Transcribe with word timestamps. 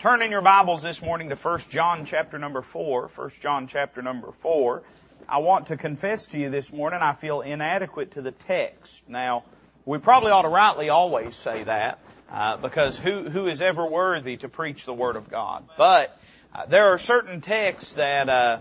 Turn 0.00 0.22
in 0.22 0.30
your 0.30 0.40
Bibles 0.40 0.80
this 0.80 1.02
morning 1.02 1.28
to 1.28 1.34
1 1.34 1.58
John 1.68 2.06
chapter 2.06 2.38
number 2.38 2.62
4. 2.62 3.10
1 3.14 3.32
John 3.42 3.66
chapter 3.66 4.00
number 4.00 4.32
4. 4.32 4.82
I 5.28 5.38
want 5.40 5.66
to 5.66 5.76
confess 5.76 6.28
to 6.28 6.38
you 6.38 6.48
this 6.48 6.72
morning 6.72 7.00
I 7.02 7.12
feel 7.12 7.42
inadequate 7.42 8.12
to 8.12 8.22
the 8.22 8.30
text. 8.30 9.06
Now, 9.10 9.44
we 9.84 9.98
probably 9.98 10.30
ought 10.30 10.42
to 10.42 10.48
rightly 10.48 10.88
always 10.88 11.36
say 11.36 11.64
that, 11.64 11.98
uh, 12.32 12.56
because 12.56 12.98
who, 12.98 13.28
who 13.28 13.46
is 13.46 13.60
ever 13.60 13.84
worthy 13.84 14.38
to 14.38 14.48
preach 14.48 14.86
the 14.86 14.94
Word 14.94 15.16
of 15.16 15.28
God? 15.28 15.68
But 15.76 16.18
uh, 16.54 16.64
there 16.64 16.94
are 16.94 16.98
certain 16.98 17.42
texts 17.42 17.92
that, 17.92 18.30
uh, 18.30 18.60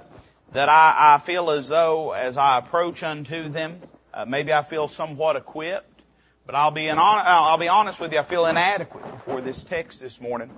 that 0.51 0.67
I, 0.67 1.13
I 1.15 1.17
feel 1.19 1.51
as 1.51 1.69
though 1.69 2.11
as 2.11 2.35
I 2.35 2.57
approach 2.57 3.01
unto 3.01 3.47
them, 3.47 3.79
uh, 4.13 4.25
maybe 4.25 4.51
I 4.51 4.63
feel 4.63 4.89
somewhat 4.89 5.37
equipped. 5.37 5.85
But 6.45 6.55
I'll 6.55 6.71
be, 6.71 6.87
an, 6.87 6.97
I'll 6.99 7.57
be 7.57 7.69
honest 7.69 7.97
with 8.01 8.11
you, 8.11 8.19
I 8.19 8.23
feel 8.23 8.45
inadequate 8.45 9.09
before 9.09 9.39
this 9.39 9.63
text 9.63 10.01
this 10.01 10.19
morning. 10.19 10.49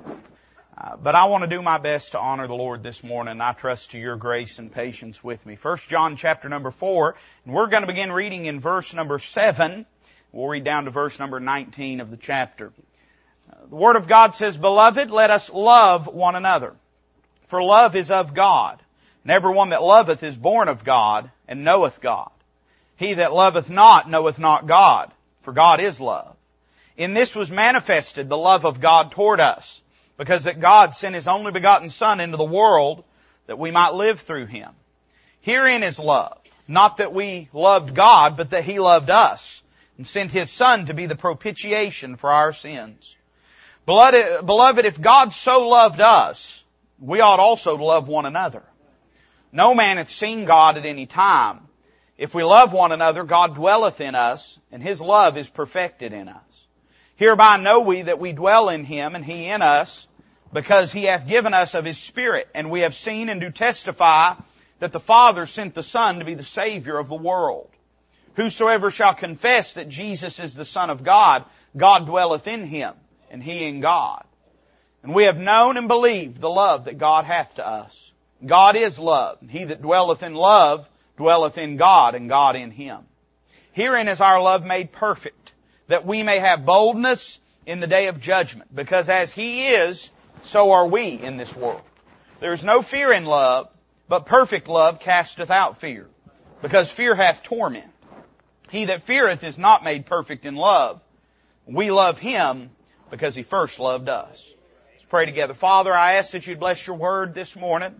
Uh, 0.81 0.95
but 0.95 1.13
I 1.13 1.25
want 1.25 1.43
to 1.43 1.47
do 1.47 1.61
my 1.61 1.77
best 1.77 2.13
to 2.13 2.19
honor 2.19 2.47
the 2.47 2.55
Lord 2.55 2.81
this 2.81 3.03
morning. 3.03 3.39
I 3.39 3.51
trust 3.51 3.91
to 3.91 3.99
your 3.99 4.15
grace 4.15 4.57
and 4.57 4.71
patience 4.71 5.23
with 5.23 5.45
me. 5.45 5.55
First 5.55 5.87
John 5.89 6.15
chapter 6.15 6.49
number 6.49 6.71
four, 6.71 7.15
and 7.45 7.53
we're 7.53 7.67
going 7.67 7.83
to 7.83 7.87
begin 7.87 8.11
reading 8.11 8.45
in 8.45 8.59
verse 8.59 8.91
number 8.95 9.19
seven. 9.19 9.85
We'll 10.31 10.47
read 10.47 10.63
down 10.63 10.85
to 10.85 10.91
verse 10.91 11.19
number 11.19 11.39
19 11.39 11.99
of 11.99 12.09
the 12.09 12.17
chapter. 12.17 12.71
Uh, 13.51 13.57
the 13.69 13.75
Word 13.75 13.95
of 13.95 14.07
God 14.07 14.33
says, 14.33 14.57
Beloved, 14.57 15.11
let 15.11 15.29
us 15.29 15.51
love 15.51 16.07
one 16.07 16.35
another. 16.35 16.73
For 17.45 17.61
love 17.61 17.95
is 17.95 18.09
of 18.09 18.33
God. 18.33 18.81
And 19.23 19.31
every 19.31 19.53
one 19.53 19.69
that 19.69 19.83
loveth 19.83 20.23
is 20.23 20.35
born 20.35 20.67
of 20.67 20.83
God, 20.83 21.29
and 21.47 21.63
knoweth 21.63 22.01
God. 22.01 22.31
He 22.95 23.13
that 23.15 23.33
loveth 23.33 23.69
not 23.69 24.09
knoweth 24.09 24.39
not 24.39 24.65
God, 24.65 25.11
for 25.41 25.53
God 25.53 25.79
is 25.79 26.01
love. 26.01 26.35
In 26.97 27.13
this 27.13 27.35
was 27.35 27.51
manifested 27.51 28.29
the 28.29 28.37
love 28.37 28.65
of 28.65 28.79
God 28.79 29.11
toward 29.11 29.39
us 29.39 29.80
because 30.21 30.43
that 30.43 30.59
God 30.59 30.93
sent 30.93 31.15
His 31.15 31.27
only 31.27 31.51
begotten 31.51 31.89
Son 31.89 32.19
into 32.19 32.37
the 32.37 32.43
world 32.43 33.03
that 33.47 33.57
we 33.57 33.71
might 33.71 33.95
live 33.95 34.19
through 34.19 34.45
Him. 34.45 34.69
Herein 35.39 35.81
is 35.81 35.97
love. 35.97 36.37
Not 36.67 36.97
that 36.97 37.11
we 37.11 37.49
loved 37.53 37.95
God, 37.95 38.37
but 38.37 38.51
that 38.51 38.63
He 38.63 38.77
loved 38.77 39.09
us 39.09 39.63
and 39.97 40.05
sent 40.05 40.29
His 40.29 40.51
Son 40.51 40.85
to 40.85 40.93
be 40.93 41.07
the 41.07 41.15
propitiation 41.15 42.17
for 42.17 42.29
our 42.29 42.53
sins. 42.53 43.15
Beloved, 43.87 44.85
if 44.85 45.01
God 45.01 45.33
so 45.33 45.67
loved 45.67 46.01
us, 46.01 46.63
we 46.99 47.21
ought 47.21 47.39
also 47.39 47.75
to 47.75 47.83
love 47.83 48.07
one 48.07 48.27
another. 48.27 48.61
No 49.51 49.73
man 49.73 49.97
hath 49.97 50.11
seen 50.11 50.45
God 50.45 50.77
at 50.77 50.85
any 50.85 51.07
time. 51.07 51.61
If 52.19 52.35
we 52.35 52.43
love 52.43 52.73
one 52.73 52.91
another, 52.91 53.23
God 53.23 53.55
dwelleth 53.55 53.99
in 53.99 54.13
us, 54.13 54.59
and 54.71 54.83
His 54.83 55.01
love 55.01 55.35
is 55.35 55.49
perfected 55.49 56.13
in 56.13 56.29
us. 56.29 56.43
Hereby 57.15 57.57
know 57.57 57.81
we 57.81 58.03
that 58.03 58.19
we 58.19 58.33
dwell 58.33 58.69
in 58.69 58.83
Him, 58.83 59.13
and 59.13 59.23
He 59.23 59.45
in 59.47 59.61
us, 59.61 60.07
because 60.53 60.91
he 60.91 61.03
hath 61.03 61.27
given 61.27 61.53
us 61.53 61.75
of 61.75 61.85
his 61.85 61.97
Spirit, 61.97 62.47
and 62.53 62.69
we 62.69 62.81
have 62.81 62.95
seen 62.95 63.29
and 63.29 63.39
do 63.41 63.51
testify 63.51 64.35
that 64.79 64.91
the 64.91 64.99
Father 64.99 65.45
sent 65.45 65.73
the 65.73 65.83
Son 65.83 66.19
to 66.19 66.25
be 66.25 66.33
the 66.33 66.43
Savior 66.43 66.97
of 66.97 67.07
the 67.07 67.15
world. 67.15 67.69
Whosoever 68.35 68.91
shall 68.91 69.13
confess 69.13 69.73
that 69.73 69.89
Jesus 69.89 70.39
is 70.39 70.55
the 70.55 70.65
Son 70.65 70.89
of 70.89 71.03
God, 71.03 71.45
God 71.75 72.05
dwelleth 72.05 72.47
in 72.47 72.65
him, 72.65 72.93
and 73.29 73.43
he 73.43 73.65
in 73.65 73.81
God. 73.81 74.23
And 75.03 75.13
we 75.13 75.25
have 75.25 75.37
known 75.37 75.77
and 75.77 75.87
believed 75.87 76.39
the 76.39 76.49
love 76.49 76.85
that 76.85 76.97
God 76.97 77.25
hath 77.25 77.55
to 77.55 77.67
us. 77.67 78.11
God 78.45 78.75
is 78.75 78.97
love, 78.97 79.37
and 79.41 79.51
he 79.51 79.65
that 79.65 79.81
dwelleth 79.81 80.23
in 80.23 80.33
love 80.33 80.87
dwelleth 81.17 81.57
in 81.57 81.77
God, 81.77 82.15
and 82.15 82.29
God 82.29 82.55
in 82.55 82.71
him. 82.71 82.99
Herein 83.73 84.07
is 84.07 84.21
our 84.21 84.41
love 84.41 84.65
made 84.65 84.91
perfect, 84.91 85.53
that 85.87 86.05
we 86.05 86.23
may 86.23 86.39
have 86.39 86.65
boldness 86.65 87.39
in 87.65 87.79
the 87.79 87.87
day 87.87 88.07
of 88.07 88.19
judgment, 88.19 88.73
because 88.73 89.09
as 89.09 89.31
he 89.31 89.67
is, 89.67 90.09
so 90.43 90.71
are 90.71 90.87
we 90.87 91.09
in 91.09 91.37
this 91.37 91.55
world. 91.55 91.81
There 92.39 92.53
is 92.53 92.63
no 92.63 92.81
fear 92.81 93.11
in 93.11 93.25
love, 93.25 93.69
but 94.07 94.25
perfect 94.25 94.67
love 94.67 94.99
casteth 94.99 95.51
out 95.51 95.79
fear, 95.79 96.07
because 96.61 96.89
fear 96.89 97.15
hath 97.15 97.43
torment. 97.43 97.85
He 98.69 98.85
that 98.85 99.03
feareth 99.03 99.43
is 99.43 99.57
not 99.57 99.83
made 99.83 100.05
perfect 100.05 100.45
in 100.45 100.55
love. 100.55 101.01
We 101.65 101.91
love 101.91 102.17
him 102.17 102.71
because 103.09 103.35
he 103.35 103.43
first 103.43 103.79
loved 103.79 104.09
us. 104.09 104.53
Let's 104.93 105.05
pray 105.05 105.25
together. 105.25 105.53
Father, 105.53 105.93
I 105.93 106.13
ask 106.13 106.31
that 106.31 106.47
you'd 106.47 106.59
bless 106.59 106.87
your 106.87 106.95
word 106.95 107.35
this 107.35 107.55
morning. 107.55 107.95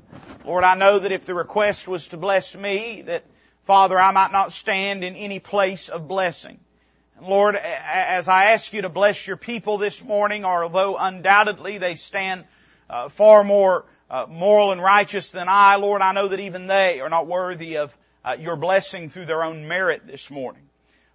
Lord, 0.46 0.64
I 0.64 0.76
know 0.76 1.00
that 1.00 1.12
if 1.12 1.26
the 1.26 1.36
request 1.36 1.88
was 1.88 2.08
to 2.10 2.18
bless 2.18 2.56
me, 2.56 3.04
that 3.04 3.26
Father, 3.66 4.00
I 4.00 4.12
might 4.12 4.32
not 4.32 4.54
stand 4.54 5.04
in 5.04 5.16
any 5.16 5.40
place 5.40 5.90
of 5.90 6.08
blessing. 6.08 6.60
Lord, 7.22 7.56
as 7.56 8.28
I 8.28 8.46
ask 8.46 8.74
you 8.74 8.82
to 8.82 8.90
bless 8.90 9.28
your 9.28 9.38
people 9.38 9.78
this 9.78 10.04
morning, 10.04 10.44
although 10.44 10.98
undoubtedly 10.98 11.78
they 11.78 11.94
stand 11.94 12.46
uh, 12.90 13.09
far 13.09 13.44
more 13.44 13.86
uh, 14.09 14.26
moral 14.28 14.72
and 14.72 14.82
righteous 14.82 15.30
than 15.30 15.48
I, 15.48 15.76
Lord, 15.76 16.02
I 16.02 16.14
know 16.14 16.30
that 16.30 16.40
even 16.40 16.66
they 16.66 17.00
are 17.00 17.09
not 17.09 17.28
worthy 17.28 17.78
of 17.78 17.96
uh, 18.26 18.38
your 18.40 18.56
blessing 18.56 19.12
through 19.12 19.26
their 19.26 19.44
own 19.44 19.68
merit 19.68 20.08
this 20.08 20.32
morning. 20.32 20.64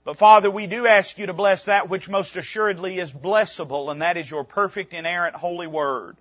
But 0.05 0.17
Father, 0.17 0.49
we 0.49 0.69
do 0.69 0.87
ask 0.87 1.19
you 1.19 1.27
to 1.27 1.33
bless 1.33 1.65
that 1.65 1.89
which 1.89 2.09
most 2.09 2.37
assuredly 2.37 3.01
is 3.01 3.13
blessable, 3.13 3.91
and 3.91 4.01
that 4.01 4.17
is 4.17 4.31
your 4.31 4.45
perfect, 4.45 4.95
inerrant, 4.95 5.35
holy 5.35 5.67
word. 5.67 6.17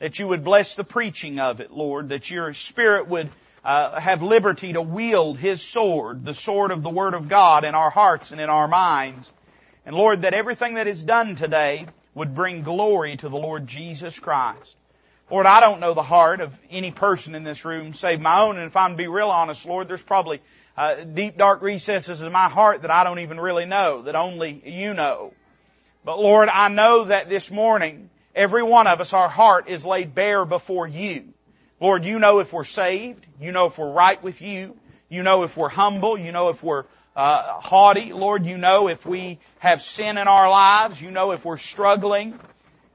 That 0.00 0.18
you 0.18 0.26
would 0.26 0.42
bless 0.42 0.74
the 0.74 0.84
preaching 0.84 1.38
of 1.38 1.60
it, 1.60 1.70
Lord, 1.70 2.08
that 2.08 2.28
your 2.28 2.54
Spirit 2.54 3.06
would 3.06 3.30
uh, 3.64 3.98
have 4.00 4.22
liberty 4.22 4.72
to 4.72 4.82
wield 4.82 5.38
His 5.38 5.62
sword, 5.62 6.24
the 6.24 6.34
sword 6.34 6.70
of 6.70 6.82
the 6.82 6.90
Word 6.90 7.14
of 7.14 7.28
God 7.28 7.64
in 7.64 7.74
our 7.74 7.90
hearts 7.90 8.32
and 8.32 8.40
in 8.40 8.50
our 8.50 8.68
minds. 8.68 9.32
And 9.84 9.96
Lord, 9.96 10.22
that 10.22 10.34
everything 10.34 10.74
that 10.74 10.86
is 10.86 11.02
done 11.02 11.36
today 11.36 11.86
would 12.14 12.34
bring 12.34 12.62
glory 12.62 13.16
to 13.16 13.28
the 13.28 13.36
Lord 13.36 13.66
Jesus 13.66 14.18
Christ. 14.18 14.76
Lord, 15.30 15.44
I 15.44 15.60
don't 15.60 15.80
know 15.80 15.92
the 15.92 16.02
heart 16.02 16.40
of 16.40 16.54
any 16.70 16.90
person 16.90 17.34
in 17.34 17.44
this 17.44 17.64
room 17.64 17.92
save 17.92 18.20
my 18.20 18.40
own, 18.40 18.56
and 18.56 18.66
if 18.66 18.76
I'm 18.76 18.92
to 18.92 18.96
be 18.96 19.08
real 19.08 19.28
honest, 19.28 19.66
Lord, 19.66 19.86
there's 19.86 20.02
probably 20.02 20.40
uh, 20.76 21.04
deep 21.04 21.36
dark 21.36 21.60
recesses 21.60 22.22
in 22.22 22.32
my 22.32 22.48
heart 22.48 22.82
that 22.82 22.90
I 22.90 23.04
don't 23.04 23.18
even 23.18 23.38
really 23.38 23.66
know, 23.66 24.02
that 24.02 24.14
only 24.14 24.62
you 24.64 24.94
know. 24.94 25.34
But 26.04 26.18
Lord, 26.18 26.48
I 26.48 26.68
know 26.68 27.04
that 27.04 27.28
this 27.28 27.50
morning, 27.50 28.08
every 28.34 28.62
one 28.62 28.86
of 28.86 29.02
us, 29.02 29.12
our 29.12 29.28
heart 29.28 29.68
is 29.68 29.84
laid 29.84 30.14
bare 30.14 30.46
before 30.46 30.88
you. 30.88 31.34
Lord, 31.80 32.04
you 32.04 32.18
know 32.18 32.40
if 32.40 32.52
we're 32.52 32.64
saved. 32.64 33.26
You 33.40 33.52
know 33.52 33.66
if 33.66 33.78
we're 33.78 33.92
right 33.92 34.22
with 34.22 34.42
you. 34.42 34.76
You 35.08 35.22
know 35.22 35.44
if 35.44 35.56
we're 35.56 35.68
humble. 35.68 36.18
You 36.18 36.32
know 36.32 36.48
if 36.48 36.62
we're 36.62 36.84
uh, 37.14 37.60
haughty. 37.60 38.12
Lord, 38.12 38.46
you 38.46 38.58
know 38.58 38.88
if 38.88 39.06
we 39.06 39.38
have 39.58 39.80
sin 39.82 40.18
in 40.18 40.28
our 40.28 40.50
lives. 40.50 41.00
You 41.00 41.10
know 41.10 41.32
if 41.32 41.44
we're 41.44 41.58
struggling. 41.58 42.38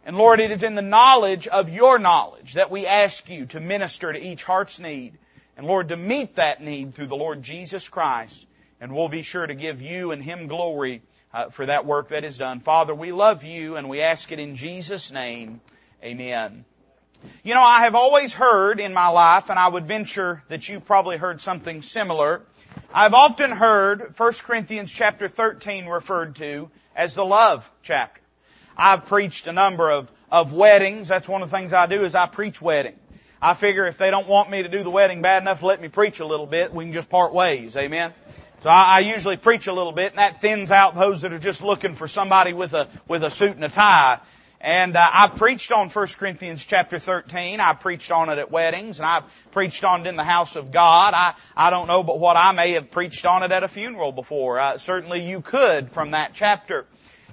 And 0.06 0.18
Lord, 0.18 0.42
it 0.42 0.52
is 0.52 0.64
in 0.64 0.76
the 0.76 0.82
knowledge 0.82 1.48
of 1.48 1.70
your 1.70 1.98
knowledge 1.98 2.54
that 2.54 2.70
we 2.70 2.86
ask 2.86 3.30
you 3.30 3.46
to 3.48 3.60
minister 3.60 4.12
to 4.12 4.20
each 4.20 4.44
heart's 4.44 4.80
need. 4.80 5.18
And 5.56 5.66
Lord, 5.66 5.90
to 5.90 5.98
meet 5.98 6.36
that 6.36 6.62
need 6.62 6.94
through 6.94 7.08
the 7.08 7.16
Lord 7.16 7.42
Jesus 7.42 7.88
Christ. 7.88 8.46
And 8.82 8.94
we'll 8.94 9.08
be 9.08 9.22
sure 9.22 9.48
to 9.48 9.56
give 9.56 9.82
you 9.82 10.12
and 10.12 10.22
Him 10.22 10.48
glory 10.48 11.02
uh, 11.34 11.50
for 11.50 11.66
that 11.66 11.86
work 11.86 12.10
that 12.10 12.26
is 12.26 12.38
done. 12.38 12.60
Father, 12.60 12.94
we 12.94 13.14
love 13.14 13.44
you 13.46 13.78
and 13.78 13.88
we 13.88 14.02
ask 14.02 14.32
it 14.34 14.40
in 14.40 14.58
Jesus' 14.58 15.12
name. 15.12 15.62
Amen. 16.04 16.66
You 17.44 17.54
know, 17.54 17.62
I 17.62 17.84
have 17.84 17.96
always 17.96 18.34
heard 18.34 18.80
in 18.80 18.94
my 18.94 19.10
life, 19.10 19.50
and 19.50 19.60
I 19.60 19.68
would 19.68 19.86
venture 19.86 20.44
that 20.50 20.68
you 20.70 20.80
probably 20.80 21.18
heard 21.18 21.42
something 21.42 21.82
similar. 21.82 22.42
I've 22.94 23.14
often 23.14 23.52
heard 23.52 24.18
1 24.18 24.34
Corinthians 24.44 24.92
chapter 24.92 25.28
13 25.28 25.86
referred 25.88 26.36
to 26.38 26.70
as 26.96 27.16
the 27.16 27.26
love 27.26 27.70
chapter. 27.82 28.22
I've 28.78 29.06
preached 29.06 29.48
a 29.48 29.52
number 29.52 29.92
of, 29.92 30.12
of 30.32 30.54
weddings. 30.54 31.08
That's 31.08 31.28
one 31.28 31.42
of 31.42 31.52
the 31.52 31.58
things 31.58 31.74
I 31.74 31.86
do 31.86 32.04
is 32.04 32.16
I 32.16 32.26
preach 32.28 32.62
wedding. 32.62 32.96
I 33.42 33.54
figure 33.56 33.86
if 33.88 33.98
they 33.98 34.10
don't 34.10 34.28
want 34.28 34.50
me 34.50 34.64
to 34.64 34.70
do 34.70 34.84
the 34.84 34.90
wedding 34.90 35.22
bad 35.22 35.44
enough 35.44 35.60
to 35.60 35.66
let 35.66 35.82
me 35.82 35.90
preach 35.90 36.22
a 36.22 36.26
little 36.26 36.46
bit, 36.48 36.74
we 36.74 36.86
can 36.86 36.94
just 36.94 37.10
part 37.10 37.34
ways. 37.34 37.76
Amen. 37.76 38.14
So 38.64 38.70
I, 38.70 38.84
I 38.84 39.00
usually 39.00 39.36
preach 39.36 39.68
a 39.68 39.74
little 39.74 39.92
bit, 39.92 40.12
and 40.12 40.20
that 40.20 40.40
thins 40.40 40.72
out 40.72 40.96
those 40.96 41.24
that 41.24 41.34
are 41.34 41.40
just 41.40 41.62
looking 41.62 41.96
for 41.96 42.08
somebody 42.08 42.54
with 42.54 42.74
a 42.74 42.88
with 43.06 43.24
a 43.26 43.30
suit 43.30 43.56
and 43.56 43.66
a 43.66 43.70
tie. 43.70 44.20
And 44.64 44.96
uh, 44.96 45.10
I 45.12 45.28
preached 45.28 45.74
on 45.74 45.90
1 45.90 46.08
Corinthians 46.18 46.64
chapter 46.64 46.98
13. 46.98 47.60
I've 47.60 47.82
preached 47.82 48.14
on 48.14 48.30
it 48.30 48.38
at 48.38 48.50
weddings, 48.50 48.98
and 48.98 49.06
I've 49.06 49.26
preached 49.52 49.84
on 49.84 50.06
it 50.06 50.08
in 50.08 50.16
the 50.16 50.24
house 50.24 50.56
of 50.56 50.72
God. 50.72 51.14
I, 51.14 51.34
I 51.54 51.70
don't 51.70 51.88
know 51.88 52.02
but 52.02 52.18
what 52.18 52.38
I 52.38 52.54
may 52.54 52.72
have 52.72 52.90
preached 52.90 53.26
on 53.26 53.44
it 53.44 53.52
at 53.52 53.64
a 53.64 53.68
funeral 53.68 54.14
before. 54.14 54.60
Uh, 54.60 54.78
certainly 54.78 55.20
you 55.20 55.42
could 55.42 55.92
from 55.92 56.12
that 56.12 56.32
chapter. 56.34 56.86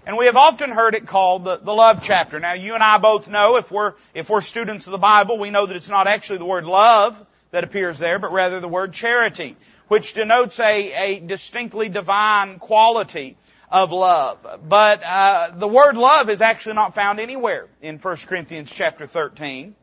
And 0.05 0.17
we 0.17 0.27
have 0.27 0.35
often 0.35 0.71
heard 0.71 0.97
it 0.97 1.06
called 1.06 1.44
the, 1.44 1.59
the 1.59 1.73
love 1.73 2.00
chapter. 2.03 2.41
Now 2.41 2.55
you 2.55 2.75
and 2.75 2.82
I 2.82 2.99
both 2.99 3.29
know 3.29 3.59
if 3.59 3.71
we're, 3.71 3.93
if 4.12 4.29
we're 4.29 4.41
students 4.41 4.88
of 4.88 4.91
the 4.91 4.99
Bible, 4.99 5.38
we 5.38 5.50
know 5.50 5.67
that 5.67 5.76
it's 5.76 5.88
not 5.88 6.09
actually 6.09 6.38
the 6.38 6.47
word 6.47 6.65
love 6.65 7.15
that 7.53 7.62
appears 7.62 8.00
there, 8.00 8.19
but 8.19 8.33
rather 8.33 8.59
the 8.59 8.67
word 8.67 8.93
charity, 8.93 9.56
which 9.87 10.15
denotes 10.15 10.59
a, 10.59 10.93
a 10.93 11.21
distinctly 11.21 11.88
divine 11.88 12.59
quality 12.59 13.37
of 13.71 13.93
love. 13.93 14.39
But 14.69 15.03
uh, 15.05 15.51
the 15.55 15.69
word 15.69 15.97
love 15.97 16.29
is 16.29 16.41
actually 16.41 16.75
not 16.75 16.95
found 16.95 17.21
anywhere 17.21 17.69
in 17.81 17.99
1 17.99 18.17
Corinthians 18.27 18.71
chapter 18.71 19.07
13. 19.07 19.75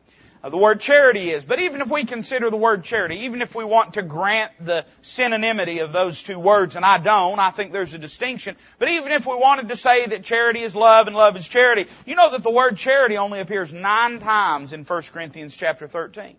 uh, 0.44 0.50
the 0.50 0.58
word 0.58 0.80
charity 0.80 1.32
is. 1.32 1.44
But 1.44 1.60
even 1.60 1.82
if 1.82 1.90
we 1.90 2.04
consider 2.06 2.50
the 2.50 2.58
word 2.58 2.84
charity, 2.84 3.22
even 3.26 3.42
if 3.42 3.56
we 3.56 3.64
want 3.64 3.94
to 3.96 4.02
grant 4.02 4.52
the 4.60 4.86
synonymity 5.04 5.84
of 5.84 5.94
those 5.94 6.22
two 6.22 6.40
words, 6.40 6.76
and 6.76 6.86
I 6.86 6.98
don't, 6.98 7.40
I 7.40 7.52
think 7.52 7.72
there's 7.72 7.94
a 7.94 7.98
distinction, 7.98 8.56
but 8.80 8.90
even 8.90 9.12
if 9.12 9.26
we 9.26 9.36
wanted 9.36 9.70
to 9.70 9.78
say 9.78 10.06
that 10.08 10.24
charity 10.24 10.62
is 10.62 10.76
love 10.76 11.08
and 11.08 11.16
love 11.16 11.36
is 11.38 11.48
charity, 11.48 11.88
you 12.06 12.16
know 12.16 12.32
that 12.32 12.44
the 12.44 12.52
word 12.52 12.78
charity 12.78 13.18
only 13.18 13.40
appears 13.40 13.74
nine 13.74 14.20
times 14.20 14.74
in 14.74 14.84
1 14.84 15.02
Corinthians 15.14 15.56
chapter 15.56 15.88
13. 15.88 16.36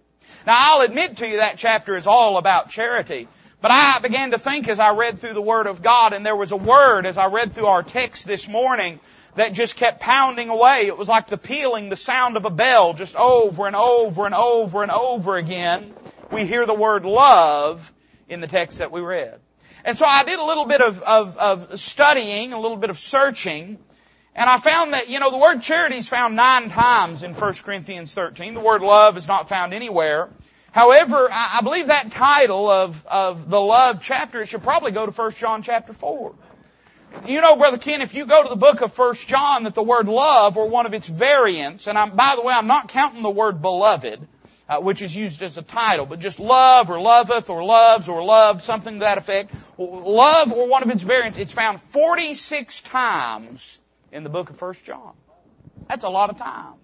Now 0.46 0.56
I'll 0.58 0.82
admit 0.82 1.16
to 1.18 1.26
you 1.26 1.38
that 1.38 1.56
chapter 1.56 1.96
is 1.96 2.06
all 2.06 2.36
about 2.36 2.68
charity, 2.68 3.28
but 3.60 3.70
I 3.70 3.98
began 3.98 4.30
to 4.30 4.38
think 4.38 4.68
as 4.68 4.78
I 4.78 4.94
read 4.94 5.18
through 5.18 5.34
the 5.34 5.42
Word 5.42 5.66
of 5.66 5.82
God, 5.82 6.12
and 6.12 6.24
there 6.24 6.36
was 6.36 6.52
a 6.52 6.56
word 6.56 7.06
as 7.06 7.18
I 7.18 7.26
read 7.26 7.54
through 7.54 7.66
our 7.66 7.82
text 7.82 8.26
this 8.26 8.46
morning 8.48 9.00
that 9.34 9.52
just 9.52 9.76
kept 9.76 10.00
pounding 10.00 10.48
away. 10.48 10.86
It 10.86 10.96
was 10.96 11.08
like 11.08 11.26
the 11.26 11.38
pealing, 11.38 11.88
the 11.88 11.96
sound 11.96 12.36
of 12.36 12.44
a 12.44 12.50
bell, 12.50 12.94
just 12.94 13.16
over 13.16 13.66
and 13.66 13.74
over 13.74 14.26
and 14.26 14.34
over 14.34 14.82
and 14.82 14.92
over 14.92 15.36
again. 15.36 15.92
We 16.30 16.44
hear 16.44 16.66
the 16.66 16.74
word 16.74 17.04
love 17.04 17.92
in 18.28 18.40
the 18.40 18.46
text 18.46 18.78
that 18.78 18.92
we 18.92 19.00
read. 19.00 19.40
And 19.84 19.96
so 19.96 20.06
I 20.06 20.24
did 20.24 20.38
a 20.38 20.44
little 20.44 20.66
bit 20.66 20.80
of, 20.80 21.02
of, 21.02 21.36
of 21.36 21.80
studying, 21.80 22.52
a 22.52 22.60
little 22.60 22.76
bit 22.76 22.90
of 22.90 22.98
searching, 22.98 23.78
and 24.38 24.48
I 24.48 24.58
found 24.58 24.92
that, 24.92 25.08
you 25.08 25.18
know, 25.18 25.32
the 25.32 25.36
word 25.36 25.62
charity 25.62 25.96
is 25.96 26.06
found 26.06 26.36
nine 26.36 26.70
times 26.70 27.24
in 27.24 27.34
1 27.34 27.54
Corinthians 27.64 28.14
13. 28.14 28.54
The 28.54 28.60
word 28.60 28.82
love 28.82 29.16
is 29.16 29.26
not 29.26 29.48
found 29.48 29.74
anywhere. 29.74 30.28
However, 30.72 31.28
I 31.30 31.60
believe 31.62 31.86
that 31.86 32.12
title 32.12 32.70
of, 32.70 33.06
of 33.06 33.48
the 33.48 33.60
love 33.60 34.00
chapter 34.02 34.42
it 34.42 34.48
should 34.48 34.62
probably 34.62 34.92
go 34.92 35.06
to 35.06 35.12
1 35.12 35.32
John 35.32 35.62
chapter 35.62 35.92
4. 35.92 36.34
You 37.26 37.40
know, 37.40 37.56
Brother 37.56 37.78
Ken, 37.78 38.02
if 38.02 38.14
you 38.14 38.26
go 38.26 38.42
to 38.42 38.48
the 38.48 38.56
book 38.56 38.82
of 38.82 38.96
1 38.96 39.14
John, 39.14 39.64
that 39.64 39.74
the 39.74 39.82
word 39.82 40.08
love 40.08 40.58
or 40.58 40.68
one 40.68 40.84
of 40.84 40.92
its 40.92 41.08
variants, 41.08 41.86
and 41.86 41.96
I'm, 41.96 42.14
by 42.14 42.36
the 42.36 42.42
way, 42.42 42.52
I'm 42.52 42.66
not 42.66 42.88
counting 42.88 43.22
the 43.22 43.30
word 43.30 43.62
beloved, 43.62 44.26
uh, 44.68 44.78
which 44.80 45.00
is 45.00 45.16
used 45.16 45.42
as 45.42 45.56
a 45.56 45.62
title, 45.62 46.04
but 46.04 46.20
just 46.20 46.38
love 46.38 46.90
or 46.90 47.00
loveth 47.00 47.48
or 47.48 47.64
loves 47.64 48.08
or 48.08 48.22
loved, 48.22 48.60
something 48.62 48.94
to 48.94 49.00
that 49.00 49.16
effect. 49.16 49.54
Love 49.78 50.52
or 50.52 50.68
one 50.68 50.82
of 50.82 50.90
its 50.90 51.02
variants, 51.02 51.38
it's 51.38 51.52
found 51.52 51.80
46 51.80 52.82
times 52.82 53.78
in 54.12 54.22
the 54.22 54.30
book 54.30 54.50
of 54.50 54.60
1 54.60 54.74
John. 54.84 55.14
That's 55.88 56.04
a 56.04 56.10
lot 56.10 56.28
of 56.28 56.36
times. 56.36 56.76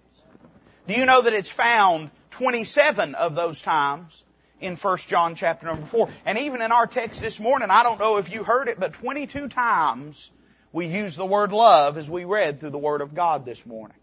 Do 0.87 0.95
you 0.95 1.07
know 1.07 1.23
that 1.23 1.33
it's 1.33 1.51
found 1.51 2.11
27 2.35 3.15
of 3.15 3.37
those 3.37 3.63
times 3.63 4.25
in 4.61 4.75
1 4.75 4.97
John 5.09 5.37
chapter 5.37 5.67
number 5.67 5.87
4. 5.87 6.09
And 6.27 6.39
even 6.39 6.63
in 6.63 6.73
our 6.73 6.87
text 6.87 7.21
this 7.21 7.39
morning, 7.39 7.71
I 7.71 7.85
don't 7.85 8.01
know 8.01 8.17
if 8.17 8.33
you 8.33 8.43
heard 8.43 8.67
it, 8.67 8.81
but 8.81 8.93
22 8.95 9.49
times 9.49 10.33
we 10.73 10.87
use 10.87 11.15
the 11.15 11.25
word 11.25 11.53
love 11.53 11.97
as 11.97 12.11
we 12.11 12.25
read 12.25 12.59
through 12.59 12.71
the 12.71 12.79
Word 12.79 13.03
of 13.03 13.15
God 13.15 13.45
this 13.45 13.65
morning. 13.65 13.97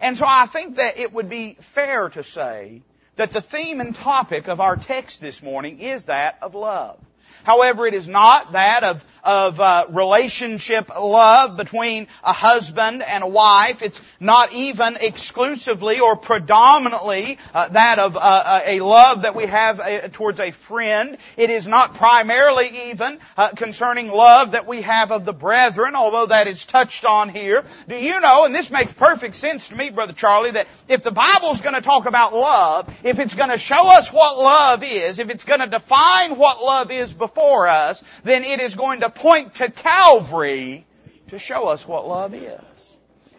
And 0.00 0.18
so 0.18 0.26
I 0.28 0.44
think 0.44 0.76
that 0.76 0.98
it 0.98 1.14
would 1.14 1.30
be 1.30 1.56
fair 1.60 2.10
to 2.10 2.22
say 2.22 2.82
that 3.16 3.30
the 3.30 3.40
theme 3.40 3.80
and 3.80 3.94
topic 3.94 4.48
of 4.48 4.60
our 4.60 4.76
text 4.76 5.22
this 5.22 5.42
morning 5.42 5.80
is 5.80 6.04
that 6.06 6.38
of 6.42 6.54
love. 6.54 6.98
However, 7.44 7.86
it 7.86 7.94
is 7.94 8.08
not 8.08 8.52
that 8.52 8.84
of, 8.84 9.04
of 9.24 9.60
uh, 9.60 9.86
relationship 9.90 10.88
love 10.88 11.56
between 11.56 12.06
a 12.22 12.32
husband 12.32 13.02
and 13.02 13.24
a 13.24 13.26
wife. 13.26 13.82
It's 13.82 14.00
not 14.20 14.52
even 14.52 14.96
exclusively 15.00 16.00
or 16.00 16.16
predominantly 16.16 17.38
uh, 17.52 17.68
that 17.68 17.98
of 17.98 18.16
uh, 18.16 18.20
uh 18.20 18.60
a 18.64 18.80
love 18.80 19.22
that 19.22 19.34
we 19.34 19.46
have 19.46 19.80
uh, 19.80 20.08
towards 20.08 20.40
a 20.40 20.52
friend. 20.52 21.18
It 21.36 21.50
is 21.50 21.66
not 21.66 21.94
primarily 21.94 22.90
even 22.90 23.18
uh, 23.36 23.48
concerning 23.48 24.08
love 24.08 24.52
that 24.52 24.66
we 24.66 24.82
have 24.82 25.10
of 25.10 25.24
the 25.24 25.32
brethren, 25.32 25.96
although 25.96 26.26
that 26.26 26.46
is 26.46 26.64
touched 26.64 27.04
on 27.04 27.28
here. 27.28 27.64
Do 27.88 27.96
you 27.96 28.20
know, 28.20 28.44
and 28.44 28.54
this 28.54 28.70
makes 28.70 28.92
perfect 28.92 29.36
sense 29.36 29.68
to 29.68 29.76
me, 29.76 29.90
Brother 29.90 30.12
Charlie, 30.12 30.52
that 30.52 30.68
if 30.88 31.02
the 31.02 31.10
Bible's 31.10 31.60
going 31.60 31.74
to 31.74 31.80
talk 31.80 32.06
about 32.06 32.32
love, 32.34 32.92
if 33.02 33.18
it's 33.18 33.34
going 33.34 33.50
to 33.50 33.58
show 33.58 33.88
us 33.88 34.12
what 34.12 34.38
love 34.38 34.84
is, 34.84 35.18
if 35.18 35.30
it's 35.30 35.44
going 35.44 35.60
to 35.60 35.66
define 35.66 36.36
what 36.36 36.62
love 36.62 36.90
is 36.90 37.12
before 37.12 37.31
us, 37.38 38.02
then 38.24 38.44
it 38.44 38.60
is 38.60 38.74
going 38.74 39.00
to 39.00 39.10
point 39.10 39.54
to 39.56 39.70
Calvary 39.70 40.86
to 41.28 41.38
show 41.38 41.68
us 41.68 41.86
what 41.86 42.06
love 42.06 42.34
is. 42.34 42.60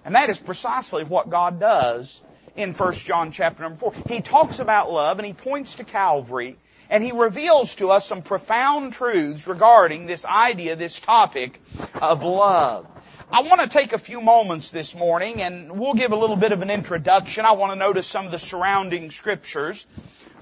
And 0.06 0.16
that 0.16 0.30
is 0.30 0.40
precisely 0.40 1.04
what 1.04 1.30
God 1.30 1.60
does 1.60 2.22
in 2.56 2.74
1 2.74 2.94
John 2.94 3.32
chapter 3.32 3.64
number 3.64 3.78
4. 3.78 3.94
He 4.08 4.22
talks 4.22 4.60
about 4.60 4.92
love 4.92 5.20
and 5.20 5.26
he 5.26 5.34
points 5.34 5.76
to 5.76 5.84
Calvary 5.84 6.58
and 6.90 7.04
he 7.04 7.12
reveals 7.12 7.76
to 7.76 7.90
us 7.90 8.06
some 8.06 8.22
profound 8.22 8.94
truths 8.94 9.48
regarding 9.48 10.06
this 10.06 10.26
idea, 10.26 10.76
this 10.76 11.00
topic 11.00 11.60
of 11.96 12.24
love. 12.24 12.88
I 13.32 13.42
want 13.42 13.62
to 13.62 13.68
take 13.68 13.94
a 13.94 13.98
few 13.98 14.22
moments 14.22 14.70
this 14.70 14.94
morning 14.94 15.42
and 15.42 15.80
we'll 15.80 15.96
give 15.96 16.12
a 16.12 16.16
little 16.16 16.36
bit 16.36 16.52
of 16.52 16.62
an 16.62 16.70
introduction. 16.70 17.46
I 17.46 17.54
want 17.54 17.72
to 17.72 17.80
notice 17.80 18.06
some 18.06 18.26
of 18.26 18.32
the 18.32 18.38
surrounding 18.38 19.10
scriptures. 19.10 19.88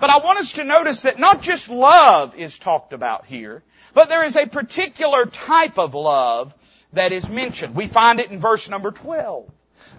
But 0.01 0.09
I 0.09 0.17
want 0.17 0.39
us 0.39 0.53
to 0.53 0.63
notice 0.63 1.03
that 1.03 1.19
not 1.19 1.43
just 1.43 1.69
love 1.69 2.35
is 2.35 2.57
talked 2.57 2.91
about 2.91 3.27
here, 3.27 3.61
but 3.93 4.09
there 4.09 4.23
is 4.23 4.35
a 4.35 4.47
particular 4.47 5.27
type 5.27 5.77
of 5.77 5.93
love 5.93 6.55
that 6.93 7.11
is 7.11 7.29
mentioned. 7.29 7.75
We 7.75 7.85
find 7.85 8.19
it 8.19 8.31
in 8.31 8.39
verse 8.39 8.67
number 8.67 8.89
12. 8.89 9.47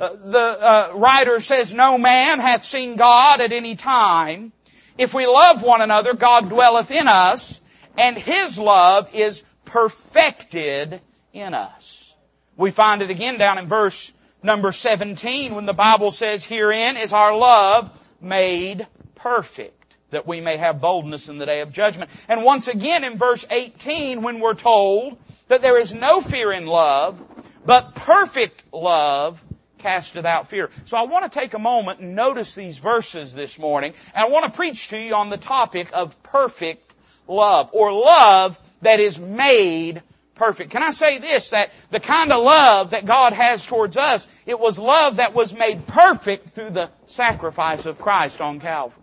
Uh, 0.00 0.08
the 0.24 0.58
uh, 0.60 0.90
writer 0.96 1.38
says, 1.38 1.72
No 1.72 1.98
man 1.98 2.40
hath 2.40 2.64
seen 2.64 2.96
God 2.96 3.40
at 3.40 3.52
any 3.52 3.76
time. 3.76 4.50
If 4.98 5.14
we 5.14 5.24
love 5.24 5.62
one 5.62 5.80
another, 5.80 6.14
God 6.14 6.48
dwelleth 6.48 6.90
in 6.90 7.06
us, 7.06 7.60
and 7.96 8.18
His 8.18 8.58
love 8.58 9.08
is 9.14 9.44
perfected 9.66 11.00
in 11.32 11.54
us. 11.54 12.12
We 12.56 12.72
find 12.72 13.02
it 13.02 13.10
again 13.10 13.38
down 13.38 13.58
in 13.58 13.68
verse 13.68 14.10
number 14.42 14.72
17 14.72 15.54
when 15.54 15.66
the 15.66 15.72
Bible 15.72 16.10
says, 16.10 16.44
Herein 16.44 16.96
is 16.96 17.12
our 17.12 17.36
love 17.36 17.88
made 18.20 18.88
perfect 19.14 19.81
that 20.12 20.26
we 20.26 20.40
may 20.40 20.56
have 20.56 20.80
boldness 20.80 21.28
in 21.28 21.38
the 21.38 21.46
day 21.46 21.60
of 21.60 21.72
judgment. 21.72 22.10
And 22.28 22.44
once 22.44 22.68
again 22.68 23.04
in 23.04 23.18
verse 23.18 23.44
18 23.50 24.22
when 24.22 24.40
we're 24.40 24.54
told 24.54 25.18
that 25.48 25.60
there 25.60 25.78
is 25.78 25.92
no 25.92 26.20
fear 26.20 26.52
in 26.52 26.66
love, 26.66 27.20
but 27.66 27.94
perfect 27.94 28.62
love 28.72 29.42
casteth 29.78 30.24
out 30.24 30.48
fear. 30.48 30.70
So 30.84 30.96
I 30.96 31.02
want 31.02 31.30
to 31.30 31.38
take 31.38 31.54
a 31.54 31.58
moment 31.58 32.00
and 32.00 32.14
notice 32.14 32.54
these 32.54 32.78
verses 32.78 33.34
this 33.34 33.58
morning, 33.58 33.94
and 34.14 34.24
I 34.24 34.28
want 34.28 34.46
to 34.46 34.52
preach 34.52 34.88
to 34.88 34.98
you 34.98 35.14
on 35.14 35.28
the 35.28 35.36
topic 35.36 35.90
of 35.92 36.22
perfect 36.22 36.94
love, 37.26 37.70
or 37.72 37.92
love 37.92 38.58
that 38.82 39.00
is 39.00 39.18
made 39.18 40.02
perfect. 40.34 40.70
Can 40.70 40.82
I 40.82 40.90
say 40.90 41.18
this, 41.18 41.50
that 41.50 41.72
the 41.90 42.00
kind 42.00 42.32
of 42.32 42.42
love 42.42 42.90
that 42.90 43.06
God 43.06 43.32
has 43.32 43.64
towards 43.66 43.96
us, 43.96 44.26
it 44.46 44.58
was 44.58 44.78
love 44.78 45.16
that 45.16 45.34
was 45.34 45.52
made 45.52 45.86
perfect 45.86 46.50
through 46.50 46.70
the 46.70 46.90
sacrifice 47.06 47.86
of 47.86 47.98
Christ 47.98 48.40
on 48.40 48.60
Calvary. 48.60 49.01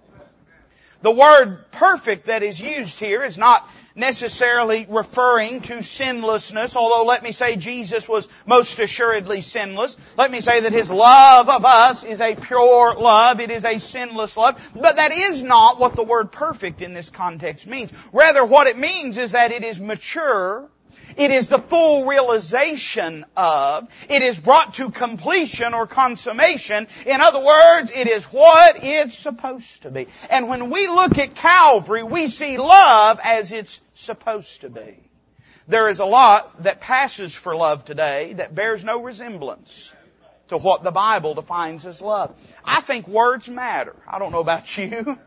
The 1.02 1.12
word 1.12 1.72
perfect 1.72 2.26
that 2.26 2.44
is 2.44 2.60
used 2.60 3.00
here 3.00 3.24
is 3.24 3.38
not 3.38 3.68
necessarily 3.96 4.86
referring 4.90 5.62
to 5.62 5.82
sinlessness, 5.82 6.76
although 6.76 7.06
let 7.06 7.24
me 7.24 7.32
say 7.32 7.56
Jesus 7.56 8.08
was 8.08 8.28
most 8.46 8.80
assuredly 8.80 9.42
sinless. 9.42 9.98
Let 10.18 10.32
me 10.32 10.42
say 10.42 10.62
that 10.62 10.72
His 10.72 10.90
love 10.90 11.50
of 11.50 11.66
us 11.66 12.04
is 12.04 12.22
a 12.22 12.36
pure 12.36 12.96
love. 13.00 13.40
It 13.40 13.52
is 13.52 13.66
a 13.66 13.78
sinless 13.80 14.36
love. 14.36 14.72
But 14.74 14.96
that 14.98 15.12
is 15.12 15.44
not 15.44 15.80
what 15.80 15.96
the 15.96 16.04
word 16.04 16.32
perfect 16.32 16.82
in 16.82 16.94
this 16.94 17.10
context 17.10 17.68
means. 17.68 17.92
Rather, 18.12 18.44
what 18.44 18.68
it 18.68 18.78
means 18.78 19.18
is 19.18 19.32
that 19.32 19.52
it 19.52 19.64
is 19.64 19.80
mature, 19.80 20.70
it 21.16 21.32
is 21.32 21.48
the 21.48 21.60
full 21.60 22.06
realization 22.06 23.26
of, 23.36 23.88
it 24.10 24.22
is 24.22 24.38
brought 24.38 24.76
to 24.76 24.90
completion 24.90 25.74
or 25.74 25.88
consummation. 25.88 26.88
In 27.06 27.22
other 27.22 27.44
words, 27.44 27.92
it 27.94 28.08
is 28.08 28.26
what 28.26 28.84
it's 28.84 29.18
supposed 29.18 29.84
to 29.84 29.92
be. 29.92 30.08
And 30.30 30.50
when 30.50 30.70
we 30.70 30.88
look 30.88 31.18
at 31.18 31.36
Calvary, 31.36 32.04
we 32.04 32.28
see 32.28 32.58
love 32.58 33.20
as 33.24 33.52
it's 33.52 33.82
supposed 33.96 34.62
to 34.62 34.70
be. 34.70 34.98
There 35.68 35.88
is 35.88 36.00
a 36.00 36.06
lot 36.06 36.64
that 36.64 36.82
passes 36.82 37.36
for 37.36 37.56
love 37.56 37.86
today 37.86 38.34
that 38.34 38.56
bears 38.56 38.84
no 38.84 39.04
resemblance 39.04 39.94
to 40.50 40.58
what 40.58 40.84
the 40.84 40.92
Bible 40.92 41.36
defines 41.36 41.86
as 41.86 42.02
love. 42.02 42.36
I 42.66 42.82
think 42.82 43.08
words 43.08 43.48
matter. 43.48 43.96
I 44.08 44.20
don't 44.20 44.32
know 44.32 44.42
about 44.42 44.78
you. 44.78 45.18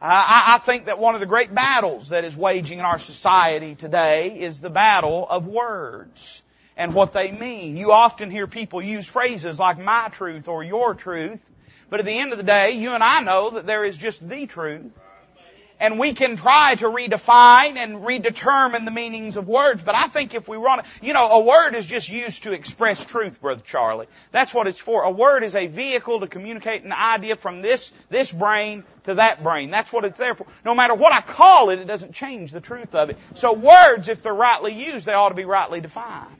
I, 0.00 0.54
I 0.54 0.58
think 0.58 0.86
that 0.86 0.98
one 0.98 1.14
of 1.14 1.20
the 1.20 1.26
great 1.26 1.54
battles 1.54 2.10
that 2.10 2.24
is 2.24 2.36
waging 2.36 2.78
in 2.78 2.84
our 2.84 2.98
society 2.98 3.74
today 3.74 4.40
is 4.40 4.60
the 4.60 4.70
battle 4.70 5.26
of 5.28 5.46
words 5.46 6.42
and 6.76 6.94
what 6.94 7.12
they 7.12 7.32
mean. 7.32 7.76
You 7.76 7.92
often 7.92 8.30
hear 8.30 8.46
people 8.46 8.82
use 8.82 9.08
phrases 9.08 9.58
like 9.58 9.78
my 9.78 10.08
truth 10.08 10.48
or 10.48 10.62
your 10.62 10.94
truth, 10.94 11.40
but 11.88 12.00
at 12.00 12.06
the 12.06 12.18
end 12.18 12.32
of 12.32 12.38
the 12.38 12.44
day, 12.44 12.72
you 12.72 12.92
and 12.92 13.02
I 13.02 13.20
know 13.20 13.50
that 13.50 13.66
there 13.66 13.84
is 13.84 13.96
just 13.96 14.26
the 14.26 14.46
truth 14.46 14.92
and 15.80 15.98
we 15.98 16.12
can 16.14 16.36
try 16.36 16.74
to 16.76 16.86
redefine 16.86 17.76
and 17.76 17.98
redetermine 17.98 18.84
the 18.84 18.90
meanings 18.90 19.36
of 19.36 19.48
words, 19.48 19.82
but 19.82 19.94
I 19.94 20.08
think 20.08 20.34
if 20.34 20.48
we 20.48 20.56
run, 20.56 20.82
you 21.02 21.12
know, 21.12 21.28
a 21.30 21.40
word 21.40 21.74
is 21.74 21.86
just 21.86 22.08
used 22.08 22.44
to 22.44 22.52
express 22.52 23.04
truth, 23.04 23.40
Brother 23.40 23.62
Charlie. 23.64 24.06
That's 24.32 24.54
what 24.54 24.66
it's 24.66 24.80
for. 24.80 25.02
A 25.02 25.10
word 25.10 25.44
is 25.44 25.54
a 25.54 25.66
vehicle 25.66 26.20
to 26.20 26.26
communicate 26.26 26.84
an 26.84 26.92
idea 26.92 27.36
from 27.36 27.62
this, 27.62 27.92
this 28.08 28.32
brain 28.32 28.84
to 29.04 29.14
that 29.14 29.42
brain. 29.42 29.70
That's 29.70 29.92
what 29.92 30.04
it's 30.04 30.18
there 30.18 30.34
for. 30.34 30.46
No 30.64 30.74
matter 30.74 30.94
what 30.94 31.12
I 31.12 31.20
call 31.20 31.70
it, 31.70 31.78
it 31.78 31.86
doesn't 31.86 32.12
change 32.12 32.52
the 32.52 32.60
truth 32.60 32.94
of 32.94 33.10
it. 33.10 33.18
So 33.34 33.52
words, 33.52 34.08
if 34.08 34.22
they're 34.22 34.34
rightly 34.34 34.72
used, 34.72 35.06
they 35.06 35.14
ought 35.14 35.30
to 35.30 35.34
be 35.34 35.44
rightly 35.44 35.80
defined. 35.80 36.36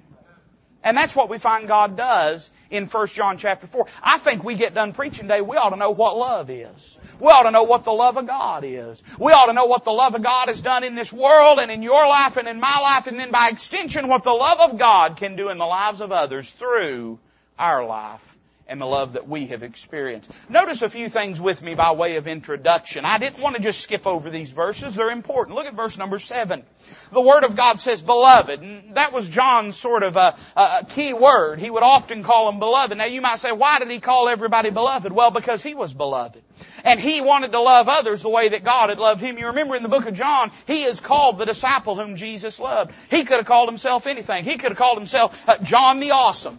And 0.86 0.96
that's 0.96 1.16
what 1.16 1.28
we 1.28 1.38
find 1.38 1.66
God 1.66 1.96
does 1.96 2.48
in 2.70 2.86
1 2.86 3.06
John 3.08 3.38
chapter 3.38 3.66
4. 3.66 3.88
I 4.04 4.18
think 4.18 4.44
we 4.44 4.54
get 4.54 4.72
done 4.72 4.92
preaching 4.92 5.24
today, 5.24 5.40
we 5.40 5.56
ought 5.56 5.70
to 5.70 5.76
know 5.76 5.90
what 5.90 6.16
love 6.16 6.48
is. 6.48 6.98
We 7.18 7.26
ought 7.26 7.42
to 7.42 7.50
know 7.50 7.64
what 7.64 7.82
the 7.82 7.92
love 7.92 8.16
of 8.16 8.28
God 8.28 8.62
is. 8.64 9.02
We 9.18 9.32
ought 9.32 9.46
to 9.46 9.52
know 9.52 9.64
what 9.66 9.82
the 9.82 9.90
love 9.90 10.14
of 10.14 10.22
God 10.22 10.46
has 10.46 10.60
done 10.60 10.84
in 10.84 10.94
this 10.94 11.12
world 11.12 11.58
and 11.58 11.72
in 11.72 11.82
your 11.82 12.06
life 12.06 12.36
and 12.36 12.46
in 12.46 12.60
my 12.60 12.78
life 12.78 13.08
and 13.08 13.18
then 13.18 13.32
by 13.32 13.48
extension 13.48 14.06
what 14.06 14.22
the 14.22 14.30
love 14.30 14.60
of 14.60 14.78
God 14.78 15.16
can 15.16 15.34
do 15.34 15.48
in 15.48 15.58
the 15.58 15.64
lives 15.64 16.00
of 16.00 16.12
others 16.12 16.52
through 16.52 17.18
our 17.58 17.84
life 17.84 18.35
and 18.68 18.80
the 18.80 18.86
love 18.86 19.12
that 19.12 19.28
we 19.28 19.46
have 19.46 19.62
experienced. 19.62 20.30
Notice 20.48 20.82
a 20.82 20.88
few 20.88 21.08
things 21.08 21.40
with 21.40 21.62
me 21.62 21.74
by 21.74 21.92
way 21.92 22.16
of 22.16 22.26
introduction. 22.26 23.04
I 23.04 23.18
didn't 23.18 23.40
want 23.40 23.56
to 23.56 23.62
just 23.62 23.80
skip 23.80 24.06
over 24.06 24.30
these 24.30 24.50
verses. 24.50 24.94
They're 24.94 25.10
important. 25.10 25.56
Look 25.56 25.66
at 25.66 25.74
verse 25.74 25.96
number 25.96 26.18
seven. 26.18 26.64
The 27.12 27.20
Word 27.20 27.44
of 27.44 27.54
God 27.56 27.80
says 27.80 28.02
beloved. 28.02 28.60
And 28.60 28.96
that 28.96 29.12
was 29.12 29.28
John's 29.28 29.76
sort 29.76 30.02
of 30.02 30.16
a, 30.16 30.36
a 30.56 30.86
key 30.88 31.14
word. 31.14 31.60
He 31.60 31.70
would 31.70 31.82
often 31.82 32.22
call 32.22 32.50
them 32.50 32.58
beloved. 32.58 32.96
Now 32.98 33.04
you 33.04 33.20
might 33.20 33.38
say, 33.38 33.52
why 33.52 33.78
did 33.78 33.90
he 33.90 34.00
call 34.00 34.28
everybody 34.28 34.70
beloved? 34.70 35.12
Well, 35.12 35.30
because 35.30 35.62
he 35.62 35.74
was 35.74 35.94
beloved. 35.94 36.42
And 36.84 36.98
he 36.98 37.20
wanted 37.20 37.52
to 37.52 37.60
love 37.60 37.88
others 37.88 38.22
the 38.22 38.28
way 38.28 38.48
that 38.48 38.64
God 38.64 38.88
had 38.88 38.98
loved 38.98 39.20
him. 39.20 39.38
You 39.38 39.48
remember 39.48 39.76
in 39.76 39.82
the 39.82 39.88
book 39.88 40.06
of 40.06 40.14
John, 40.14 40.50
he 40.66 40.84
is 40.84 41.00
called 41.00 41.38
the 41.38 41.46
disciple 41.46 41.96
whom 41.96 42.16
Jesus 42.16 42.58
loved. 42.58 42.92
He 43.10 43.24
could 43.24 43.36
have 43.36 43.46
called 43.46 43.68
himself 43.68 44.06
anything. 44.06 44.44
He 44.44 44.56
could 44.56 44.70
have 44.70 44.78
called 44.78 44.98
himself 44.98 45.40
uh, 45.48 45.58
John 45.58 46.00
the 46.00 46.12
Awesome. 46.12 46.58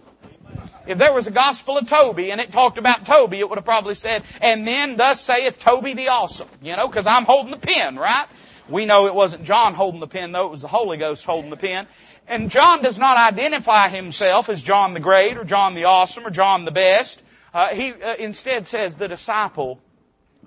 If 0.87 0.97
there 0.97 1.13
was 1.13 1.27
a 1.27 1.31
gospel 1.31 1.77
of 1.77 1.87
Toby 1.87 2.31
and 2.31 2.39
it 2.39 2.51
talked 2.51 2.77
about 2.77 3.05
Toby, 3.05 3.39
it 3.39 3.49
would 3.49 3.57
have 3.57 3.65
probably 3.65 3.95
said, 3.95 4.23
and 4.41 4.65
then 4.65 4.95
thus 4.95 5.21
saith 5.21 5.59
Toby 5.59 5.93
the 5.93 6.09
awesome. 6.09 6.47
You 6.61 6.75
know, 6.75 6.87
cause 6.89 7.07
I'm 7.07 7.25
holding 7.25 7.51
the 7.51 7.57
pen, 7.57 7.97
right? 7.97 8.27
We 8.69 8.85
know 8.85 9.07
it 9.07 9.15
wasn't 9.15 9.43
John 9.43 9.73
holding 9.73 9.99
the 9.99 10.07
pen 10.07 10.31
though, 10.31 10.45
it 10.45 10.51
was 10.51 10.61
the 10.61 10.67
Holy 10.67 10.97
Ghost 10.97 11.23
holding 11.25 11.49
the 11.49 11.57
pen. 11.57 11.87
And 12.27 12.49
John 12.49 12.81
does 12.81 12.99
not 12.99 13.17
identify 13.17 13.89
himself 13.89 14.49
as 14.49 14.61
John 14.61 14.93
the 14.93 14.99
Great 14.99 15.37
or 15.37 15.43
John 15.43 15.73
the 15.73 15.85
Awesome 15.85 16.25
or 16.25 16.29
John 16.29 16.65
the 16.65 16.71
Best. 16.71 17.21
Uh, 17.53 17.69
he 17.69 17.93
uh, 17.93 18.15
instead 18.15 18.67
says 18.67 18.97
the 18.97 19.07
disciple 19.07 19.79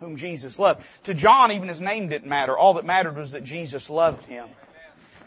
whom 0.00 0.16
Jesus 0.16 0.58
loved. 0.58 0.82
To 1.04 1.14
John, 1.14 1.52
even 1.52 1.68
his 1.68 1.80
name 1.80 2.08
didn't 2.08 2.28
matter. 2.28 2.56
All 2.56 2.74
that 2.74 2.84
mattered 2.84 3.16
was 3.16 3.32
that 3.32 3.44
Jesus 3.44 3.90
loved 3.90 4.24
him. 4.26 4.48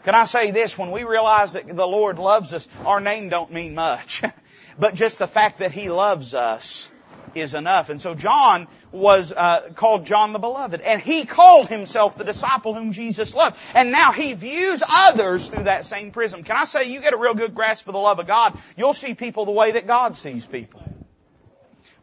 Can 0.04 0.14
I 0.14 0.24
say 0.24 0.50
this? 0.50 0.76
When 0.76 0.90
we 0.90 1.04
realize 1.04 1.54
that 1.54 1.66
the 1.66 1.86
Lord 1.86 2.18
loves 2.18 2.52
us, 2.52 2.68
our 2.84 3.00
name 3.00 3.30
don't 3.30 3.52
mean 3.52 3.74
much. 3.74 4.22
but 4.78 4.94
just 4.94 5.18
the 5.18 5.26
fact 5.26 5.58
that 5.58 5.72
He 5.72 5.88
loves 5.88 6.34
us 6.34 6.88
is 7.34 7.54
enough. 7.54 7.90
And 7.90 8.00
so 8.00 8.14
John 8.14 8.68
was 8.92 9.32
uh, 9.32 9.70
called 9.74 10.06
John 10.06 10.32
the 10.32 10.38
Beloved, 10.38 10.80
and 10.80 11.00
he 11.00 11.24
called 11.24 11.68
himself 11.68 12.16
the 12.16 12.24
disciple 12.24 12.74
whom 12.74 12.92
Jesus 12.92 13.34
loved. 13.34 13.56
And 13.74 13.90
now 13.90 14.12
he 14.12 14.34
views 14.34 14.82
others 14.88 15.48
through 15.48 15.64
that 15.64 15.84
same 15.84 16.10
prism. 16.10 16.44
Can 16.44 16.56
I 16.56 16.64
say, 16.64 16.90
you 16.92 17.00
get 17.00 17.12
a 17.12 17.18
real 17.18 17.34
good 17.34 17.54
grasp 17.54 17.88
of 17.88 17.94
the 17.94 17.98
love 17.98 18.18
of 18.18 18.26
God, 18.26 18.58
you'll 18.76 18.92
see 18.92 19.14
people 19.14 19.46
the 19.46 19.52
way 19.52 19.72
that 19.72 19.86
God 19.86 20.16
sees 20.16 20.46
people. 20.46 20.83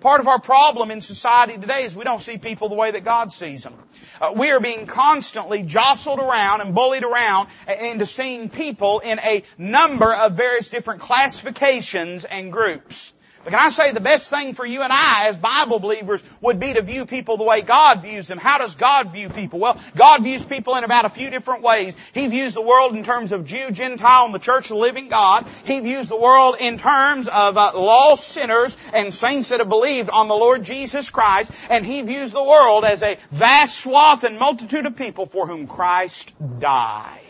Part 0.02 0.20
of 0.20 0.28
our 0.28 0.40
problem 0.40 0.90
in 0.90 1.00
society 1.00 1.60
today 1.60 1.84
is 1.84 1.96
we 1.96 2.04
don't 2.04 2.22
see 2.22 2.40
people 2.40 2.70
the 2.70 2.76
way 2.76 2.90
that 2.90 3.04
God 3.04 3.32
sees 3.32 3.62
them. 3.62 3.76
Uh, 4.20 4.34
we 4.36 4.50
are 4.50 4.60
being 4.60 4.88
constantly 4.88 5.62
jostled 5.62 6.18
around 6.18 6.62
and 6.62 6.74
bullied 6.74 7.04
around 7.04 7.50
into 7.68 8.08
seeing 8.08 8.50
people 8.50 9.00
in 9.00 9.20
a 9.20 9.44
number 9.60 10.12
of 10.12 10.34
various 10.34 10.72
different 10.72 11.02
classifications 11.02 12.26
and 12.26 12.52
groups. 12.52 13.14
But 13.44 13.54
can 13.54 13.60
I 13.60 13.70
say 13.70 13.92
the 13.92 14.00
best 14.00 14.30
thing 14.30 14.54
for 14.54 14.66
you 14.66 14.82
and 14.82 14.94
I 14.94 15.28
as 15.28 15.38
Bible 15.38 15.80
believers 15.80 16.24
would 16.42 16.60
be 16.60 16.74
to 16.74 16.82
view 16.82 17.06
people 17.06 17.38
the 17.38 17.44
way 17.44 17.62
God 17.62 18.04
views 18.04 18.28
them. 18.28 18.38
How 18.38 18.60
does 18.60 18.76
God 18.76 19.12
view 19.12 19.30
people? 19.30 19.60
Well, 19.60 19.80
God 19.96 20.24
views 20.24 20.46
people 20.46 20.76
in 20.76 20.84
about 20.84 21.06
a 21.06 21.10
few 21.10 21.30
different 21.30 21.64
ways. 21.64 21.96
He 22.14 22.28
views 22.28 22.54
the 22.54 22.62
world 22.62 22.96
in 22.96 23.04
terms 23.04 23.32
of 23.32 23.46
Jew, 23.46 23.72
Gentile, 23.72 24.26
and 24.26 24.34
the 24.34 24.40
church 24.40 24.66
of 24.66 24.76
the 24.76 24.82
living 24.82 25.10
God. 25.10 25.48
He 25.66 25.80
views 25.80 26.08
the 26.10 26.20
world 26.20 26.58
in 26.60 26.78
terms 26.78 27.28
of 27.28 27.58
uh, 27.58 27.72
lost 27.74 28.28
sinners 28.28 28.78
and 28.94 29.14
saints 29.14 29.50
that 29.50 29.60
have 29.60 29.70
believed 29.70 30.10
on 30.10 30.28
the 30.28 30.36
Lord 30.36 30.64
Jesus 30.64 31.10
Christ. 31.10 31.52
And 31.70 31.86
He 31.86 32.02
views 32.04 32.32
the 32.32 32.44
world 32.44 32.86
as 32.86 33.02
a 33.02 33.18
vast 33.32 33.80
swath 33.80 34.24
and 34.24 34.38
multitude 34.38 34.86
of 34.86 34.96
people 34.96 35.26
for 35.26 35.48
whom 35.48 35.66
Christ 35.66 36.32
died. 36.60 37.21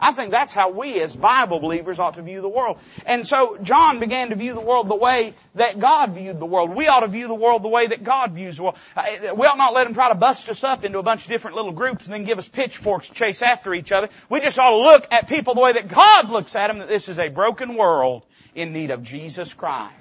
I 0.00 0.12
think 0.12 0.30
that's 0.30 0.52
how 0.52 0.70
we 0.70 1.00
as 1.00 1.16
Bible 1.16 1.58
believers 1.58 1.98
ought 1.98 2.14
to 2.14 2.22
view 2.22 2.40
the 2.40 2.48
world. 2.48 2.78
And 3.04 3.26
so 3.26 3.58
John 3.62 3.98
began 3.98 4.30
to 4.30 4.36
view 4.36 4.54
the 4.54 4.60
world 4.60 4.88
the 4.88 4.94
way 4.94 5.34
that 5.56 5.78
God 5.78 6.12
viewed 6.12 6.38
the 6.38 6.46
world. 6.46 6.74
We 6.74 6.86
ought 6.86 7.00
to 7.00 7.08
view 7.08 7.26
the 7.26 7.34
world 7.34 7.64
the 7.64 7.68
way 7.68 7.88
that 7.88 8.04
God 8.04 8.32
views 8.32 8.58
the 8.58 8.64
world. 8.64 8.76
Uh, 8.96 9.34
we 9.34 9.46
ought 9.46 9.58
not 9.58 9.74
let 9.74 9.86
him 9.86 9.94
try 9.94 10.08
to 10.08 10.14
bust 10.14 10.48
us 10.48 10.62
up 10.62 10.84
into 10.84 10.98
a 10.98 11.02
bunch 11.02 11.22
of 11.22 11.28
different 11.28 11.56
little 11.56 11.72
groups 11.72 12.04
and 12.04 12.14
then 12.14 12.24
give 12.24 12.38
us 12.38 12.48
pitchforks 12.48 13.08
to 13.08 13.14
chase 13.14 13.42
after 13.42 13.74
each 13.74 13.90
other. 13.90 14.08
We 14.28 14.40
just 14.40 14.58
ought 14.58 14.70
to 14.70 14.76
look 14.76 15.06
at 15.10 15.28
people 15.28 15.54
the 15.54 15.60
way 15.60 15.72
that 15.72 15.88
God 15.88 16.30
looks 16.30 16.54
at 16.54 16.68
them, 16.68 16.78
that 16.78 16.88
this 16.88 17.08
is 17.08 17.18
a 17.18 17.28
broken 17.28 17.74
world 17.74 18.24
in 18.54 18.72
need 18.72 18.92
of 18.92 19.02
Jesus 19.02 19.52
Christ. 19.52 19.94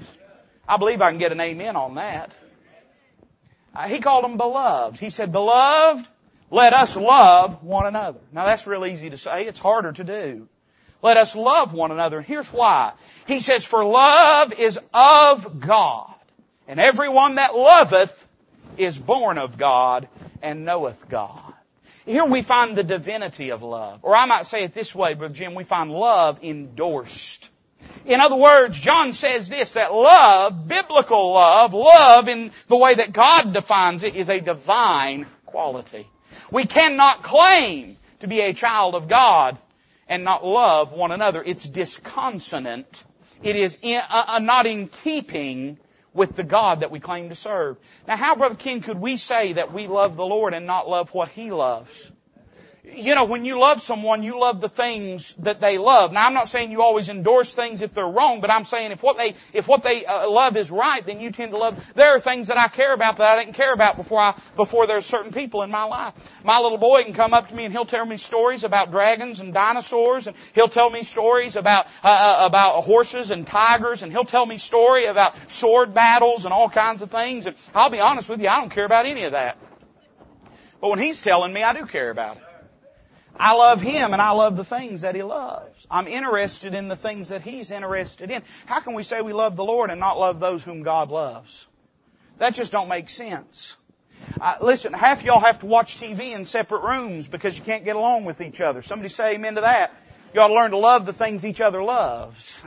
I 0.68 0.78
believe 0.78 1.02
I 1.02 1.10
can 1.10 1.20
get 1.20 1.32
an 1.32 1.42
amen 1.42 1.76
on 1.76 1.96
that. 1.96 2.36
Uh, 3.74 3.88
he 3.88 4.00
called 4.00 4.24
them 4.24 4.38
beloved. 4.38 5.00
He 5.00 5.10
said, 5.10 5.32
beloved, 5.32 6.06
let 6.50 6.74
us 6.74 6.96
love 6.96 7.64
one 7.64 7.86
another. 7.86 8.20
Now 8.32 8.46
that's 8.46 8.66
real 8.68 8.86
easy 8.86 9.10
to 9.10 9.18
say. 9.18 9.46
It's 9.46 9.60
harder 9.60 9.92
to 9.92 10.04
do. 10.04 10.48
Let 11.02 11.18
us 11.18 11.36
love 11.36 11.74
one 11.74 11.92
another. 11.92 12.18
And 12.18 12.26
here's 12.26 12.52
why. 12.52 12.94
He 13.28 13.40
says, 13.40 13.64
for 13.64 13.84
love 13.84 14.54
is 14.54 14.80
of 14.94 15.60
God. 15.60 16.14
And 16.68 16.80
everyone 16.80 17.36
that 17.36 17.56
loveth 17.56 18.26
is 18.78 18.98
born 18.98 19.38
of 19.38 19.58
God 19.58 20.08
and 20.42 20.66
knoweth 20.66 21.08
God. 21.10 21.54
Here 22.06 22.26
we 22.26 22.42
find 22.42 22.76
the 22.76 22.84
divinity 22.84 23.52
of 23.52 23.64
love. 23.64 24.00
Or 24.02 24.16
I 24.16 24.26
might 24.26 24.46
say 24.46 24.64
it 24.64 24.74
this 24.74 24.96
way, 24.96 25.14
Brother 25.14 25.34
Jim, 25.34 25.56
we 25.56 25.66
find 25.66 25.92
love 25.92 26.44
endorsed. 26.44 27.52
In 28.06 28.22
other 28.22 28.36
words, 28.36 28.80
John 28.80 29.14
says 29.14 29.50
this, 29.50 29.74
that 29.74 29.94
love, 29.94 30.68
biblical 30.68 31.34
love, 31.34 31.74
love 31.74 32.28
in 32.28 32.52
the 32.68 32.78
way 32.78 32.96
that 32.96 33.12
God 33.12 33.54
defines 33.54 34.04
it, 34.04 34.16
is 34.16 34.30
a 34.30 34.40
divine 34.40 35.26
quality. 35.46 36.08
We 36.52 36.66
cannot 36.66 37.24
claim 37.24 37.98
to 38.20 38.28
be 38.28 38.42
a 38.42 38.54
child 38.54 38.96
of 38.96 39.08
God 39.08 39.58
and 40.08 40.24
not 40.24 40.46
love 40.46 40.92
one 40.92 41.12
another. 41.12 41.44
It's 41.44 41.66
disconsonant. 41.68 43.04
It 43.44 43.56
is 43.56 43.78
in, 43.82 44.02
uh, 44.10 44.24
uh, 44.28 44.40
not 44.40 44.66
in 44.66 44.88
keeping 44.88 45.78
with 46.14 46.36
the 46.36 46.44
God 46.44 46.80
that 46.80 46.90
we 46.90 47.00
claim 47.00 47.30
to 47.30 47.36
serve. 47.36 47.78
Now 48.08 48.18
how, 48.18 48.36
Brother 48.36 48.56
King, 48.56 48.82
could 48.82 49.00
we 49.00 49.18
say 49.18 49.54
that 49.54 49.74
we 49.74 49.88
love 49.88 50.16
the 50.16 50.26
Lord 50.26 50.54
and 50.54 50.66
not 50.66 50.90
love 50.90 51.14
what 51.14 51.30
He 51.30 51.52
loves? 51.52 52.12
You 52.94 53.16
know, 53.16 53.26
when 53.26 53.46
you 53.46 53.60
love 53.60 53.82
someone, 53.82 54.24
you 54.24 54.40
love 54.40 54.60
the 54.60 54.70
things 54.70 55.34
that 55.40 55.60
they 55.60 55.78
love. 55.78 56.12
Now, 56.12 56.26
I'm 56.26 56.34
not 56.34 56.48
saying 56.48 56.72
you 56.72 56.82
always 56.82 57.10
endorse 57.10 57.54
things 57.54 57.82
if 57.82 57.94
they're 57.94 58.08
wrong, 58.08 58.42
but 58.42 58.52
I'm 58.52 58.66
saying 58.66 58.92
if 58.92 59.04
what 59.04 59.18
they 59.18 59.36
if 59.54 59.68
what 59.68 59.84
they 59.84 60.06
uh, 60.06 60.30
love 60.30 60.56
is 60.58 60.72
right, 60.72 61.06
then 61.06 61.20
you 61.20 61.32
tend 61.32 61.52
to 61.52 61.58
love. 61.58 61.84
There 61.96 62.16
are 62.16 62.20
things 62.20 62.48
that 62.48 62.58
I 62.58 62.68
care 62.68 62.94
about 62.94 63.18
that 63.18 63.38
I 63.38 63.44
didn't 63.44 63.56
care 63.56 63.74
about 63.74 63.98
before 63.98 64.22
I 64.22 64.40
before 64.56 64.88
there's 64.88 65.06
certain 65.06 65.32
people 65.32 65.64
in 65.64 65.72
my 65.72 65.84
life. 65.84 66.14
My 66.44 66.60
little 66.60 66.78
boy 66.78 67.04
can 67.04 67.14
come 67.14 67.34
up 67.34 67.50
to 67.50 67.56
me 67.56 67.66
and 67.66 67.74
he'll 67.74 67.86
tell 67.86 68.06
me 68.06 68.18
stories 68.18 68.64
about 68.64 68.92
dragons 68.92 69.40
and 69.40 69.54
dinosaurs, 69.54 70.28
and 70.28 70.36
he'll 70.54 70.70
tell 70.70 70.90
me 70.90 71.04
stories 71.04 71.56
about 71.56 71.88
uh, 72.04 72.08
uh 72.08 72.46
about 72.46 72.84
horses 72.84 73.32
and 73.32 73.46
tigers, 73.46 74.02
and 74.02 74.12
he'll 74.12 74.26
tell 74.26 74.46
me 74.46 74.58
story 74.58 75.06
about 75.06 75.52
sword 75.52 75.94
battles 75.94 76.46
and 76.46 76.54
all 76.54 76.70
kinds 76.70 77.02
of 77.02 77.12
things. 77.12 77.46
And 77.46 77.56
I'll 77.76 77.90
be 77.90 78.00
honest 78.00 78.30
with 78.30 78.42
you, 78.42 78.48
I 78.48 78.58
don't 78.58 78.72
care 78.72 78.86
about 78.86 79.06
any 79.06 79.24
of 79.24 79.34
that. 79.34 79.58
But 80.80 80.92
when 80.92 81.00
he's 81.00 81.22
telling 81.22 81.52
me, 81.52 81.64
I 81.64 81.74
do 81.74 81.86
care 81.86 82.12
about 82.12 82.38
it. 82.38 82.47
I 83.40 83.56
love 83.56 83.82
Him 83.82 84.14
and 84.14 84.22
I 84.22 84.32
love 84.32 84.58
the 84.58 84.64
things 84.64 85.02
that 85.02 85.16
He 85.16 85.24
loves. 85.24 85.88
I'm 85.90 86.08
interested 86.08 86.74
in 86.74 86.88
the 86.88 86.96
things 86.96 87.30
that 87.30 87.42
He's 87.42 87.72
interested 87.72 88.32
in. 88.32 88.42
How 88.66 88.80
can 88.80 88.94
we 88.94 89.04
say 89.04 89.22
we 89.22 89.34
love 89.34 89.56
the 89.56 89.66
Lord 89.66 89.90
and 89.90 90.00
not 90.00 90.20
love 90.20 90.40
those 90.40 90.64
whom 90.64 90.84
God 90.84 91.10
loves? 91.10 91.68
That 92.40 92.54
just 92.54 92.72
don't 92.72 92.90
make 92.90 93.10
sense. 93.10 93.78
Uh, 94.40 94.56
listen, 94.62 94.94
half 94.94 95.24
y'all 95.24 95.40
have 95.40 95.60
to 95.60 95.66
watch 95.66 95.98
TV 95.98 96.36
in 96.36 96.46
separate 96.46 96.84
rooms 96.84 97.28
because 97.28 97.58
you 97.58 97.64
can't 97.64 97.86
get 97.86 97.96
along 97.96 98.26
with 98.26 98.42
each 98.42 98.62
other. 98.62 98.82
Somebody 98.82 99.10
say 99.10 99.36
amen 99.36 99.56
to 99.56 99.62
that. 99.62 99.94
You 100.34 100.42
ought 100.42 100.48
to 100.48 100.54
learn 100.54 100.72
to 100.72 100.78
love 100.78 101.06
the 101.06 101.14
things 101.14 101.46
each 101.46 101.62
other 101.62 101.84
loves. 101.84 102.62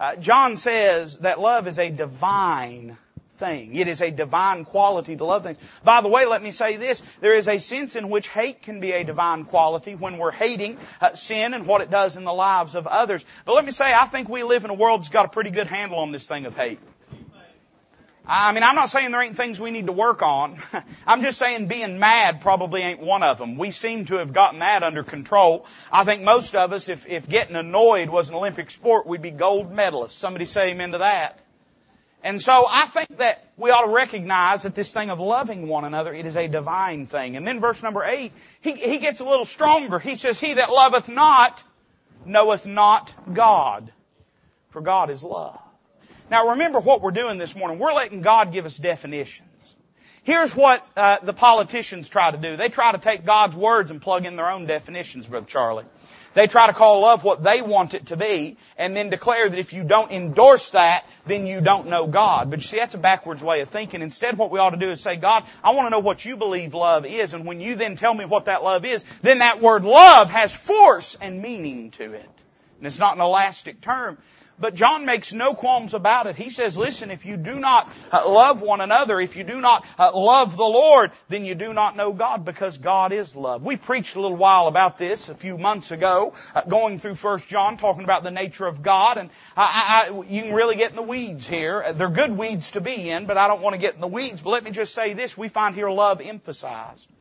Uh, 0.00 0.16
John 0.16 0.56
says 0.56 1.18
that 1.18 1.38
love 1.38 1.68
is 1.68 1.78
a 1.78 1.90
divine 1.90 2.96
thing. 3.42 3.74
It 3.74 3.88
is 3.88 4.00
a 4.00 4.10
divine 4.10 4.64
quality 4.64 5.16
to 5.16 5.24
love 5.24 5.42
things. 5.42 5.58
By 5.82 6.00
the 6.00 6.08
way, 6.08 6.26
let 6.26 6.42
me 6.42 6.52
say 6.52 6.76
this. 6.76 7.02
There 7.20 7.34
is 7.34 7.48
a 7.48 7.58
sense 7.58 7.96
in 7.96 8.08
which 8.08 8.28
hate 8.28 8.62
can 8.62 8.78
be 8.78 8.92
a 8.92 9.02
divine 9.02 9.44
quality 9.46 9.96
when 9.96 10.16
we're 10.16 10.30
hating 10.30 10.78
uh, 11.00 11.14
sin 11.14 11.52
and 11.52 11.66
what 11.66 11.80
it 11.80 11.90
does 11.90 12.16
in 12.16 12.22
the 12.22 12.32
lives 12.32 12.76
of 12.76 12.86
others. 12.86 13.24
But 13.44 13.56
let 13.56 13.64
me 13.64 13.72
say, 13.72 13.92
I 13.92 14.06
think 14.06 14.28
we 14.28 14.44
live 14.44 14.64
in 14.64 14.70
a 14.70 14.74
world 14.74 15.00
that's 15.00 15.10
got 15.10 15.26
a 15.26 15.28
pretty 15.28 15.50
good 15.50 15.66
handle 15.66 15.98
on 15.98 16.12
this 16.12 16.26
thing 16.26 16.46
of 16.46 16.54
hate. 16.54 16.78
I 18.24 18.52
mean, 18.52 18.62
I'm 18.62 18.76
not 18.76 18.90
saying 18.90 19.10
there 19.10 19.20
ain't 19.20 19.36
things 19.36 19.58
we 19.58 19.72
need 19.72 19.86
to 19.86 19.92
work 19.92 20.22
on. 20.22 20.56
I'm 21.08 21.22
just 21.22 21.40
saying 21.40 21.66
being 21.66 21.98
mad 21.98 22.40
probably 22.40 22.82
ain't 22.82 23.00
one 23.00 23.24
of 23.24 23.38
them. 23.38 23.58
We 23.58 23.72
seem 23.72 24.04
to 24.06 24.18
have 24.18 24.32
gotten 24.32 24.60
that 24.60 24.84
under 24.84 25.02
control. 25.02 25.66
I 25.90 26.04
think 26.04 26.22
most 26.22 26.54
of 26.54 26.72
us, 26.72 26.88
if, 26.88 27.08
if 27.08 27.28
getting 27.28 27.56
annoyed 27.56 28.08
was 28.08 28.28
an 28.28 28.36
Olympic 28.36 28.70
sport, 28.70 29.08
we'd 29.08 29.22
be 29.22 29.32
gold 29.32 29.72
medalists. 29.72 30.12
Somebody 30.12 30.44
say 30.44 30.70
amen 30.70 30.92
to 30.92 30.98
that. 30.98 31.42
And 32.24 32.40
so 32.40 32.66
I 32.68 32.86
think 32.86 33.18
that 33.18 33.44
we 33.56 33.70
ought 33.70 33.84
to 33.84 33.92
recognize 33.92 34.62
that 34.62 34.74
this 34.74 34.92
thing 34.92 35.10
of 35.10 35.18
loving 35.18 35.66
one 35.66 35.84
another, 35.84 36.14
it 36.14 36.24
is 36.24 36.36
a 36.36 36.46
divine 36.46 37.06
thing. 37.06 37.36
And 37.36 37.46
then 37.46 37.60
verse 37.60 37.82
number 37.82 38.04
eight, 38.04 38.32
he, 38.60 38.72
he 38.74 38.98
gets 38.98 39.20
a 39.20 39.24
little 39.24 39.44
stronger. 39.44 39.98
He 39.98 40.14
says, 40.14 40.38
He 40.38 40.54
that 40.54 40.70
loveth 40.70 41.08
not 41.08 41.62
knoweth 42.24 42.66
not 42.66 43.12
God. 43.32 43.92
For 44.70 44.80
God 44.80 45.10
is 45.10 45.22
love. 45.22 45.60
Now 46.30 46.50
remember 46.50 46.78
what 46.80 47.02
we're 47.02 47.10
doing 47.10 47.38
this 47.38 47.54
morning. 47.56 47.78
We're 47.78 47.92
letting 47.92 48.22
God 48.22 48.52
give 48.52 48.64
us 48.64 48.76
definitions. 48.76 49.48
Here's 50.24 50.54
what 50.54 50.86
uh, 50.96 51.18
the 51.22 51.32
politicians 51.32 52.08
try 52.08 52.30
to 52.30 52.38
do. 52.38 52.56
They 52.56 52.68
try 52.68 52.92
to 52.92 52.98
take 52.98 53.26
God's 53.26 53.56
words 53.56 53.90
and 53.90 54.00
plug 54.00 54.24
in 54.24 54.36
their 54.36 54.48
own 54.48 54.66
definitions, 54.66 55.26
Brother 55.26 55.46
Charlie. 55.46 55.84
They 56.34 56.46
try 56.46 56.66
to 56.66 56.72
call 56.72 57.00
love 57.00 57.24
what 57.24 57.42
they 57.42 57.60
want 57.62 57.94
it 57.94 58.06
to 58.06 58.16
be 58.16 58.56
and 58.76 58.96
then 58.96 59.10
declare 59.10 59.48
that 59.48 59.58
if 59.58 59.72
you 59.72 59.84
don't 59.84 60.10
endorse 60.10 60.70
that, 60.70 61.04
then 61.26 61.46
you 61.46 61.60
don't 61.60 61.88
know 61.88 62.06
God. 62.06 62.50
But 62.50 62.60
you 62.60 62.66
see, 62.66 62.78
that's 62.78 62.94
a 62.94 62.98
backwards 62.98 63.42
way 63.42 63.60
of 63.60 63.68
thinking. 63.68 64.02
Instead, 64.02 64.38
what 64.38 64.50
we 64.50 64.58
ought 64.58 64.70
to 64.70 64.76
do 64.78 64.90
is 64.90 65.00
say, 65.00 65.16
God, 65.16 65.44
I 65.62 65.72
want 65.74 65.86
to 65.86 65.90
know 65.90 66.00
what 66.00 66.24
you 66.24 66.36
believe 66.36 66.74
love 66.74 67.04
is. 67.04 67.34
And 67.34 67.44
when 67.44 67.60
you 67.60 67.74
then 67.74 67.96
tell 67.96 68.14
me 68.14 68.24
what 68.24 68.46
that 68.46 68.62
love 68.62 68.84
is, 68.84 69.04
then 69.20 69.38
that 69.38 69.60
word 69.60 69.84
love 69.84 70.30
has 70.30 70.56
force 70.56 71.16
and 71.20 71.42
meaning 71.42 71.90
to 71.92 72.12
it. 72.14 72.30
And 72.78 72.86
it's 72.86 72.98
not 72.98 73.14
an 73.14 73.20
elastic 73.20 73.80
term. 73.80 74.18
But 74.62 74.76
John 74.76 75.04
makes 75.04 75.32
no 75.32 75.54
qualms 75.54 75.92
about 75.92 76.28
it. 76.28 76.36
He 76.36 76.48
says, 76.48 76.76
listen, 76.76 77.10
if 77.10 77.26
you 77.26 77.36
do 77.36 77.58
not 77.58 77.90
uh, 78.12 78.30
love 78.30 78.62
one 78.62 78.80
another, 78.80 79.20
if 79.20 79.34
you 79.34 79.42
do 79.42 79.60
not 79.60 79.84
uh, 79.98 80.12
love 80.14 80.56
the 80.56 80.62
Lord, 80.62 81.10
then 81.28 81.44
you 81.44 81.56
do 81.56 81.72
not 81.72 81.96
know 81.96 82.12
God 82.12 82.44
because 82.44 82.78
God 82.78 83.12
is 83.12 83.34
love. 83.34 83.64
We 83.64 83.76
preached 83.76 84.14
a 84.14 84.20
little 84.20 84.36
while 84.36 84.68
about 84.68 84.98
this 84.98 85.28
a 85.28 85.34
few 85.34 85.58
months 85.58 85.90
ago, 85.90 86.34
uh, 86.54 86.62
going 86.62 87.00
through 87.00 87.16
First 87.16 87.48
John, 87.48 87.76
talking 87.76 88.04
about 88.04 88.22
the 88.22 88.30
nature 88.30 88.68
of 88.68 88.84
God. 88.84 89.18
And 89.18 89.30
I, 89.56 90.06
I, 90.08 90.22
you 90.28 90.42
can 90.42 90.54
really 90.54 90.76
get 90.76 90.90
in 90.90 90.96
the 90.96 91.02
weeds 91.02 91.44
here. 91.44 91.92
They're 91.92 92.08
good 92.08 92.30
weeds 92.30 92.70
to 92.70 92.80
be 92.80 93.10
in, 93.10 93.26
but 93.26 93.36
I 93.36 93.48
don't 93.48 93.62
want 93.62 93.74
to 93.74 93.80
get 93.80 93.96
in 93.96 94.00
the 94.00 94.06
weeds. 94.06 94.42
But 94.42 94.50
let 94.50 94.62
me 94.62 94.70
just 94.70 94.94
say 94.94 95.12
this. 95.14 95.36
We 95.36 95.48
find 95.48 95.74
here 95.74 95.90
love 95.90 96.20
emphasized. 96.20 97.11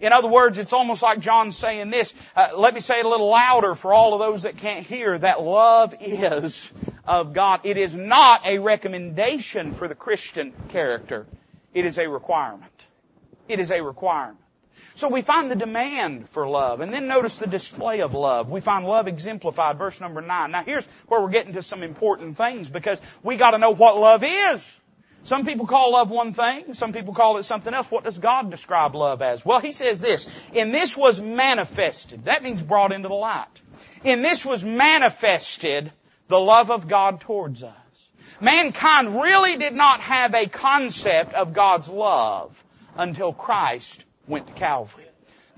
In 0.00 0.12
other 0.12 0.28
words, 0.28 0.56
it's 0.56 0.72
almost 0.72 1.02
like 1.02 1.20
John 1.20 1.52
saying 1.52 1.90
this. 1.90 2.12
Uh, 2.34 2.48
let 2.56 2.74
me 2.74 2.80
say 2.80 3.00
it 3.00 3.04
a 3.04 3.08
little 3.08 3.28
louder 3.28 3.74
for 3.74 3.92
all 3.92 4.14
of 4.14 4.20
those 4.20 4.42
that 4.42 4.56
can't 4.56 4.86
hear 4.86 5.18
that 5.18 5.42
love 5.42 5.94
is 6.00 6.70
of 7.06 7.34
God. 7.34 7.60
It 7.64 7.76
is 7.76 7.94
not 7.94 8.46
a 8.46 8.58
recommendation 8.58 9.72
for 9.72 9.88
the 9.88 9.94
Christian 9.94 10.52
character. 10.70 11.26
It 11.74 11.84
is 11.84 11.98
a 11.98 12.08
requirement. 12.08 12.72
It 13.46 13.60
is 13.60 13.70
a 13.70 13.82
requirement. 13.82 14.38
So 14.94 15.08
we 15.08 15.22
find 15.22 15.50
the 15.50 15.56
demand 15.56 16.28
for 16.30 16.48
love, 16.48 16.80
and 16.80 16.92
then 16.92 17.06
notice 17.06 17.38
the 17.38 17.46
display 17.46 18.00
of 18.00 18.14
love. 18.14 18.50
We 18.50 18.60
find 18.60 18.86
love 18.86 19.08
exemplified, 19.08 19.78
verse 19.78 20.00
number 20.00 20.20
nine. 20.20 20.50
Now 20.50 20.64
here's 20.64 20.86
where 21.08 21.20
we're 21.20 21.30
getting 21.30 21.54
to 21.54 21.62
some 21.62 21.82
important 21.82 22.36
things 22.36 22.70
because 22.70 23.00
we 23.22 23.36
gotta 23.36 23.58
know 23.58 23.70
what 23.70 23.98
love 23.98 24.24
is. 24.24 24.79
Some 25.24 25.44
people 25.44 25.66
call 25.66 25.92
love 25.92 26.10
one 26.10 26.32
thing, 26.32 26.74
some 26.74 26.92
people 26.92 27.14
call 27.14 27.36
it 27.36 27.42
something 27.42 27.72
else. 27.72 27.90
What 27.90 28.04
does 28.04 28.18
God 28.18 28.50
describe 28.50 28.94
love 28.94 29.20
as? 29.22 29.44
Well, 29.44 29.60
He 29.60 29.72
says 29.72 30.00
this, 30.00 30.28
in 30.52 30.72
this 30.72 30.96
was 30.96 31.20
manifested. 31.20 32.24
That 32.24 32.42
means 32.42 32.62
brought 32.62 32.92
into 32.92 33.08
the 33.08 33.14
light. 33.14 33.46
In 34.02 34.22
this 34.22 34.46
was 34.46 34.64
manifested 34.64 35.92
the 36.26 36.40
love 36.40 36.70
of 36.70 36.88
God 36.88 37.20
towards 37.20 37.62
us. 37.62 37.74
Mankind 38.40 39.20
really 39.20 39.56
did 39.56 39.74
not 39.74 40.00
have 40.00 40.34
a 40.34 40.46
concept 40.46 41.34
of 41.34 41.52
God's 41.52 41.88
love 41.88 42.64
until 42.96 43.32
Christ 43.32 44.04
went 44.26 44.46
to 44.46 44.52
Calvary. 44.54 45.09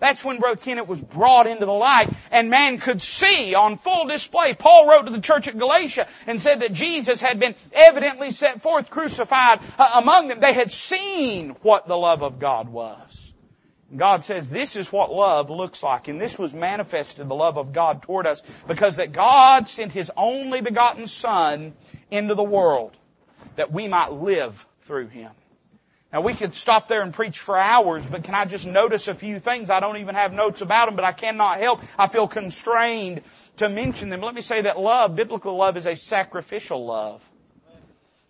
That's 0.03 0.25
when 0.25 0.41
Brother 0.41 0.57
Kennett 0.57 0.89
was 0.89 1.01
brought 1.01 1.47
into 1.47 1.65
the 1.65 1.73
light 1.73 2.13
and 2.33 2.51
man 2.51 2.79
could 2.79 3.01
see 3.01 3.55
on 3.55 3.79
full 3.79 4.09
display. 4.09 4.53
Paul 4.53 4.89
wrote 4.89 5.07
to 5.07 5.13
the 5.13 5.21
church 5.21 5.47
at 5.47 5.57
Galatia 5.57 6.09
and 6.27 6.41
said 6.41 6.59
that 6.59 6.73
Jesus 6.73 7.21
had 7.21 7.39
been 7.39 7.55
evidently 7.73 8.33
set 8.33 8.63
forth 8.63 8.91
crucified 8.91 9.61
uh, 9.79 10.01
among 10.03 10.27
them. 10.27 10.41
They 10.41 10.55
had 10.55 10.73
seen 10.73 11.51
what 11.63 11.87
the 11.87 11.97
love 11.97 12.25
of 12.25 12.41
God 12.41 12.69
was. 12.69 13.33
God 13.97 14.25
says 14.25 14.51
this 14.51 14.75
is 14.75 14.91
what 14.91 15.13
love 15.13 15.51
looks 15.51 15.85
like. 15.85 16.09
And 16.09 16.21
this 16.21 16.37
was 16.37 16.53
manifested, 16.53 17.29
the 17.29 17.37
love 17.37 17.57
of 17.57 17.73
God 17.73 18.03
toward 18.03 18.27
us, 18.27 18.43
because 18.67 18.97
that 18.97 19.13
God 19.13 19.69
sent 19.69 19.93
His 19.93 20.11
only 20.17 20.63
begotten 20.63 21.07
Son 21.07 21.75
into 22.11 22.35
the 22.35 22.43
world 22.43 22.97
that 23.55 23.71
we 23.71 23.87
might 23.87 24.11
live 24.11 24.67
through 24.81 25.07
Him. 25.07 25.31
Now 26.13 26.21
we 26.21 26.35
could 26.35 26.55
stop 26.55 26.89
there 26.89 27.01
and 27.01 27.15
preach 27.15 27.39
for 27.39 27.59
hours, 27.59 28.07
but 28.07 28.23
can 28.23 28.35
I 28.35 28.45
just 28.45 28.67
notice 28.67 29.09
a 29.09 29.15
few 29.15 29.41
things? 29.41 29.71
I 29.71 29.81
don't 29.81 29.97
even 29.97 30.15
have 30.15 30.35
notes 30.35 30.61
about 30.61 30.87
them, 30.87 30.97
but 30.97 31.07
I 31.07 31.13
cannot 31.13 31.59
help. 31.59 31.81
I 31.99 32.07
feel 32.07 32.29
constrained 32.29 33.23
to 33.57 33.71
mention 33.71 34.11
them. 34.11 34.21
Let 34.21 34.35
me 34.35 34.43
say 34.43 34.63
that 34.63 34.79
love, 34.79 35.17
biblical 35.17 35.57
love 35.57 35.79
is 35.79 35.87
a 35.87 35.97
sacrificial 35.97 36.85
love. 36.85 37.23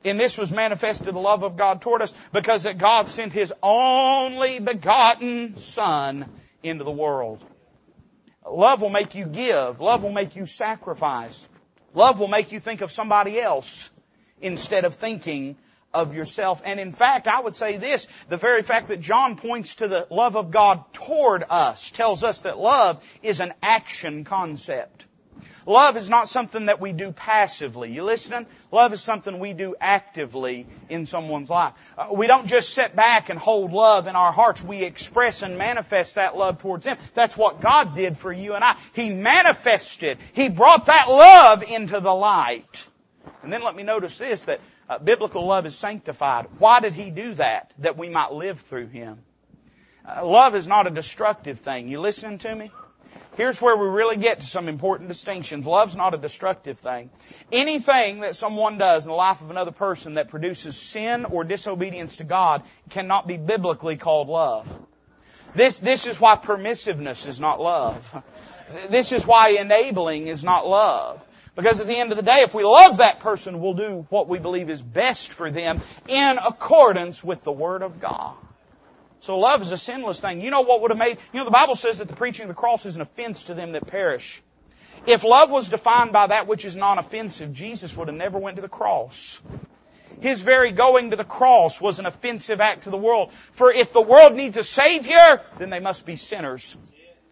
In 0.04 0.16
this 0.16 0.38
was 0.38 0.52
manifested 0.52 1.14
the 1.14 1.18
love 1.18 1.42
of 1.42 1.56
God 1.56 1.80
toward 1.80 2.02
us 2.02 2.14
because 2.32 2.64
that 2.64 2.78
God 2.78 3.08
sent 3.08 3.32
His 3.32 3.52
only 3.62 4.60
begotten 4.60 5.58
Son 5.58 6.26
into 6.62 6.84
the 6.84 6.90
world. 6.90 7.44
Love 8.48 8.80
will 8.80 8.90
make 8.90 9.14
you 9.14 9.26
give. 9.26 9.80
Love 9.80 10.02
will 10.02 10.12
make 10.12 10.36
you 10.36 10.46
sacrifice. 10.46 11.48
Love 11.94 12.20
will 12.20 12.28
make 12.28 12.52
you 12.52 12.60
think 12.60 12.80
of 12.80 12.90
somebody 12.92 13.40
else 13.40 13.90
instead 14.40 14.84
of 14.84 14.94
thinking 14.94 15.56
of 15.94 16.14
yourself. 16.14 16.62
And 16.64 16.80
in 16.80 16.92
fact, 16.92 17.28
I 17.28 17.40
would 17.40 17.56
say 17.56 17.76
this, 17.76 18.06
the 18.28 18.36
very 18.36 18.62
fact 18.62 18.88
that 18.88 19.00
John 19.00 19.36
points 19.36 19.76
to 19.76 19.88
the 19.88 20.06
love 20.10 20.36
of 20.36 20.50
God 20.50 20.84
toward 20.92 21.44
us 21.48 21.90
tells 21.90 22.22
us 22.22 22.42
that 22.42 22.58
love 22.58 23.02
is 23.22 23.40
an 23.40 23.54
action 23.62 24.24
concept. 24.24 25.04
Love 25.66 25.96
is 25.96 26.10
not 26.10 26.28
something 26.28 26.66
that 26.66 26.80
we 26.80 26.92
do 26.92 27.12
passively. 27.12 27.92
You 27.92 28.04
listening? 28.04 28.46
Love 28.70 28.92
is 28.92 29.00
something 29.00 29.38
we 29.38 29.52
do 29.52 29.74
actively 29.80 30.66
in 30.88 31.06
someone's 31.06 31.50
life. 31.50 31.74
Uh, 31.96 32.08
we 32.12 32.26
don't 32.26 32.46
just 32.46 32.70
sit 32.70 32.96
back 32.96 33.28
and 33.28 33.38
hold 33.38 33.72
love 33.72 34.06
in 34.06 34.16
our 34.16 34.32
hearts. 34.32 34.62
We 34.62 34.82
express 34.82 35.42
and 35.42 35.58
manifest 35.58 36.16
that 36.16 36.36
love 36.36 36.58
towards 36.58 36.84
them. 36.84 36.96
That's 37.14 37.36
what 37.36 37.60
God 37.60 37.94
did 37.94 38.16
for 38.16 38.32
you 38.32 38.54
and 38.54 38.64
I. 38.64 38.76
He 38.92 39.14
manifested. 39.14 40.18
He 40.32 40.48
brought 40.48 40.86
that 40.86 41.08
love 41.08 41.62
into 41.62 42.00
the 42.00 42.14
light. 42.14 42.88
And 43.42 43.52
then 43.52 43.62
let 43.62 43.76
me 43.76 43.82
notice 43.82 44.18
this, 44.18 44.44
that 44.44 44.60
uh, 44.92 44.98
biblical 44.98 45.46
love 45.46 45.66
is 45.66 45.74
sanctified. 45.74 46.46
Why 46.58 46.80
did 46.80 46.92
He 46.92 47.10
do 47.10 47.34
that? 47.34 47.72
That 47.78 47.96
we 47.96 48.08
might 48.08 48.32
live 48.32 48.60
through 48.60 48.88
Him. 48.88 49.18
Uh, 50.06 50.26
love 50.26 50.54
is 50.54 50.66
not 50.66 50.86
a 50.86 50.90
destructive 50.90 51.60
thing. 51.60 51.88
You 51.88 52.00
listening 52.00 52.38
to 52.38 52.54
me? 52.54 52.70
Here's 53.36 53.60
where 53.62 53.76
we 53.76 53.86
really 53.86 54.16
get 54.16 54.40
to 54.40 54.46
some 54.46 54.68
important 54.68 55.08
distinctions. 55.08 55.64
Love's 55.66 55.96
not 55.96 56.12
a 56.12 56.18
destructive 56.18 56.78
thing. 56.78 57.10
Anything 57.50 58.20
that 58.20 58.36
someone 58.36 58.76
does 58.78 59.04
in 59.04 59.10
the 59.10 59.16
life 59.16 59.40
of 59.40 59.50
another 59.50 59.70
person 59.70 60.14
that 60.14 60.28
produces 60.28 60.76
sin 60.76 61.24
or 61.24 61.44
disobedience 61.44 62.16
to 62.16 62.24
God 62.24 62.62
cannot 62.90 63.26
be 63.26 63.38
biblically 63.38 63.96
called 63.96 64.28
love. 64.28 64.68
This, 65.54 65.78
this 65.78 66.06
is 66.06 66.20
why 66.20 66.36
permissiveness 66.36 67.26
is 67.26 67.40
not 67.40 67.60
love. 67.60 68.22
This 68.88 69.12
is 69.12 69.26
why 69.26 69.50
enabling 69.50 70.28
is 70.28 70.42
not 70.42 70.66
love. 70.66 71.22
Because 71.54 71.80
at 71.80 71.86
the 71.86 71.96
end 71.96 72.12
of 72.12 72.16
the 72.16 72.22
day, 72.22 72.40
if 72.40 72.54
we 72.54 72.64
love 72.64 72.98
that 72.98 73.20
person, 73.20 73.60
we'll 73.60 73.74
do 73.74 74.06
what 74.08 74.26
we 74.26 74.38
believe 74.38 74.70
is 74.70 74.80
best 74.80 75.30
for 75.30 75.50
them 75.50 75.82
in 76.08 76.38
accordance 76.38 77.22
with 77.22 77.44
the 77.44 77.52
Word 77.52 77.82
of 77.82 78.00
God. 78.00 78.34
So 79.20 79.38
love 79.38 79.62
is 79.62 79.70
a 79.70 79.78
sinless 79.78 80.20
thing. 80.20 80.40
You 80.40 80.50
know 80.50 80.62
what 80.62 80.80
would 80.80 80.90
have 80.90 80.98
made, 80.98 81.18
you 81.32 81.38
know 81.38 81.44
the 81.44 81.50
Bible 81.50 81.76
says 81.76 81.98
that 81.98 82.08
the 82.08 82.16
preaching 82.16 82.44
of 82.44 82.48
the 82.48 82.54
cross 82.54 82.86
is 82.86 82.96
an 82.96 83.02
offense 83.02 83.44
to 83.44 83.54
them 83.54 83.72
that 83.72 83.86
perish. 83.86 84.42
If 85.06 85.24
love 85.24 85.50
was 85.50 85.68
defined 85.68 86.12
by 86.12 86.28
that 86.28 86.46
which 86.46 86.64
is 86.64 86.74
non-offensive, 86.74 87.52
Jesus 87.52 87.96
would 87.96 88.08
have 88.08 88.16
never 88.16 88.38
went 88.38 88.56
to 88.56 88.62
the 88.62 88.68
cross. 88.68 89.40
His 90.20 90.40
very 90.40 90.72
going 90.72 91.10
to 91.10 91.16
the 91.16 91.24
cross 91.24 91.80
was 91.80 91.98
an 91.98 92.06
offensive 92.06 92.60
act 92.60 92.84
to 92.84 92.90
the 92.90 92.96
world. 92.96 93.32
For 93.52 93.72
if 93.72 93.92
the 93.92 94.00
world 94.00 94.34
needs 94.34 94.56
a 94.56 94.62
Savior, 94.62 95.42
then 95.58 95.70
they 95.70 95.80
must 95.80 96.06
be 96.06 96.16
sinners. 96.16 96.76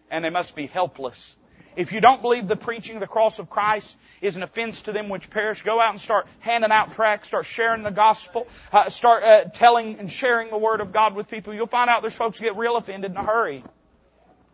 And 0.09 0.23
they 0.25 0.29
must 0.29 0.55
be 0.55 0.67
helpless. 0.67 1.35
If 1.75 1.93
you 1.93 2.01
don't 2.01 2.21
believe 2.21 2.47
the 2.47 2.55
preaching 2.55 2.97
of 2.97 2.99
the 2.99 3.07
cross 3.07 3.39
of 3.39 3.49
Christ 3.49 3.97
is 4.21 4.35
an 4.35 4.43
offense 4.43 4.83
to 4.83 4.91
them 4.91 5.07
which 5.07 5.29
perish, 5.29 5.61
go 5.61 5.79
out 5.79 5.91
and 5.91 6.01
start 6.01 6.27
handing 6.39 6.71
out 6.71 6.91
tracts, 6.93 7.29
start 7.29 7.45
sharing 7.45 7.83
the 7.83 7.91
gospel, 7.91 8.47
uh, 8.73 8.89
start 8.89 9.23
uh, 9.23 9.43
telling 9.45 9.97
and 9.99 10.11
sharing 10.11 10.49
the 10.49 10.57
word 10.57 10.81
of 10.81 10.91
God 10.91 11.15
with 11.15 11.29
people. 11.29 11.53
You'll 11.53 11.67
find 11.67 11.89
out 11.89 12.01
there's 12.01 12.15
folks 12.15 12.39
who 12.39 12.45
get 12.45 12.57
real 12.57 12.75
offended 12.75 13.11
in 13.11 13.17
a 13.17 13.23
hurry. 13.23 13.63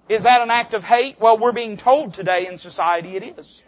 Is 0.10 0.24
that 0.24 0.42
an 0.42 0.52
act 0.52 0.74
of 0.74 0.84
hate? 0.84 1.20
Well, 1.20 1.38
we're 1.38 1.52
being 1.52 1.76
told 1.76 2.14
today 2.14 2.48
in 2.48 2.58
society 2.58 3.16
it 3.18 3.40
is. 3.40 3.64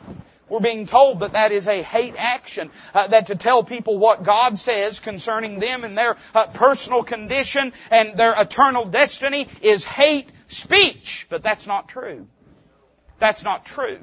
We're 0.47 0.61
being 0.61 0.87
told 0.87 1.19
that 1.19 1.33
that 1.33 1.51
is 1.51 1.67
a 1.67 1.81
hate 1.81 2.15
action, 2.17 2.71
uh, 2.93 3.07
that 3.07 3.27
to 3.27 3.35
tell 3.35 3.63
people 3.63 3.97
what 3.97 4.23
God 4.23 4.57
says 4.57 4.99
concerning 4.99 5.59
them 5.59 5.83
and 5.83 5.97
their 5.97 6.17
uh, 6.33 6.47
personal 6.47 7.03
condition 7.03 7.73
and 7.91 8.17
their 8.17 8.33
eternal 8.39 8.85
destiny 8.85 9.47
is 9.61 9.83
hate 9.83 10.29
speech. 10.47 11.27
But 11.29 11.43
that's 11.43 11.67
not 11.67 11.89
true. 11.89 12.27
That's 13.19 13.43
not 13.43 13.65
true. 13.65 13.99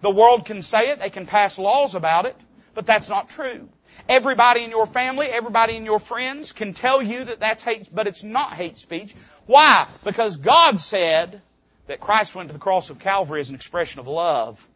The 0.00 0.10
world 0.10 0.44
can 0.46 0.62
say 0.62 0.90
it, 0.90 1.00
they 1.00 1.10
can 1.10 1.26
pass 1.26 1.58
laws 1.58 1.94
about 1.94 2.26
it, 2.26 2.36
but 2.74 2.86
that's 2.86 3.08
not 3.08 3.28
true. 3.28 3.68
Everybody 4.08 4.62
in 4.62 4.70
your 4.70 4.86
family, 4.86 5.26
everybody 5.26 5.76
in 5.76 5.84
your 5.84 5.98
friends 5.98 6.52
can 6.52 6.72
tell 6.72 7.02
you 7.02 7.24
that 7.24 7.40
that's 7.40 7.62
hate, 7.62 7.88
but 7.92 8.06
it's 8.06 8.22
not 8.22 8.54
hate 8.54 8.78
speech. 8.78 9.14
Why? 9.46 9.88
Because 10.04 10.36
God 10.36 10.78
said 10.78 11.42
that 11.88 12.00
Christ 12.00 12.34
went 12.34 12.48
to 12.48 12.52
the 12.52 12.60
cross 12.60 12.90
of 12.90 12.98
Calvary 12.98 13.40
as 13.40 13.48
an 13.48 13.56
expression 13.56 14.00
of 14.00 14.06
love. 14.06 14.66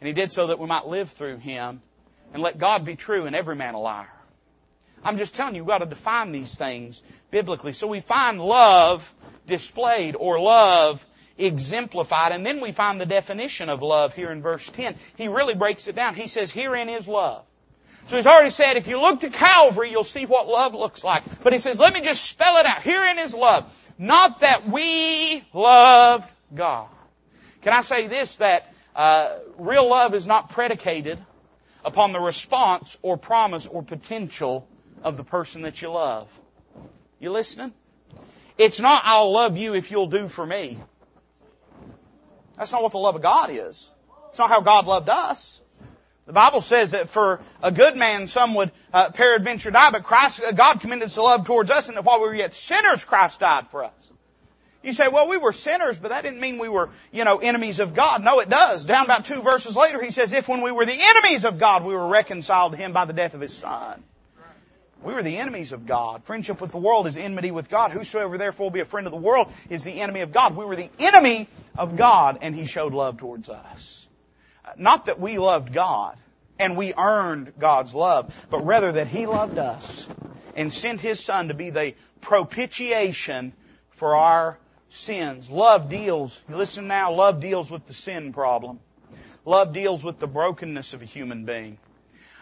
And 0.00 0.08
He 0.08 0.12
did 0.12 0.32
so 0.32 0.48
that 0.48 0.58
we 0.58 0.66
might 0.66 0.86
live 0.86 1.10
through 1.10 1.38
Him 1.38 1.80
and 2.34 2.42
let 2.42 2.58
God 2.58 2.84
be 2.84 2.96
true 2.96 3.26
and 3.26 3.36
every 3.36 3.54
man 3.54 3.74
a 3.74 3.80
liar. 3.80 4.10
I'm 5.04 5.16
just 5.16 5.36
telling 5.36 5.54
you, 5.54 5.62
we've 5.62 5.68
got 5.68 5.78
to 5.78 5.86
define 5.86 6.32
these 6.32 6.54
things 6.54 7.00
biblically. 7.30 7.72
So 7.72 7.86
we 7.86 8.00
find 8.00 8.40
love 8.40 9.14
displayed 9.46 10.16
or 10.18 10.40
love 10.40 11.06
exemplified. 11.38 12.32
And 12.32 12.44
then 12.44 12.60
we 12.60 12.72
find 12.72 13.00
the 13.00 13.06
definition 13.06 13.68
of 13.68 13.82
love 13.82 14.14
here 14.14 14.30
in 14.30 14.42
verse 14.42 14.68
10. 14.70 14.96
He 15.16 15.28
really 15.28 15.54
breaks 15.54 15.88
it 15.88 15.96
down. 15.96 16.14
He 16.14 16.28
says, 16.28 16.50
herein 16.50 16.88
is 16.88 17.06
love. 17.06 17.44
So 18.06 18.16
he's 18.16 18.26
already 18.26 18.50
said, 18.50 18.76
if 18.76 18.86
you 18.86 19.00
look 19.00 19.20
to 19.20 19.30
Calvary, 19.30 19.90
you'll 19.90 20.04
see 20.04 20.26
what 20.26 20.46
love 20.46 20.74
looks 20.74 21.02
like. 21.02 21.24
But 21.42 21.52
he 21.52 21.58
says, 21.58 21.80
let 21.80 21.92
me 21.92 22.00
just 22.00 22.24
spell 22.24 22.56
it 22.58 22.66
out. 22.66 22.82
Herein 22.82 23.18
is 23.18 23.34
love. 23.34 23.64
Not 23.98 24.40
that 24.40 24.68
we 24.68 25.44
love 25.52 26.24
God. 26.54 26.88
Can 27.62 27.72
I 27.72 27.80
say 27.80 28.06
this, 28.06 28.36
that 28.36 28.72
uh, 28.94 29.38
real 29.58 29.90
love 29.90 30.14
is 30.14 30.26
not 30.26 30.50
predicated 30.50 31.18
upon 31.84 32.12
the 32.12 32.20
response 32.20 32.98
or 33.02 33.16
promise 33.16 33.66
or 33.66 33.82
potential 33.82 34.68
of 35.02 35.16
the 35.16 35.24
person 35.24 35.62
that 35.62 35.80
you 35.82 35.90
love. 35.90 36.28
You 37.20 37.30
listening? 37.30 37.72
It's 38.58 38.80
not, 38.80 39.02
I'll 39.04 39.32
love 39.32 39.56
you 39.56 39.74
if 39.74 39.90
you'll 39.90 40.08
do 40.08 40.28
for 40.28 40.44
me. 40.44 40.78
That's 42.56 42.72
not 42.72 42.82
what 42.82 42.92
the 42.92 42.98
love 42.98 43.16
of 43.16 43.22
God 43.22 43.50
is. 43.50 43.90
It's 44.30 44.38
not 44.38 44.50
how 44.50 44.60
God 44.60 44.86
loved 44.86 45.08
us. 45.08 45.60
The 46.26 46.32
Bible 46.32 46.60
says 46.60 46.90
that 46.90 47.08
for 47.08 47.40
a 47.62 47.70
good 47.70 47.96
man, 47.96 48.26
some 48.26 48.54
would 48.56 48.72
uh, 48.92 49.10
peradventure 49.10 49.70
die, 49.70 49.92
but 49.92 50.02
Christ, 50.02 50.42
uh, 50.42 50.50
God 50.50 50.80
commended 50.80 51.04
His 51.04 51.16
love 51.16 51.46
towards 51.46 51.70
us, 51.70 51.86
and 51.88 51.96
that 51.96 52.04
while 52.04 52.20
we 52.20 52.26
were 52.26 52.34
yet 52.34 52.52
sinners, 52.52 53.04
Christ 53.04 53.38
died 53.40 53.68
for 53.70 53.84
us. 53.84 54.10
You 54.82 54.92
say, 54.92 55.08
well, 55.08 55.28
we 55.28 55.36
were 55.36 55.52
sinners, 55.52 55.98
but 55.98 56.08
that 56.08 56.22
didn't 56.22 56.40
mean 56.40 56.58
we 56.58 56.68
were, 56.68 56.90
you 57.12 57.24
know, 57.24 57.38
enemies 57.38 57.80
of 57.80 57.94
God. 57.94 58.22
No, 58.22 58.40
it 58.40 58.48
does. 58.48 58.84
Down 58.84 59.04
about 59.04 59.24
two 59.24 59.42
verses 59.42 59.76
later, 59.76 60.02
he 60.02 60.10
says, 60.10 60.32
if 60.32 60.48
when 60.48 60.62
we 60.62 60.72
were 60.72 60.84
the 60.86 60.98
enemies 61.00 61.44
of 61.44 61.58
God, 61.58 61.84
we 61.84 61.94
were 61.94 62.06
reconciled 62.06 62.72
to 62.72 62.78
Him 62.78 62.92
by 62.92 63.04
the 63.04 63.12
death 63.12 63.34
of 63.34 63.40
His 63.40 63.56
Son. 63.56 64.02
We 65.02 65.12
were 65.12 65.22
the 65.22 65.36
enemies 65.36 65.72
of 65.72 65.86
God. 65.86 66.24
Friendship 66.24 66.60
with 66.60 66.72
the 66.72 66.78
world 66.78 67.06
is 67.06 67.16
enmity 67.16 67.50
with 67.50 67.68
God. 67.68 67.92
Whosoever 67.92 68.38
therefore 68.38 68.70
be 68.70 68.80
a 68.80 68.84
friend 68.84 69.06
of 69.06 69.12
the 69.12 69.18
world 69.18 69.48
is 69.68 69.84
the 69.84 70.00
enemy 70.00 70.20
of 70.20 70.32
God. 70.32 70.56
We 70.56 70.64
were 70.64 70.76
the 70.76 70.90
enemy 70.98 71.48
of 71.76 71.96
God, 71.96 72.38
and 72.42 72.54
He 72.54 72.64
showed 72.64 72.94
love 72.94 73.18
towards 73.18 73.48
us. 73.48 74.08
Uh, 74.64 74.72
not 74.76 75.06
that 75.06 75.20
we 75.20 75.38
loved 75.38 75.72
God 75.72 76.16
and 76.58 76.76
we 76.76 76.94
earned 76.96 77.52
God's 77.58 77.94
love, 77.94 78.34
but 78.50 78.64
rather 78.64 78.92
that 78.92 79.08
He 79.08 79.26
loved 79.26 79.58
us 79.58 80.08
and 80.54 80.72
sent 80.72 81.00
His 81.00 81.20
Son 81.20 81.48
to 81.48 81.54
be 81.54 81.70
the 81.70 81.94
propitiation 82.20 83.52
for 83.90 84.16
our 84.16 84.58
sins. 84.88 85.50
Love 85.50 85.88
deals, 85.88 86.40
listen 86.48 86.88
now, 86.88 87.12
love 87.12 87.40
deals 87.40 87.70
with 87.70 87.86
the 87.86 87.92
sin 87.92 88.32
problem. 88.32 88.80
Love 89.44 89.72
deals 89.72 90.02
with 90.02 90.18
the 90.18 90.26
brokenness 90.26 90.94
of 90.94 91.02
a 91.02 91.04
human 91.04 91.44
being. 91.44 91.78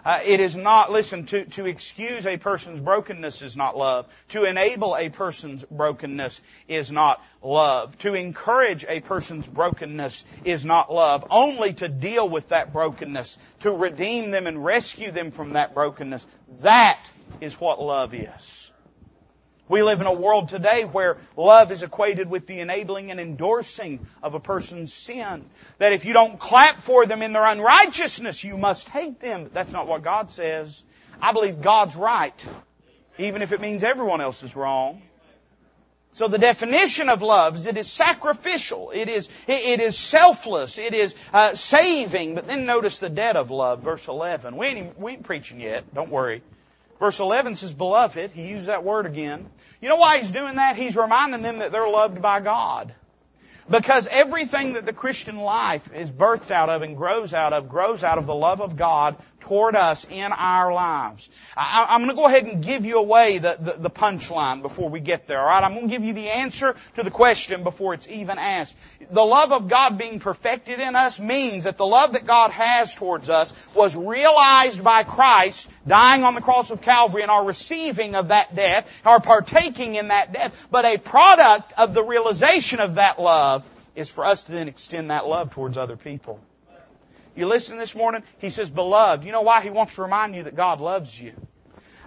Uh, 0.04 0.20
it 0.24 0.40
is 0.40 0.54
not, 0.54 0.92
listen, 0.92 1.24
to, 1.26 1.46
to 1.46 1.66
excuse 1.66 2.26
a 2.26 2.36
person's 2.36 2.78
brokenness 2.78 3.40
is 3.40 3.56
not 3.56 3.76
love. 3.76 4.06
To 4.30 4.44
enable 4.44 4.96
a 4.96 5.08
person's 5.08 5.64
brokenness 5.64 6.42
is 6.68 6.92
not 6.92 7.24
love. 7.42 7.96
To 7.98 8.14
encourage 8.14 8.84
a 8.86 9.00
person's 9.00 9.46
brokenness 9.46 10.24
is 10.44 10.64
not 10.64 10.92
love. 10.92 11.26
Only 11.30 11.72
to 11.74 11.88
deal 11.88 12.28
with 12.28 12.50
that 12.50 12.72
brokenness, 12.72 13.38
to 13.60 13.70
redeem 13.70 14.30
them 14.30 14.46
and 14.46 14.62
rescue 14.62 15.10
them 15.10 15.30
from 15.30 15.54
that 15.54 15.74
brokenness, 15.74 16.26
that 16.60 17.00
is 17.40 17.58
what 17.58 17.80
love 17.80 18.12
is. 18.14 18.63
We 19.66 19.82
live 19.82 20.00
in 20.02 20.06
a 20.06 20.12
world 20.12 20.50
today 20.50 20.84
where 20.84 21.16
love 21.36 21.72
is 21.72 21.82
equated 21.82 22.28
with 22.28 22.46
the 22.46 22.60
enabling 22.60 23.10
and 23.10 23.18
endorsing 23.18 24.06
of 24.22 24.34
a 24.34 24.40
person's 24.40 24.92
sin. 24.92 25.44
That 25.78 25.94
if 25.94 26.04
you 26.04 26.12
don't 26.12 26.38
clap 26.38 26.82
for 26.82 27.06
them 27.06 27.22
in 27.22 27.32
their 27.32 27.46
unrighteousness, 27.46 28.44
you 28.44 28.58
must 28.58 28.88
hate 28.90 29.20
them. 29.20 29.50
That's 29.54 29.72
not 29.72 29.86
what 29.86 30.02
God 30.02 30.30
says. 30.30 30.84
I 31.20 31.32
believe 31.32 31.62
God's 31.62 31.96
right, 31.96 32.46
even 33.18 33.40
if 33.40 33.52
it 33.52 33.60
means 33.60 33.84
everyone 33.84 34.20
else 34.20 34.42
is 34.42 34.54
wrong. 34.54 35.00
So 36.12 36.28
the 36.28 36.38
definition 36.38 37.08
of 37.08 37.22
love 37.22 37.56
is 37.56 37.66
it 37.66 37.76
is 37.76 37.90
sacrificial, 37.90 38.92
it 38.94 39.08
is 39.08 39.28
it 39.48 39.80
is 39.80 39.98
selfless, 39.98 40.78
it 40.78 40.94
is 40.94 41.14
uh, 41.32 41.54
saving. 41.54 42.36
But 42.36 42.46
then 42.46 42.66
notice 42.66 43.00
the 43.00 43.10
debt 43.10 43.34
of 43.34 43.50
love, 43.50 43.80
verse 43.80 44.06
eleven. 44.06 44.56
We 44.56 44.66
ain't, 44.66 45.00
we 45.00 45.12
ain't 45.12 45.24
preaching 45.24 45.60
yet. 45.60 45.92
Don't 45.92 46.10
worry. 46.10 46.42
Verse 46.98 47.20
11 47.20 47.56
says, 47.56 47.72
beloved. 47.72 48.30
He 48.30 48.48
used 48.48 48.68
that 48.68 48.84
word 48.84 49.06
again. 49.06 49.46
You 49.80 49.88
know 49.88 49.96
why 49.96 50.18
he's 50.18 50.30
doing 50.30 50.56
that? 50.56 50.76
He's 50.76 50.96
reminding 50.96 51.42
them 51.42 51.58
that 51.58 51.72
they're 51.72 51.88
loved 51.88 52.22
by 52.22 52.40
God. 52.40 52.94
Because 53.68 54.06
everything 54.08 54.74
that 54.74 54.84
the 54.84 54.92
Christian 54.92 55.38
life 55.38 55.88
is 55.94 56.10
birthed 56.10 56.50
out 56.50 56.68
of 56.68 56.82
and 56.82 56.96
grows 56.96 57.32
out 57.32 57.52
of, 57.52 57.68
grows 57.68 58.04
out 58.04 58.18
of 58.18 58.26
the 58.26 58.34
love 58.34 58.60
of 58.60 58.76
God 58.76 59.16
toward 59.40 59.76
us 59.76 60.06
in 60.08 60.32
our 60.32 60.72
lives. 60.72 61.28
I, 61.56 61.94
am 61.94 62.00
going 62.00 62.10
to 62.10 62.16
go 62.16 62.26
ahead 62.26 62.44
and 62.44 62.62
give 62.62 62.84
you 62.84 62.98
away 62.98 63.38
the, 63.38 63.56
the, 63.60 63.72
the 63.72 63.90
punchline 63.90 64.62
before 64.62 64.88
we 64.88 65.00
get 65.00 65.26
there, 65.26 65.40
alright? 65.40 65.62
I'm 65.62 65.74
going 65.74 65.88
to 65.88 65.92
give 65.92 66.04
you 66.04 66.14
the 66.14 66.28
answer 66.28 66.76
to 66.96 67.02
the 67.02 67.10
question 67.10 67.62
before 67.62 67.94
it's 67.94 68.08
even 68.08 68.38
asked. 68.38 68.76
The 69.10 69.24
love 69.24 69.52
of 69.52 69.68
God 69.68 69.98
being 69.98 70.18
perfected 70.18 70.80
in 70.80 70.96
us 70.96 71.20
means 71.20 71.64
that 71.64 71.76
the 71.76 71.86
love 71.86 72.14
that 72.14 72.26
God 72.26 72.50
has 72.50 72.94
towards 72.94 73.28
us 73.28 73.52
was 73.74 73.94
realized 73.94 74.82
by 74.82 75.04
Christ 75.04 75.68
dying 75.86 76.24
on 76.24 76.34
the 76.34 76.40
cross 76.40 76.70
of 76.70 76.80
Calvary 76.80 77.22
and 77.22 77.30
our 77.30 77.44
receiving 77.44 78.14
of 78.14 78.28
that 78.28 78.54
death, 78.54 78.90
our 79.04 79.20
partaking 79.20 79.96
in 79.96 80.08
that 80.08 80.32
death, 80.32 80.68
but 80.70 80.86
a 80.86 80.96
product 80.96 81.72
of 81.76 81.92
the 81.92 82.02
realization 82.02 82.80
of 82.80 82.94
that 82.94 83.20
love 83.20 83.53
is 83.94 84.10
for 84.10 84.24
us 84.24 84.44
to 84.44 84.52
then 84.52 84.68
extend 84.68 85.10
that 85.10 85.26
love 85.26 85.50
towards 85.50 85.78
other 85.78 85.96
people. 85.96 86.40
You 87.36 87.46
listen 87.46 87.78
this 87.78 87.94
morning? 87.94 88.22
He 88.38 88.50
says, 88.50 88.70
beloved. 88.70 89.24
You 89.24 89.32
know 89.32 89.42
why? 89.42 89.60
He 89.60 89.70
wants 89.70 89.96
to 89.96 90.02
remind 90.02 90.34
you 90.34 90.44
that 90.44 90.54
God 90.54 90.80
loves 90.80 91.18
you. 91.18 91.32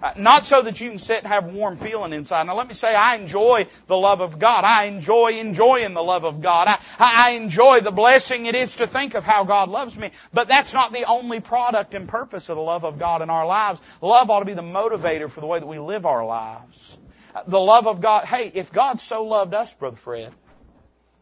Uh, 0.01 0.13
not 0.15 0.45
so 0.45 0.61
that 0.61 0.79
you 0.79 0.91
can 0.91 0.99
sit 0.99 1.23
and 1.23 1.27
have 1.27 1.45
warm 1.45 1.75
feeling 1.75 2.13
inside. 2.13 2.43
Now 2.43 2.55
let 2.55 2.67
me 2.67 2.75
say, 2.75 2.93
I 2.93 3.15
enjoy 3.15 3.67
the 3.87 3.97
love 3.97 4.21
of 4.21 4.37
God. 4.37 4.63
I 4.63 4.85
enjoy 4.85 5.39
enjoying 5.39 5.95
the 5.95 6.03
love 6.03 6.23
of 6.23 6.39
God. 6.39 6.67
I, 6.67 6.79
I 6.99 7.29
enjoy 7.31 7.79
the 7.79 7.91
blessing 7.91 8.45
it 8.45 8.53
is 8.53 8.75
to 8.75 8.85
think 8.85 9.15
of 9.15 9.23
how 9.23 9.43
God 9.43 9.69
loves 9.69 9.97
me. 9.97 10.11
But 10.31 10.47
that's 10.47 10.71
not 10.71 10.93
the 10.93 11.05
only 11.05 11.39
product 11.39 11.95
and 11.95 12.07
purpose 12.07 12.49
of 12.49 12.57
the 12.57 12.61
love 12.61 12.85
of 12.85 12.99
God 12.99 13.23
in 13.23 13.31
our 13.31 13.47
lives. 13.47 13.81
Love 13.99 14.29
ought 14.29 14.39
to 14.39 14.45
be 14.45 14.53
the 14.53 14.61
motivator 14.61 15.31
for 15.31 15.41
the 15.41 15.47
way 15.47 15.59
that 15.59 15.67
we 15.67 15.79
live 15.79 16.05
our 16.05 16.25
lives. 16.25 16.97
Uh, 17.33 17.41
the 17.47 17.59
love 17.59 17.87
of 17.87 17.99
God, 17.99 18.25
hey, 18.25 18.51
if 18.53 18.71
God 18.71 19.01
so 19.01 19.23
loved 19.23 19.55
us, 19.55 19.73
Brother 19.73 19.97
Fred, 19.97 20.31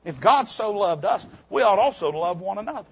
if 0.05 0.19
God 0.19 0.47
so 0.47 0.71
loved 0.71 1.03
us, 1.03 1.25
we 1.49 1.63
ought 1.63 1.79
also 1.79 2.11
to 2.11 2.17
love 2.17 2.39
one 2.39 2.59
another. 2.59 2.87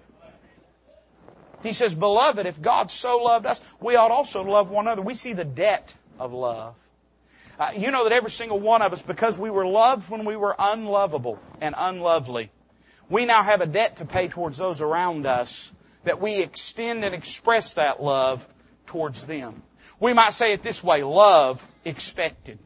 He 1.62 1.72
says, 1.72 1.94
Beloved, 1.94 2.44
if 2.44 2.60
God 2.60 2.90
so 2.90 3.18
loved 3.18 3.46
us, 3.46 3.60
we 3.80 3.96
ought 3.96 4.10
also 4.10 4.44
to 4.44 4.50
love 4.50 4.70
one 4.70 4.86
another. 4.86 5.00
We 5.00 5.14
see 5.14 5.32
the 5.32 5.44
debt 5.44 5.94
of 6.18 6.32
love. 6.32 6.74
Uh, 7.58 7.70
you 7.76 7.92
know 7.92 8.04
that 8.04 8.12
every 8.12 8.30
single 8.30 8.58
one 8.58 8.82
of 8.82 8.92
us, 8.92 9.00
because 9.00 9.38
we 9.38 9.48
were 9.48 9.64
loved 9.64 10.10
when 10.10 10.24
we 10.24 10.36
were 10.36 10.54
unlovable 10.58 11.38
and 11.60 11.74
unlovely, 11.78 12.50
we 13.08 13.24
now 13.26 13.42
have 13.42 13.60
a 13.60 13.66
debt 13.66 13.96
to 13.96 14.04
pay 14.04 14.28
towards 14.28 14.58
those 14.58 14.80
around 14.80 15.24
us 15.24 15.72
that 16.02 16.20
we 16.20 16.42
extend 16.42 17.04
and 17.04 17.14
express 17.14 17.74
that 17.74 18.02
love 18.02 18.46
towards 18.86 19.26
them. 19.26 19.62
We 20.00 20.12
might 20.12 20.32
say 20.32 20.52
it 20.52 20.62
this 20.62 20.82
way, 20.82 21.02
love 21.02 21.66
expected. 21.84 22.58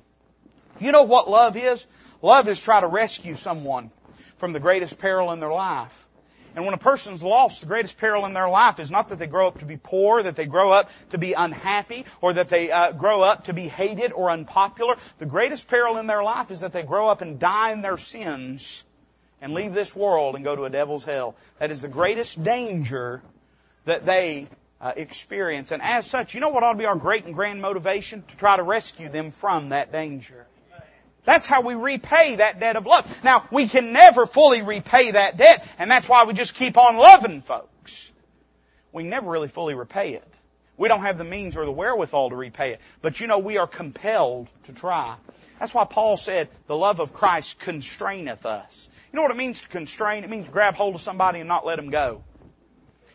You 0.81 0.93
know 0.93 1.03
what 1.03 1.29
love 1.29 1.57
is? 1.57 1.85
Love 2.23 2.49
is 2.49 2.61
try 2.61 2.81
to 2.81 2.87
rescue 2.87 3.37
someone 3.37 3.91
from 4.39 4.53
the 4.53 4.61
greatest 4.61 4.99
peril 4.99 5.33
in 5.33 5.41
their 5.41 5.53
life. 5.53 6.07
And 6.57 6.65
when 6.65 6.75
a 6.75 6.79
person's 6.79 7.23
lost, 7.23 7.61
the 7.61 7.67
greatest 7.67 7.99
peril 7.99 8.25
in 8.25 8.33
their 8.33 8.49
life 8.49 8.81
is 8.81 8.91
not 8.91 9.11
that 9.11 9.19
they 9.19 9.27
grow 9.27 9.47
up 9.47 9.61
to 9.61 9.65
be 9.65 9.77
poor, 9.77 10.23
that 10.23 10.35
they 10.35 10.47
grow 10.47 10.73
up 10.73 10.91
to 11.11 11.19
be 11.19 11.35
unhappy, 11.35 12.05
or 12.21 12.33
that 12.33 12.49
they 12.49 12.71
uh, 12.73 12.93
grow 12.93 13.23
up 13.23 13.45
to 13.45 13.53
be 13.53 13.69
hated 13.69 14.13
or 14.13 14.31
unpopular. 14.31 14.97
The 15.19 15.27
greatest 15.27 15.69
peril 15.69 15.99
in 15.99 16.07
their 16.07 16.23
life 16.23 16.51
is 16.51 16.61
that 16.61 16.73
they 16.73 16.83
grow 16.83 17.09
up 17.09 17.21
and 17.21 17.39
die 17.39 17.73
in 17.73 17.83
their 17.83 17.97
sins 17.97 18.85
and 19.41 19.55
leave 19.55 19.73
this 19.75 19.95
world 19.95 20.35
and 20.35 20.45
go 20.45 20.57
to 20.57 20.65
a 20.65 20.71
devil's 20.71 21.05
hell. 21.05 21.37
That 21.59 21.71
is 21.71 21.83
the 21.83 21.89
greatest 21.89 22.43
danger 22.43 23.23
that 23.85 24.05
they 24.05 24.49
uh, 24.81 24.93
experience. 24.97 25.71
And 25.71 25.83
as 25.83 26.07
such, 26.07 26.35
you 26.35 26.41
know 26.41 26.49
what 26.49 26.63
ought 26.63 26.73
to 26.73 26.79
be 26.79 26.87
our 26.87 26.97
great 26.97 27.25
and 27.25 27.35
grand 27.35 27.61
motivation? 27.61 28.23
To 28.23 28.37
try 28.37 28.57
to 28.57 28.63
rescue 28.63 29.09
them 29.09 29.31
from 29.31 29.69
that 29.69 29.93
danger. 29.93 30.47
That's 31.29 31.47
how 31.47 31.61
we 31.61 31.75
repay 31.75 32.37
that 32.37 32.59
debt 32.59 32.77
of 32.77 32.87
love. 32.87 33.23
Now, 33.23 33.47
we 33.53 33.69
can 33.69 33.93
never 33.93 34.25
fully 34.25 34.63
repay 34.63 35.11
that 35.11 35.37
debt, 35.37 35.63
and 35.79 35.91
that's 35.91 36.09
why 36.09 36.25
we 36.25 36.33
just 36.33 36.55
keep 36.55 36.79
on 36.79 36.97
loving 36.97 37.43
folks. 37.43 38.11
We 38.93 39.03
never 39.03 39.31
really 39.31 39.49
fully 39.49 39.75
repay 39.75 40.15
it. 40.15 40.35
We 40.79 40.89
don't 40.89 41.03
have 41.03 41.19
the 41.19 41.25
means 41.25 41.55
or 41.55 41.67
the 41.67 41.71
wherewithal 41.71 42.31
to 42.31 42.37
repay 42.37 42.73
it. 42.73 42.81
But 43.03 43.21
you 43.21 43.27
know, 43.27 43.41
we 43.41 43.59
are 43.59 43.67
compelled 43.67 44.49
to 44.65 44.73
try. 44.73 45.17
That's 45.61 45.75
why 45.75 45.85
Paul 45.85 46.17
said, 46.17 46.49
the 46.67 46.75
love 46.75 46.99
of 46.99 47.13
Christ 47.13 47.61
constraineth 47.61 48.47
us. 48.47 48.89
You 49.13 49.19
know 49.19 49.23
what 49.23 49.31
it 49.31 49.37
means 49.37 49.61
to 49.61 49.69
constrain? 49.69 50.25
It 50.25 50.31
means 50.31 50.49
grab 50.49 50.77
hold 50.77 50.95
of 50.95 51.03
somebody 51.03 51.41
and 51.41 51.49
not 51.49 51.67
let 51.67 51.77
them 51.77 51.91
go. 51.91 52.25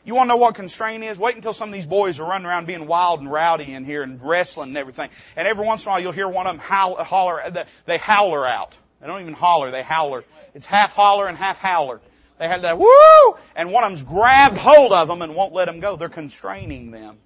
You 0.06 0.16
want 0.16 0.28
to 0.28 0.34
know 0.34 0.38
what 0.38 0.56
constraint 0.56 1.04
is? 1.04 1.18
Wait 1.18 1.36
until 1.36 1.54
some 1.54 1.70
of 1.70 1.74
these 1.74 1.86
boys 1.86 2.20
are 2.20 2.28
running 2.28 2.46
around 2.46 2.68
being 2.68 2.88
wild 2.88 3.22
and 3.22 3.32
rowdy 3.32 3.74
in 3.74 3.86
here 3.86 4.04
and 4.04 4.22
wrestling 4.22 4.70
and 4.70 4.78
everything. 4.78 5.10
And 5.36 5.48
every 5.48 5.66
once 5.66 5.86
in 5.86 5.90
a 5.90 5.92
while 5.92 6.00
you'll 6.02 6.12
hear 6.12 6.28
one 6.28 6.46
of 6.46 6.54
them 6.54 6.60
howl, 6.60 6.96
holler, 7.04 7.66
they 7.86 7.98
howler 7.98 8.46
out. 8.46 8.76
They 9.00 9.08
don't 9.08 9.22
even 9.22 9.34
holler, 9.34 9.72
they 9.72 9.84
howler. 9.84 10.26
It's 10.54 10.66
half 10.66 10.94
holler 10.94 11.28
and 11.28 11.38
half 11.38 11.58
howler. 11.58 12.02
They 12.38 12.48
had 12.48 12.64
that 12.64 12.78
woo! 12.78 13.38
And 13.56 13.72
one 13.72 13.84
of 13.86 13.92
them's 13.92 14.04
grabbed 14.04 14.58
hold 14.58 14.92
of 14.92 15.08
them 15.08 15.22
and 15.22 15.36
won't 15.36 15.54
let 15.54 15.66
them 15.66 15.80
go. 15.80 15.96
They're 15.96 16.10
constraining 16.10 16.92
them. 16.92 17.18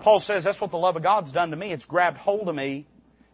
Paul 0.00 0.20
says 0.20 0.44
that's 0.44 0.60
what 0.60 0.70
the 0.70 0.78
love 0.78 0.96
of 0.96 1.02
God's 1.02 1.32
done 1.32 1.50
to 1.50 1.56
me. 1.56 1.72
It's 1.72 1.86
grabbed 1.86 2.18
hold 2.18 2.48
of 2.48 2.54
me 2.54 2.86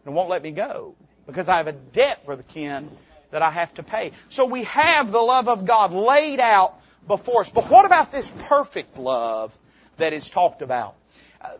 and 0.05 0.15
won't 0.15 0.29
let 0.29 0.41
me 0.41 0.51
go. 0.51 0.95
Because 1.27 1.49
I 1.49 1.57
have 1.57 1.67
a 1.67 1.73
debt, 1.73 2.25
Brother 2.25 2.43
Ken, 2.47 2.89
that 3.29 3.41
I 3.41 3.51
have 3.51 3.73
to 3.75 3.83
pay. 3.83 4.11
So 4.29 4.45
we 4.45 4.63
have 4.63 5.11
the 5.11 5.21
love 5.21 5.47
of 5.47 5.65
God 5.65 5.93
laid 5.93 6.39
out 6.39 6.80
before 7.07 7.41
us. 7.41 7.49
But 7.49 7.69
what 7.69 7.85
about 7.85 8.11
this 8.11 8.31
perfect 8.47 8.97
love 8.97 9.57
that 9.97 10.13
is 10.13 10.29
talked 10.29 10.61
about? 10.61 10.95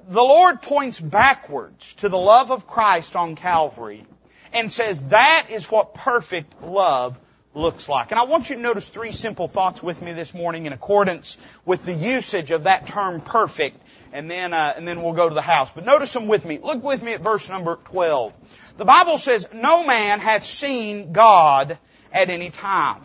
the 0.07 0.21
Lord 0.21 0.61
points 0.61 0.99
backwards 0.99 1.93
to 1.95 2.09
the 2.09 2.17
love 2.17 2.51
of 2.51 2.67
Christ 2.67 3.15
on 3.15 3.35
Calvary 3.35 4.05
and 4.53 4.71
says 4.71 5.01
that 5.05 5.47
is 5.49 5.71
what 5.71 5.93
perfect 5.93 6.61
love 6.61 7.17
looks 7.53 7.89
like. 7.89 8.11
And 8.11 8.19
I 8.19 8.23
want 8.23 8.49
you 8.49 8.55
to 8.55 8.61
notice 8.61 8.89
three 8.89 9.11
simple 9.11 9.47
thoughts 9.47 9.81
with 9.83 10.01
me 10.01 10.13
this 10.13 10.33
morning 10.33 10.65
in 10.65 10.73
accordance 10.73 11.37
with 11.65 11.85
the 11.85 11.93
usage 11.93 12.51
of 12.51 12.63
that 12.63 12.87
term 12.87 13.21
perfect, 13.21 13.77
and 14.13 14.29
then 14.31 14.53
uh, 14.53 14.73
and 14.75 14.87
then 14.87 15.01
we'll 15.01 15.13
go 15.13 15.27
to 15.27 15.35
the 15.35 15.41
house. 15.41 15.73
But 15.73 15.85
notice 15.85 16.13
them 16.13 16.27
with 16.27 16.45
me. 16.45 16.59
Look 16.59 16.83
with 16.83 17.03
me 17.03 17.13
at 17.13 17.21
verse 17.21 17.49
number 17.49 17.77
twelve. 17.85 18.33
The 18.77 18.85
Bible 18.85 19.17
says, 19.17 19.47
"No 19.53 19.85
man 19.85 20.19
hath 20.19 20.43
seen 20.43 21.11
God 21.11 21.77
at 22.13 22.29
any 22.29 22.51
time. 22.51 23.01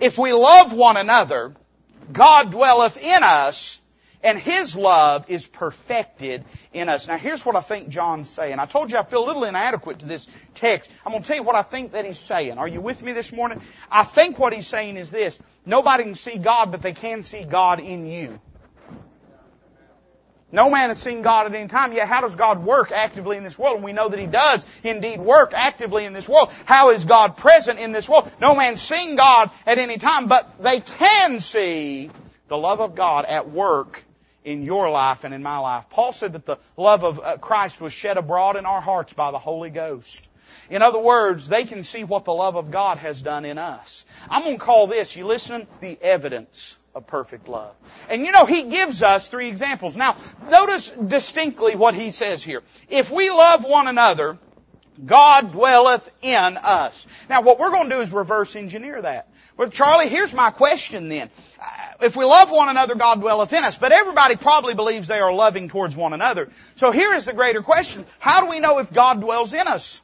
If 0.00 0.18
we 0.18 0.32
love 0.32 0.72
one 0.72 0.96
another, 0.96 1.54
God 2.12 2.50
dwelleth 2.50 2.96
in 2.96 3.22
us." 3.22 3.80
and 4.26 4.38
His 4.38 4.74
love 4.74 5.30
is 5.30 5.46
perfected 5.46 6.44
in 6.72 6.88
us. 6.88 7.06
Now 7.06 7.16
here's 7.16 7.46
what 7.46 7.54
I 7.54 7.60
think 7.60 7.88
John's 7.88 8.28
saying. 8.28 8.58
I 8.58 8.66
told 8.66 8.90
you 8.90 8.98
I 8.98 9.04
feel 9.04 9.24
a 9.24 9.28
little 9.28 9.44
inadequate 9.44 10.00
to 10.00 10.06
this 10.06 10.26
text. 10.54 10.90
I'm 11.04 11.12
going 11.12 11.22
to 11.22 11.28
tell 11.28 11.36
you 11.36 11.44
what 11.44 11.54
I 11.54 11.62
think 11.62 11.92
that 11.92 12.04
he's 12.04 12.18
saying. 12.18 12.58
Are 12.58 12.66
you 12.66 12.80
with 12.80 13.02
me 13.02 13.12
this 13.12 13.32
morning? 13.32 13.60
I 13.88 14.02
think 14.02 14.36
what 14.36 14.52
he's 14.52 14.66
saying 14.66 14.96
is 14.96 15.12
this. 15.12 15.38
Nobody 15.64 16.02
can 16.02 16.16
see 16.16 16.38
God, 16.38 16.72
but 16.72 16.82
they 16.82 16.92
can 16.92 17.22
see 17.22 17.44
God 17.44 17.78
in 17.78 18.06
you. 18.06 18.40
No 20.52 20.70
man 20.70 20.90
has 20.90 21.00
seen 21.00 21.22
God 21.22 21.46
at 21.46 21.54
any 21.54 21.68
time. 21.68 21.92
Yet 21.92 22.06
how 22.06 22.20
does 22.20 22.36
God 22.36 22.64
work 22.64 22.92
actively 22.92 23.36
in 23.36 23.42
this 23.42 23.58
world? 23.58 23.76
And 23.76 23.84
we 23.84 23.92
know 23.92 24.08
that 24.08 24.18
He 24.18 24.26
does 24.26 24.64
indeed 24.84 25.20
work 25.20 25.52
actively 25.54 26.04
in 26.04 26.12
this 26.12 26.28
world. 26.28 26.50
How 26.64 26.90
is 26.90 27.04
God 27.04 27.36
present 27.36 27.80
in 27.80 27.92
this 27.92 28.08
world? 28.08 28.30
No 28.40 28.54
man's 28.54 28.80
seen 28.80 29.16
God 29.16 29.50
at 29.66 29.78
any 29.78 29.98
time, 29.98 30.28
but 30.28 30.62
they 30.62 30.80
can 30.80 31.40
see 31.40 32.10
the 32.48 32.56
love 32.56 32.80
of 32.80 32.94
God 32.94 33.24
at 33.24 33.50
work 33.50 34.04
in 34.44 34.62
your 34.62 34.88
life 34.88 35.24
and 35.24 35.34
in 35.34 35.42
my 35.42 35.58
life. 35.58 35.90
Paul 35.90 36.12
said 36.12 36.34
that 36.34 36.46
the 36.46 36.58
love 36.76 37.02
of 37.02 37.18
uh, 37.18 37.36
Christ 37.38 37.80
was 37.80 37.92
shed 37.92 38.16
abroad 38.16 38.54
in 38.56 38.64
our 38.64 38.80
hearts 38.80 39.12
by 39.12 39.32
the 39.32 39.40
Holy 39.40 39.70
Ghost. 39.70 40.28
In 40.70 40.80
other 40.80 41.00
words, 41.00 41.48
they 41.48 41.64
can 41.64 41.82
see 41.82 42.04
what 42.04 42.24
the 42.24 42.32
love 42.32 42.54
of 42.54 42.70
God 42.70 42.98
has 42.98 43.20
done 43.20 43.44
in 43.44 43.58
us. 43.58 44.04
I'm 44.30 44.42
going 44.42 44.58
to 44.58 44.64
call 44.64 44.86
this, 44.86 45.16
you 45.16 45.26
listen, 45.26 45.66
the 45.80 45.98
evidence 46.00 46.78
of 46.96 47.06
perfect 47.06 47.46
love. 47.46 47.74
And 48.08 48.24
you 48.24 48.32
know, 48.32 48.46
he 48.46 48.64
gives 48.64 49.02
us 49.02 49.28
three 49.28 49.48
examples. 49.48 49.94
Now, 49.94 50.16
notice 50.50 50.90
distinctly 50.90 51.76
what 51.76 51.94
he 51.94 52.10
says 52.10 52.42
here. 52.42 52.62
If 52.88 53.10
we 53.10 53.28
love 53.28 53.64
one 53.64 53.86
another, 53.86 54.38
God 55.04 55.52
dwelleth 55.52 56.08
in 56.22 56.56
us. 56.56 57.06
Now, 57.28 57.42
what 57.42 57.58
we're 57.58 57.70
going 57.70 57.90
to 57.90 57.96
do 57.96 58.00
is 58.00 58.12
reverse 58.12 58.56
engineer 58.56 59.02
that. 59.02 59.28
Well, 59.58 59.68
Charlie, 59.68 60.08
here's 60.08 60.32
my 60.34 60.50
question 60.50 61.10
then. 61.10 61.30
If 62.00 62.16
we 62.16 62.24
love 62.24 62.50
one 62.50 62.70
another, 62.70 62.94
God 62.94 63.20
dwelleth 63.20 63.52
in 63.52 63.62
us. 63.62 63.76
But 63.76 63.92
everybody 63.92 64.36
probably 64.36 64.74
believes 64.74 65.06
they 65.06 65.18
are 65.18 65.32
loving 65.32 65.68
towards 65.68 65.94
one 65.94 66.14
another. 66.14 66.50
So 66.76 66.92
here 66.92 67.12
is 67.12 67.26
the 67.26 67.34
greater 67.34 67.62
question. 67.62 68.06
How 68.18 68.42
do 68.42 68.50
we 68.50 68.58
know 68.58 68.78
if 68.78 68.90
God 68.90 69.20
dwells 69.20 69.52
in 69.52 69.66
us? 69.66 70.00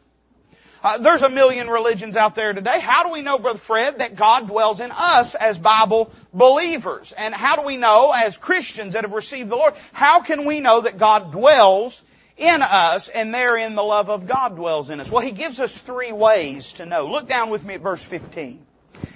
Uh, 0.82 0.98
there's 0.98 1.22
a 1.22 1.28
million 1.28 1.68
religions 1.68 2.16
out 2.16 2.34
there 2.34 2.52
today. 2.52 2.80
How 2.80 3.04
do 3.04 3.12
we 3.12 3.22
know, 3.22 3.38
Brother 3.38 3.58
Fred, 3.58 4.00
that 4.00 4.16
God 4.16 4.48
dwells 4.48 4.80
in 4.80 4.90
us 4.90 5.34
as 5.34 5.58
Bible 5.58 6.12
believers? 6.34 7.12
And 7.12 7.32
how 7.32 7.56
do 7.56 7.62
we 7.62 7.76
know, 7.76 8.12
as 8.12 8.36
Christians 8.36 8.94
that 8.94 9.04
have 9.04 9.12
received 9.12 9.48
the 9.48 9.56
Lord, 9.56 9.74
how 9.92 10.22
can 10.22 10.44
we 10.44 10.60
know 10.60 10.80
that 10.80 10.98
God 10.98 11.30
dwells 11.30 12.02
in 12.36 12.62
us 12.62 13.08
and 13.08 13.32
therein 13.32 13.76
the 13.76 13.82
love 13.82 14.10
of 14.10 14.26
God 14.26 14.56
dwells 14.56 14.90
in 14.90 14.98
us? 14.98 15.10
Well, 15.10 15.22
He 15.22 15.30
gives 15.30 15.60
us 15.60 15.76
three 15.76 16.12
ways 16.12 16.72
to 16.74 16.86
know. 16.86 17.06
Look 17.06 17.28
down 17.28 17.50
with 17.50 17.64
me 17.64 17.74
at 17.74 17.80
verse 17.80 18.02
15. 18.02 18.66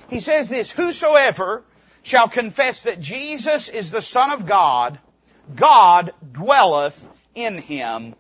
He 0.09 0.20
says 0.20 0.48
this, 0.48 0.70
Whosoever 0.70 1.64
shall 2.02 2.29
confess 2.29 2.83
that 2.83 3.00
Jesus 3.00 3.68
is 3.68 3.90
the 3.90 4.02
Son 4.02 4.31
of 4.31 4.46
God, 4.46 5.00
God 5.55 6.12
dwelleth 6.33 7.05
in 7.35 7.59
him, 7.59 8.14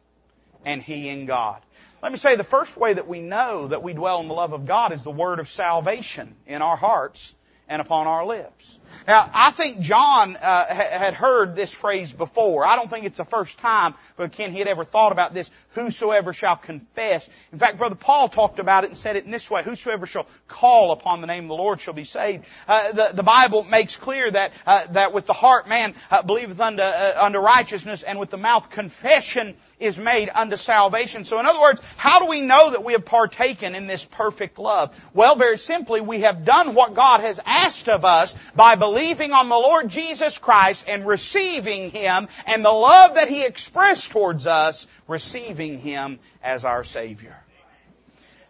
and 0.64 0.82
he 0.82 1.08
in 1.08 1.26
God. 1.26 1.60
Let 2.06 2.12
me 2.12 2.18
say 2.18 2.36
the 2.36 2.44
first 2.44 2.76
way 2.76 2.94
that 2.94 3.08
we 3.08 3.20
know 3.20 3.66
that 3.66 3.82
we 3.82 3.92
dwell 3.92 4.20
in 4.20 4.28
the 4.28 4.34
love 4.34 4.52
of 4.52 4.64
God 4.64 4.92
is 4.92 5.02
the 5.02 5.10
word 5.10 5.40
of 5.40 5.48
salvation 5.48 6.36
in 6.46 6.62
our 6.62 6.76
hearts 6.76 7.34
and 7.68 7.82
upon 7.82 8.06
our 8.06 8.24
lips. 8.24 8.78
Now, 9.06 9.30
I 9.32 9.50
think 9.50 9.80
John 9.80 10.36
uh, 10.36 10.66
had 10.66 11.14
heard 11.14 11.56
this 11.56 11.72
phrase 11.72 12.12
before. 12.12 12.66
I 12.66 12.76
don't 12.76 12.88
think 12.88 13.04
it's 13.04 13.18
the 13.18 13.24
first 13.24 13.58
time, 13.58 13.94
but 14.16 14.32
Ken, 14.32 14.52
he 14.52 14.58
had 14.58 14.68
ever 14.68 14.84
thought 14.84 15.12
about 15.12 15.34
this. 15.34 15.50
Whosoever 15.70 16.32
shall 16.32 16.56
confess. 16.56 17.28
In 17.52 17.58
fact, 17.58 17.78
Brother 17.78 17.94
Paul 17.94 18.28
talked 18.28 18.58
about 18.58 18.84
it 18.84 18.90
and 18.90 18.98
said 18.98 19.16
it 19.16 19.24
in 19.24 19.30
this 19.30 19.50
way. 19.50 19.62
Whosoever 19.62 20.06
shall 20.06 20.26
call 20.48 20.92
upon 20.92 21.20
the 21.20 21.26
name 21.26 21.44
of 21.44 21.48
the 21.48 21.54
Lord 21.54 21.80
shall 21.80 21.94
be 21.94 22.04
saved. 22.04 22.44
Uh, 22.68 22.92
the, 22.92 23.10
the 23.14 23.22
Bible 23.22 23.64
makes 23.64 23.96
clear 23.96 24.30
that 24.30 24.52
uh, 24.66 24.86
that 24.92 25.12
with 25.12 25.26
the 25.26 25.32
heart 25.32 25.68
man 25.68 25.94
uh, 26.10 26.22
believeth 26.22 26.60
unto, 26.60 26.82
uh, 26.82 27.18
unto 27.20 27.38
righteousness, 27.38 28.02
and 28.02 28.18
with 28.18 28.30
the 28.30 28.36
mouth 28.36 28.70
confession 28.70 29.54
is 29.78 29.98
made 29.98 30.30
unto 30.34 30.56
salvation. 30.56 31.24
So 31.24 31.38
in 31.38 31.46
other 31.46 31.60
words, 31.60 31.80
how 31.96 32.20
do 32.20 32.26
we 32.26 32.40
know 32.40 32.70
that 32.70 32.84
we 32.84 32.94
have 32.94 33.04
partaken 33.04 33.74
in 33.74 33.86
this 33.86 34.04
perfect 34.04 34.58
love? 34.58 35.10
Well, 35.12 35.36
very 35.36 35.58
simply, 35.58 36.00
we 36.00 36.20
have 36.20 36.44
done 36.44 36.74
what 36.74 36.94
God 36.94 37.20
has 37.20 37.40
asked 37.44 37.88
of 37.88 38.04
us 38.04 38.34
by 38.54 38.75
believing 38.76 39.32
on 39.32 39.48
the 39.48 39.56
Lord 39.56 39.88
Jesus 39.88 40.38
Christ 40.38 40.84
and 40.88 41.06
receiving 41.06 41.90
Him 41.90 42.28
and 42.46 42.64
the 42.64 42.72
love 42.72 43.14
that 43.14 43.28
He 43.28 43.44
expressed 43.44 44.12
towards 44.12 44.46
us, 44.46 44.86
receiving 45.08 45.78
Him 45.78 46.18
as 46.42 46.64
our 46.64 46.84
Savior. 46.84 47.36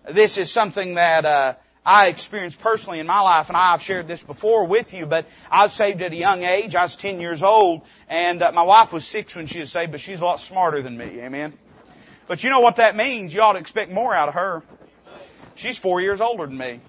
This 0.08 0.38
is 0.38 0.50
something 0.50 0.94
that, 0.94 1.24
uh, 1.24 1.54
I 1.86 2.08
experienced 2.08 2.58
personally 2.58 2.98
in 2.98 3.06
my 3.06 3.20
life, 3.20 3.48
and 3.48 3.56
I've 3.56 3.80
shared 3.80 4.08
this 4.08 4.20
before 4.20 4.64
with 4.64 4.92
you, 4.92 5.06
but 5.06 5.24
I 5.52 5.62
was 5.62 5.72
saved 5.72 6.02
at 6.02 6.10
a 6.10 6.16
young 6.16 6.42
age. 6.42 6.74
I 6.74 6.82
was 6.82 6.96
10 6.96 7.20
years 7.20 7.44
old, 7.44 7.82
and 8.08 8.42
uh, 8.42 8.50
my 8.50 8.64
wife 8.64 8.92
was 8.92 9.06
six 9.06 9.36
when 9.36 9.46
she 9.46 9.60
was 9.60 9.70
saved, 9.70 9.92
but 9.92 10.00
she's 10.00 10.20
a 10.20 10.24
lot 10.24 10.40
smarter 10.40 10.82
than 10.82 10.98
me. 10.98 11.20
Amen. 11.20 11.52
But 12.26 12.42
you 12.42 12.50
know 12.50 12.58
what 12.58 12.76
that 12.76 12.96
means? 12.96 13.32
You 13.32 13.40
ought 13.42 13.52
to 13.52 13.60
expect 13.60 13.92
more 13.92 14.12
out 14.12 14.26
of 14.26 14.34
her. 14.34 14.64
She's 15.54 15.78
four 15.78 16.00
years 16.00 16.20
older 16.20 16.46
than 16.46 16.58
me. 16.58 16.80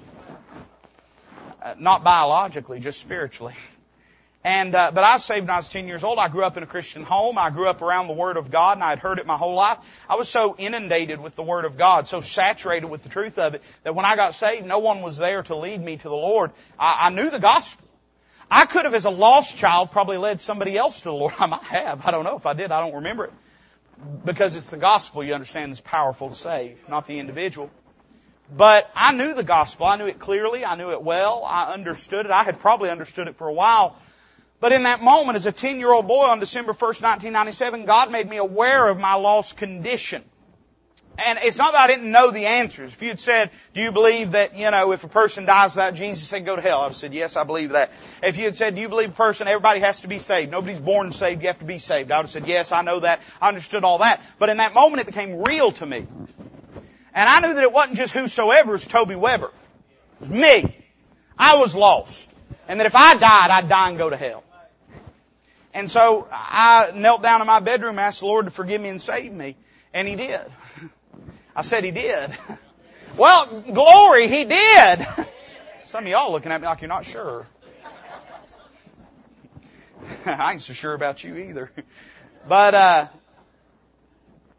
Uh, 1.61 1.73
not 1.79 2.03
biologically, 2.03 2.79
just 2.79 2.99
spiritually. 2.99 3.55
And 4.43 4.75
uh, 4.75 4.91
but 4.91 5.03
I 5.03 5.15
was 5.15 5.25
saved 5.25 5.41
when 5.41 5.49
I 5.49 5.57
was 5.57 5.67
10 5.67 5.87
years 5.87 6.03
old. 6.03 6.19
I 6.19 6.29
grew 6.29 6.43
up 6.43 6.55
in 6.55 6.63
a 6.63 6.67
Christian 6.67 7.03
home. 7.03 7.37
I 7.37 7.49
grew 7.49 7.67
up 7.67 7.81
around 7.81 8.07
the 8.07 8.13
Word 8.13 8.37
of 8.37 8.51
God, 8.51 8.77
and 8.77 8.83
I 8.83 8.91
had 8.91 8.99
heard 8.99 9.19
it 9.19 9.25
my 9.25 9.35
whole 9.35 9.55
life. 9.55 9.79
I 10.07 10.15
was 10.15 10.29
so 10.29 10.55
inundated 10.57 11.19
with 11.19 11.35
the 11.35 11.43
Word 11.43 11.65
of 11.65 11.77
God, 11.77 12.07
so 12.07 12.21
saturated 12.21 12.87
with 12.87 13.03
the 13.03 13.09
truth 13.09 13.39
of 13.39 13.55
it, 13.55 13.63
that 13.83 13.95
when 13.95 14.05
I 14.05 14.15
got 14.15 14.35
saved, 14.35 14.65
no 14.65 14.79
one 14.79 15.01
was 15.01 15.17
there 15.17 15.43
to 15.43 15.55
lead 15.55 15.83
me 15.83 15.97
to 15.97 16.07
the 16.07 16.15
Lord. 16.15 16.51
I, 16.79 17.07
I 17.07 17.09
knew 17.09 17.29
the 17.29 17.39
gospel. 17.39 17.85
I 18.49 18.65
could 18.67 18.85
have, 18.85 18.93
as 18.93 19.03
a 19.03 19.09
lost 19.09 19.57
child, 19.57 19.91
probably 19.91 20.17
led 20.17 20.39
somebody 20.39 20.77
else 20.77 20.99
to 20.99 21.05
the 21.05 21.13
Lord. 21.13 21.33
I 21.39 21.47
might 21.47 21.63
have. 21.63 22.07
I 22.07 22.11
don't 22.11 22.23
know 22.23 22.37
if 22.37 22.45
I 22.45 22.53
did. 22.53 22.71
I 22.71 22.79
don't 22.79 22.95
remember 22.95 23.25
it. 23.25 23.33
Because 24.23 24.55
it's 24.55 24.69
the 24.69 24.77
gospel, 24.77 25.23
you 25.23 25.33
understand, 25.33 25.71
is 25.71 25.81
powerful 25.81 26.29
to 26.29 26.35
save, 26.35 26.87
not 26.87 27.07
the 27.07 27.19
individual. 27.19 27.71
But 28.55 28.89
I 28.95 29.11
knew 29.11 29.33
the 29.33 29.43
gospel. 29.43 29.85
I 29.85 29.97
knew 29.97 30.07
it 30.07 30.19
clearly. 30.19 30.63
I 30.63 30.75
knew 30.75 30.91
it 30.91 31.01
well. 31.01 31.43
I 31.45 31.73
understood 31.73 32.25
it. 32.25 32.31
I 32.31 32.43
had 32.43 32.59
probably 32.59 32.89
understood 32.89 33.27
it 33.27 33.35
for 33.35 33.47
a 33.47 33.53
while. 33.53 33.97
But 34.59 34.71
in 34.71 34.83
that 34.83 35.01
moment, 35.01 35.35
as 35.35 35.45
a 35.45 35.51
10 35.51 35.79
year 35.79 35.91
old 35.91 36.07
boy 36.07 36.25
on 36.25 36.39
December 36.39 36.73
1st, 36.73 37.01
1997, 37.01 37.85
God 37.85 38.11
made 38.11 38.27
me 38.27 38.37
aware 38.37 38.87
of 38.87 38.97
my 38.97 39.15
lost 39.15 39.57
condition. 39.57 40.23
And 41.19 41.39
it's 41.41 41.57
not 41.57 41.73
that 41.73 41.81
I 41.81 41.87
didn't 41.87 42.11
know 42.11 42.29
the 42.29 42.45
answers. 42.45 42.93
If 42.93 43.01
you 43.01 43.07
had 43.09 43.19
said, 43.19 43.49
do 43.73 43.81
you 43.81 43.91
believe 43.91 44.31
that, 44.33 44.55
you 44.55 44.69
know, 44.69 44.91
if 44.91 45.03
a 45.03 45.07
person 45.07 45.45
dies 45.45 45.71
without 45.71 45.95
Jesus, 45.95 46.29
they 46.29 46.41
go 46.41 46.55
to 46.55 46.61
hell? 46.61 46.79
I 46.79 46.83
would 46.83 46.89
have 46.89 46.97
said, 46.97 47.13
yes, 47.13 47.35
I 47.35 47.43
believe 47.43 47.71
that. 47.71 47.91
If 48.21 48.37
you 48.37 48.45
had 48.45 48.55
said, 48.55 48.75
do 48.75 48.81
you 48.81 48.89
believe 48.89 49.09
a 49.09 49.13
person, 49.13 49.47
everybody 49.47 49.79
has 49.79 50.01
to 50.01 50.07
be 50.07 50.19
saved. 50.19 50.51
Nobody's 50.51 50.79
born 50.79 51.11
saved, 51.11 51.41
you 51.41 51.47
have 51.47 51.57
to 51.59 51.65
be 51.65 51.79
saved. 51.79 52.11
I 52.11 52.17
would 52.17 52.25
have 52.25 52.31
said, 52.31 52.47
yes, 52.47 52.71
I 52.71 52.83
know 52.83 52.99
that. 52.99 53.21
I 53.41 53.47
understood 53.47 53.83
all 53.83 53.99
that. 53.99 54.21
But 54.37 54.49
in 54.49 54.57
that 54.57 54.75
moment, 54.75 55.01
it 55.01 55.07
became 55.07 55.41
real 55.43 55.71
to 55.71 55.85
me. 55.85 56.05
And 57.17 57.27
I 57.27 57.39
knew 57.39 57.55
that 57.55 57.63
it 57.63 57.71
wasn't 57.71 57.97
just 57.97 58.13
whosoever, 58.13 58.69
it 58.69 58.73
was 58.73 58.85
Toby 58.85 59.15
Weber. 59.15 59.47
It 59.47 60.19
was 60.19 60.29
me. 60.29 60.77
I 61.35 61.57
was 61.57 61.73
lost. 61.73 62.31
And 62.67 62.79
that 62.79 62.85
if 62.85 62.95
I 62.95 63.15
died, 63.15 63.49
I'd 63.49 63.67
die 63.67 63.89
and 63.89 63.97
go 63.97 64.11
to 64.11 64.15
hell. 64.15 64.43
And 65.73 65.89
so 65.89 66.27
I 66.31 66.91
knelt 66.93 67.23
down 67.23 67.41
in 67.41 67.47
my 67.47 67.59
bedroom 67.59 67.93
and 67.93 68.01
asked 68.01 68.19
the 68.19 68.27
Lord 68.27 68.45
to 68.45 68.51
forgive 68.51 68.79
me 68.79 68.89
and 68.89 69.01
save 69.01 69.33
me. 69.33 69.55
And 69.95 70.07
He 70.07 70.15
did. 70.15 70.41
I 71.55 71.63
said 71.63 71.83
He 71.83 71.91
did. 71.91 72.37
Well, 73.17 73.61
glory, 73.61 74.27
He 74.27 74.45
did. 74.45 75.07
Some 75.85 76.03
of 76.03 76.09
y'all 76.11 76.31
looking 76.31 76.51
at 76.51 76.61
me 76.61 76.67
like 76.67 76.81
you're 76.81 76.87
not 76.87 77.03
sure. 77.03 77.47
I 80.27 80.51
ain't 80.51 80.61
so 80.61 80.73
sure 80.73 80.93
about 80.93 81.23
you 81.23 81.35
either. 81.35 81.71
But, 82.47 82.75
uh, 82.75 83.07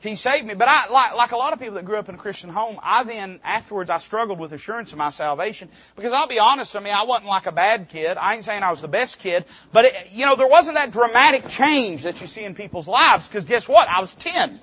he 0.00 0.14
saved 0.14 0.46
me. 0.46 0.54
But 0.54 0.68
I, 0.68 0.88
like, 0.88 1.16
like 1.16 1.32
a 1.32 1.37
lot 1.37 1.52
of 1.52 1.58
people 1.58 1.74
that 1.74 1.84
grew 1.84 1.98
up 1.98 2.08
in 2.08 2.14
a 2.14 2.18
Christian 2.18 2.50
home, 2.50 2.78
I 2.82 3.02
then, 3.04 3.40
afterwards, 3.42 3.90
I 3.90 3.98
struggled 3.98 4.38
with 4.38 4.52
assurance 4.52 4.92
of 4.92 4.98
my 4.98 5.11
salvation. 5.11 5.68
Because 5.96 6.12
I'll 6.12 6.28
be 6.28 6.38
honest, 6.38 6.76
I 6.76 6.80
mean, 6.80 6.94
I 6.94 7.04
wasn't 7.04 7.26
like 7.26 7.46
a 7.46 7.52
bad 7.52 7.88
kid. 7.88 8.16
I 8.16 8.34
ain't 8.34 8.44
saying 8.44 8.62
I 8.62 8.70
was 8.70 8.80
the 8.80 8.88
best 8.88 9.18
kid. 9.18 9.44
But, 9.72 9.87
it, 9.87 9.94
you 10.12 10.26
know, 10.26 10.37
there 10.37 10.48
wasn't 10.48 10.76
that 10.76 10.92
dramatic 10.92 11.48
change 11.48 12.04
that 12.04 12.20
you 12.20 12.26
see 12.26 12.44
in 12.44 12.54
people's 12.54 12.87
lives. 12.87 13.26
Because 13.26 13.44
guess 13.44 13.68
what? 13.68 13.88
I 13.88 14.00
was 14.00 14.14
10. 14.14 14.61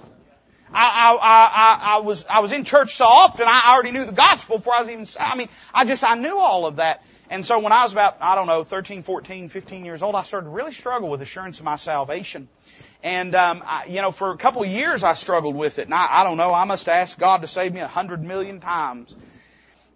I, 0.72 0.84
I, 0.84 1.16
I, 1.16 1.96
I 1.96 2.00
was, 2.00 2.26
I 2.26 2.40
was 2.40 2.52
in 2.52 2.64
church 2.64 2.96
so 2.96 3.06
often, 3.06 3.46
I 3.48 3.74
already 3.74 3.92
knew 3.92 4.04
the 4.04 4.12
gospel 4.12 4.58
before 4.58 4.74
I 4.74 4.82
was 4.82 4.90
even, 4.90 5.06
I 5.20 5.36
mean, 5.36 5.48
I 5.74 5.86
just, 5.86 6.04
I 6.04 6.16
knew 6.16 6.38
all 6.38 6.66
of 6.66 6.78
that. 6.78 7.04
And 7.30 7.46
so 7.46 7.60
when 7.60 7.72
I 7.72 7.84
was 7.84 7.92
about, 7.92 8.18
I 8.22 8.36
don't 8.36 8.48
know, 8.48 8.64
13, 8.64 9.02
14, 9.02 9.50
15 9.50 9.86
years 9.86 10.04
old, 10.04 10.16
I 10.16 10.24
started 10.24 10.46
to 10.46 10.52
really 10.52 10.72
struggle 10.72 11.10
with 11.10 11.22
assurance 11.22 11.60
of 11.60 11.66
my 11.66 11.76
salvation. 11.76 12.48
And, 13.06 13.36
um, 13.36 13.62
I, 13.64 13.86
you 13.86 14.02
know, 14.02 14.12
for 14.12 14.32
a 14.32 14.38
couple 14.38 14.64
of 14.64 14.68
years 14.68 15.04
I 15.04 15.14
struggled 15.14 15.56
with 15.56 15.78
it. 15.78 15.84
And 15.84 15.94
I, 15.94 16.08
I 16.10 16.24
don't 16.24 16.38
know, 16.38 16.52
I 16.52 16.64
must 16.64 16.90
ask 16.90 17.20
God 17.20 17.42
to 17.42 17.48
save 17.48 17.72
me 17.72 17.82
a 17.82 17.88
hundred 17.88 18.24
million 18.24 18.60
times. 18.60 19.16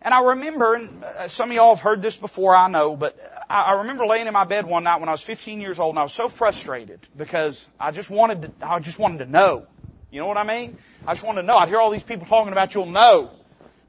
And 0.04 0.14
I 0.14 0.22
remember, 0.22 0.76
and 0.76 1.04
uh, 1.04 1.28
some 1.28 1.50
of 1.50 1.56
y'all 1.56 1.74
have 1.74 1.84
heard 1.84 2.04
this 2.04 2.16
before, 2.16 2.56
I 2.56 2.70
know, 2.70 2.96
but 2.96 3.18
I 3.50 3.80
remember 3.80 4.06
laying 4.06 4.28
in 4.28 4.34
my 4.34 4.44
bed 4.44 4.68
one 4.68 4.84
night 4.84 5.00
when 5.00 5.10
I 5.10 5.14
was 5.14 5.24
15 5.24 5.60
years 5.60 5.80
old 5.80 5.94
and 5.94 6.00
I 6.00 6.04
was 6.04 6.14
so 6.14 6.30
frustrated 6.30 7.00
because 7.18 7.68
I 7.80 7.90
just 7.90 8.12
wanted 8.12 8.44
to, 8.44 8.52
I 8.62 8.78
just 8.78 9.00
wanted 9.00 9.26
to 9.26 9.26
know. 9.26 9.66
You 10.12 10.20
know 10.20 10.28
what 10.28 10.38
I 10.38 10.44
mean? 10.44 10.78
I 11.08 11.14
just 11.14 11.26
wanted 11.26 11.42
to 11.42 11.48
know. 11.48 11.58
I'd 11.58 11.68
hear 11.68 11.80
all 11.80 11.90
these 11.90 12.04
people 12.04 12.28
talking 12.28 12.52
about 12.52 12.76
you'll 12.76 12.86
know. 12.86 13.32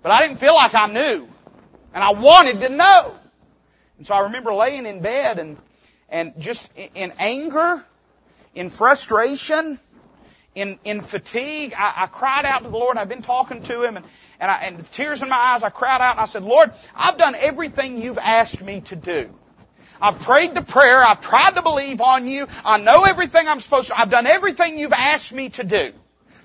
But 0.03 0.13
I 0.13 0.23
didn't 0.23 0.39
feel 0.39 0.55
like 0.55 0.75
I 0.75 0.87
knew. 0.87 1.29
And 1.93 2.03
I 2.03 2.13
wanted 2.13 2.61
to 2.61 2.71
know. 2.71 3.15
And 3.99 4.07
so 4.07 4.15
I 4.15 4.21
remember 4.21 4.55
laying 4.55 4.87
in 4.87 5.03
bed 5.03 5.39
and, 5.39 5.59
and 6.09 6.33
just 6.41 6.71
in 6.75 7.13
anger, 7.19 7.85
in 8.55 8.71
frustration, 8.71 9.79
in, 10.55 10.79
in 10.85 11.01
fatigue, 11.01 11.75
I, 11.77 11.93
I 12.03 12.07
cried 12.07 12.45
out 12.45 12.65
to 12.65 12.71
the 12.71 12.77
Lord. 12.77 12.97
I've 12.97 13.09
been 13.09 13.23
talking 13.23 13.63
to 13.65 13.83
Him 13.83 13.97
and, 13.97 14.07
and, 14.41 14.51
I, 14.51 14.63
and 14.63 14.77
with 14.79 14.91
tears 14.93 15.23
in 15.23 15.29
my 15.29 15.37
eyes, 15.37 15.63
I 15.63 15.71
cried 15.71 16.01
out 16.01 16.13
and 16.13 16.21
I 16.21 16.25
said, 16.25 16.43
Lord, 16.43 16.73
I've 16.95 17.19
done 17.19 17.35
everything 17.35 17.99
you've 17.99 18.19
asked 18.19 18.63
me 18.63 18.81
to 18.83 18.97
do. 18.97 19.31
I've 20.03 20.19
prayed 20.21 20.55
the 20.55 20.63
prayer. 20.63 21.03
I've 21.03 21.21
tried 21.21 21.57
to 21.57 21.63
believe 21.63 22.01
on 22.01 22.27
you. 22.27 22.49
I 22.65 22.79
know 22.79 23.05
everything 23.05 23.47
I'm 23.47 23.61
supposed 23.61 23.89
to. 23.89 24.01
I've 24.01 24.11
done 24.11 24.27
everything 24.27 24.79
you've 24.79 24.95
asked 24.95 25.33
me 25.33 25.51
to 25.51 25.65
do. 25.65 25.93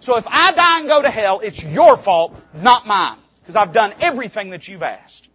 So 0.01 0.17
if 0.17 0.27
I 0.27 0.51
die 0.51 0.79
and 0.79 0.89
go 0.89 1.01
to 1.01 1.09
hell, 1.09 1.39
it's 1.39 1.63
your 1.63 1.95
fault, 1.95 2.39
not 2.53 2.85
mine. 2.85 3.17
Because 3.39 3.55
I've 3.55 3.73
done 3.73 3.93
everything 4.01 4.49
that 4.49 4.67
you've 4.67 4.83
asked. 4.83 5.29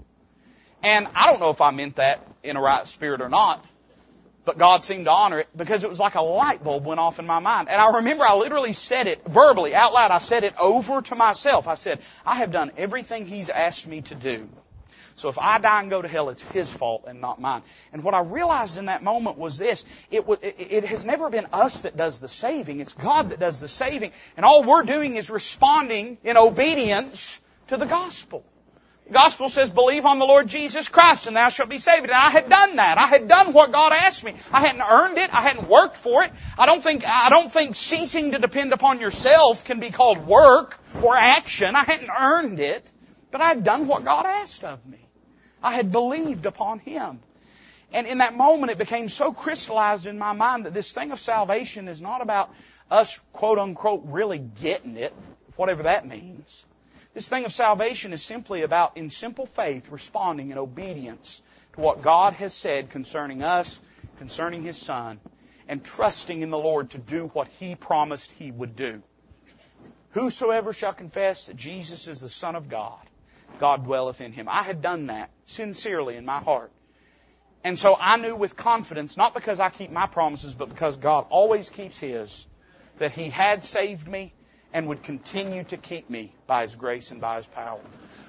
And 0.82 1.08
I 1.14 1.28
don't 1.28 1.40
know 1.40 1.50
if 1.50 1.60
I 1.60 1.70
meant 1.70 1.96
that 1.96 2.26
in 2.42 2.56
a 2.56 2.60
right 2.60 2.86
spirit 2.86 3.20
or 3.20 3.28
not. 3.28 3.64
But 4.50 4.58
God 4.58 4.82
seemed 4.82 5.04
to 5.04 5.12
honor 5.12 5.38
it 5.38 5.48
because 5.56 5.84
it 5.84 5.88
was 5.88 6.00
like 6.00 6.16
a 6.16 6.20
light 6.20 6.64
bulb 6.64 6.84
went 6.84 6.98
off 6.98 7.20
in 7.20 7.26
my 7.28 7.38
mind. 7.38 7.68
And 7.68 7.80
I 7.80 7.98
remember 7.98 8.24
I 8.24 8.34
literally 8.34 8.72
said 8.72 9.06
it 9.06 9.24
verbally, 9.24 9.76
out 9.76 9.92
loud. 9.92 10.10
I 10.10 10.18
said 10.18 10.42
it 10.42 10.54
over 10.58 11.02
to 11.02 11.14
myself. 11.14 11.68
I 11.68 11.76
said, 11.76 12.00
I 12.26 12.34
have 12.34 12.50
done 12.50 12.72
everything 12.76 13.26
He's 13.26 13.48
asked 13.48 13.86
me 13.86 14.00
to 14.00 14.16
do. 14.16 14.48
So 15.14 15.28
if 15.28 15.38
I 15.38 15.60
die 15.60 15.82
and 15.82 15.88
go 15.88 16.02
to 16.02 16.08
hell, 16.08 16.30
it's 16.30 16.42
His 16.42 16.68
fault 16.68 17.04
and 17.06 17.20
not 17.20 17.40
mine. 17.40 17.62
And 17.92 18.02
what 18.02 18.14
I 18.14 18.22
realized 18.22 18.76
in 18.76 18.86
that 18.86 19.04
moment 19.04 19.38
was 19.38 19.56
this. 19.56 19.84
It, 20.10 20.26
was, 20.26 20.40
it, 20.42 20.84
has 20.84 21.04
never 21.04 21.30
been 21.30 21.46
us 21.52 21.82
that 21.82 21.96
does 21.96 22.18
the 22.18 22.26
saving. 22.26 22.80
It's 22.80 22.94
God 22.94 23.30
that 23.30 23.38
does 23.38 23.60
the 23.60 23.68
saving. 23.68 24.10
And 24.36 24.44
all 24.44 24.64
we're 24.64 24.82
doing 24.82 25.14
is 25.14 25.30
responding 25.30 26.18
in 26.24 26.36
obedience 26.36 27.38
to 27.68 27.76
the 27.76 27.86
gospel. 27.86 28.44
Gospel 29.12 29.48
says, 29.48 29.70
believe 29.70 30.06
on 30.06 30.18
the 30.20 30.24
Lord 30.24 30.46
Jesus 30.46 30.88
Christ 30.88 31.26
and 31.26 31.34
thou 31.34 31.48
shalt 31.48 31.68
be 31.68 31.78
saved. 31.78 32.04
And 32.04 32.12
I 32.12 32.30
had 32.30 32.48
done 32.48 32.76
that. 32.76 32.96
I 32.96 33.06
had 33.06 33.26
done 33.26 33.52
what 33.52 33.72
God 33.72 33.92
asked 33.92 34.22
me. 34.22 34.34
I 34.52 34.60
hadn't 34.60 34.82
earned 34.82 35.18
it. 35.18 35.34
I 35.34 35.42
hadn't 35.42 35.68
worked 35.68 35.96
for 35.96 36.22
it. 36.22 36.32
I 36.56 36.66
don't 36.66 36.82
think, 36.82 37.04
I 37.04 37.28
don't 37.28 37.50
think 37.50 37.74
ceasing 37.74 38.32
to 38.32 38.38
depend 38.38 38.72
upon 38.72 39.00
yourself 39.00 39.64
can 39.64 39.80
be 39.80 39.90
called 39.90 40.26
work 40.26 40.78
or 41.02 41.16
action. 41.16 41.74
I 41.74 41.84
hadn't 41.84 42.10
earned 42.10 42.60
it, 42.60 42.88
but 43.30 43.40
I 43.40 43.48
had 43.48 43.64
done 43.64 43.88
what 43.88 44.04
God 44.04 44.26
asked 44.26 44.62
of 44.62 44.84
me. 44.86 44.98
I 45.62 45.74
had 45.74 45.90
believed 45.90 46.46
upon 46.46 46.78
Him. 46.78 47.20
And 47.92 48.06
in 48.06 48.18
that 48.18 48.34
moment, 48.34 48.70
it 48.70 48.78
became 48.78 49.08
so 49.08 49.32
crystallized 49.32 50.06
in 50.06 50.18
my 50.18 50.32
mind 50.32 50.66
that 50.66 50.74
this 50.74 50.92
thing 50.92 51.10
of 51.10 51.18
salvation 51.18 51.88
is 51.88 52.00
not 52.00 52.22
about 52.22 52.50
us, 52.90 53.18
quote 53.32 53.58
unquote, 53.58 54.02
really 54.06 54.38
getting 54.38 54.96
it, 54.96 55.12
whatever 55.56 55.82
that 55.82 56.06
means. 56.06 56.64
This 57.12 57.28
thing 57.28 57.44
of 57.44 57.52
salvation 57.52 58.12
is 58.12 58.22
simply 58.22 58.62
about, 58.62 58.96
in 58.96 59.10
simple 59.10 59.46
faith, 59.46 59.90
responding 59.90 60.50
in 60.50 60.58
obedience 60.58 61.42
to 61.74 61.80
what 61.80 62.02
God 62.02 62.34
has 62.34 62.54
said 62.54 62.90
concerning 62.90 63.42
us, 63.42 63.80
concerning 64.18 64.62
His 64.62 64.78
Son, 64.78 65.18
and 65.66 65.84
trusting 65.84 66.42
in 66.42 66.50
the 66.50 66.58
Lord 66.58 66.90
to 66.90 66.98
do 66.98 67.26
what 67.32 67.48
He 67.58 67.74
promised 67.74 68.30
He 68.32 68.50
would 68.50 68.76
do. 68.76 69.02
Whosoever 70.12 70.72
shall 70.72 70.92
confess 70.92 71.46
that 71.46 71.56
Jesus 71.56 72.08
is 72.08 72.20
the 72.20 72.28
Son 72.28 72.54
of 72.54 72.68
God, 72.68 72.98
God 73.58 73.84
dwelleth 73.84 74.20
in 74.20 74.32
him. 74.32 74.48
I 74.48 74.62
had 74.62 74.82
done 74.82 75.06
that 75.06 75.30
sincerely 75.46 76.16
in 76.16 76.24
my 76.24 76.40
heart. 76.40 76.72
And 77.62 77.78
so 77.78 77.96
I 77.98 78.16
knew 78.16 78.34
with 78.34 78.56
confidence, 78.56 79.16
not 79.16 79.34
because 79.34 79.60
I 79.60 79.68
keep 79.68 79.90
my 79.90 80.06
promises, 80.06 80.54
but 80.54 80.68
because 80.68 80.96
God 80.96 81.26
always 81.28 81.68
keeps 81.68 81.98
His, 81.98 82.46
that 82.98 83.12
He 83.12 83.28
had 83.28 83.64
saved 83.64 84.08
me 84.08 84.32
and 84.72 84.86
would 84.86 85.02
continue 85.02 85.64
to 85.64 85.76
keep 85.76 86.08
me 86.08 86.32
by 86.46 86.62
His 86.62 86.74
grace 86.74 87.10
and 87.10 87.20
by 87.20 87.36
His 87.36 87.46
power. 87.46 87.80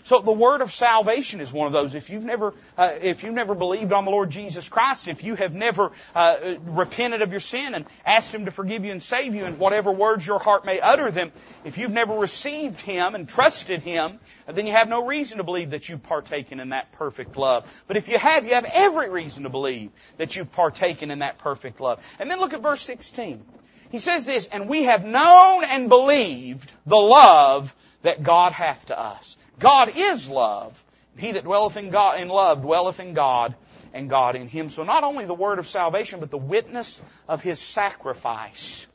So 0.04 0.20
the 0.20 0.32
word 0.32 0.62
of 0.62 0.72
salvation 0.72 1.42
is 1.42 1.54
one 1.54 1.68
of 1.68 1.74
those. 1.74 1.94
If 1.94 2.10
you've 2.10 2.26
never, 2.26 2.54
uh, 2.78 2.92
if 3.02 3.24
you've 3.24 3.36
never 3.36 3.54
believed 3.54 3.94
on 3.94 4.06
the 4.06 4.12
Lord 4.12 4.32
Jesus 4.32 4.68
Christ, 4.68 5.08
if 5.08 5.24
you 5.24 5.36
have 5.36 5.54
never 5.54 5.92
uh, 6.16 6.56
repented 6.66 7.22
of 7.22 7.32
your 7.32 7.40
sin 7.40 7.76
and 7.76 7.86
asked 8.06 8.34
Him 8.34 8.46
to 8.46 8.52
forgive 8.52 8.84
you 8.84 8.92
and 8.92 9.04
save 9.04 9.36
you 9.36 9.46
in 9.46 9.60
whatever 9.60 9.92
words 9.92 10.26
your 10.26 10.40
heart 10.40 10.66
may 10.66 10.80
utter 10.80 11.12
them, 11.12 11.32
if 11.64 11.78
you've 11.78 11.92
never 11.92 12.16
received 12.16 12.82
Him 12.82 13.14
and 13.14 13.30
trusted 13.30 13.82
Him, 13.82 14.20
then 14.48 14.66
you 14.66 14.74
have 14.74 14.90
no 14.90 15.06
reason 15.06 15.38
to 15.38 15.44
believe 15.44 15.72
that 15.72 15.88
you've 15.88 16.04
partaken 16.04 16.60
in 16.60 16.70
that 16.70 16.92
perfect 16.94 17.38
love. 17.38 17.84
But 17.88 17.98
if 17.98 18.08
you 18.08 18.18
have, 18.18 18.46
you 18.46 18.56
have 18.56 18.66
every 18.66 19.10
reason 19.10 19.44
to 19.44 19.50
believe 19.50 19.92
that 20.18 20.36
you've 20.36 20.52
partaken 20.52 21.12
in 21.12 21.20
that 21.20 21.38
perfect 21.38 21.80
love. 21.80 22.04
And 22.20 22.30
then 22.30 22.40
look 22.40 22.54
at 22.54 22.62
verse 22.62 22.82
16. 22.82 23.44
He 23.92 24.00
says 24.00 24.26
this, 24.26 24.48
and 24.48 24.70
we 24.70 24.84
have 24.84 25.04
known 25.04 25.64
and 25.66 25.90
believed 25.90 26.72
the 26.86 26.98
love 26.98 27.76
that 28.04 28.24
God 28.24 28.54
hath 28.54 28.86
to 28.88 29.00
us. 29.00 29.38
God 29.60 29.92
is 29.96 30.30
love. 30.30 30.82
He 31.18 31.34
that 31.34 31.44
dwelleth 31.44 31.78
in 31.78 31.90
God, 31.90 32.20
in 32.20 32.30
love 32.30 32.62
dwelleth 32.62 33.00
in 33.00 33.14
God 33.14 33.54
and 33.94 34.10
God 34.10 34.36
in 34.36 34.48
him. 34.48 34.70
So 34.70 34.84
not 34.84 35.04
only 35.04 35.26
the 35.26 35.34
word 35.34 35.60
of 35.60 35.68
salvation, 35.68 36.20
but 36.22 36.32
the 36.32 36.38
witness 36.38 37.02
of 37.28 37.42
his 37.42 37.60
sacrifice 37.60 38.88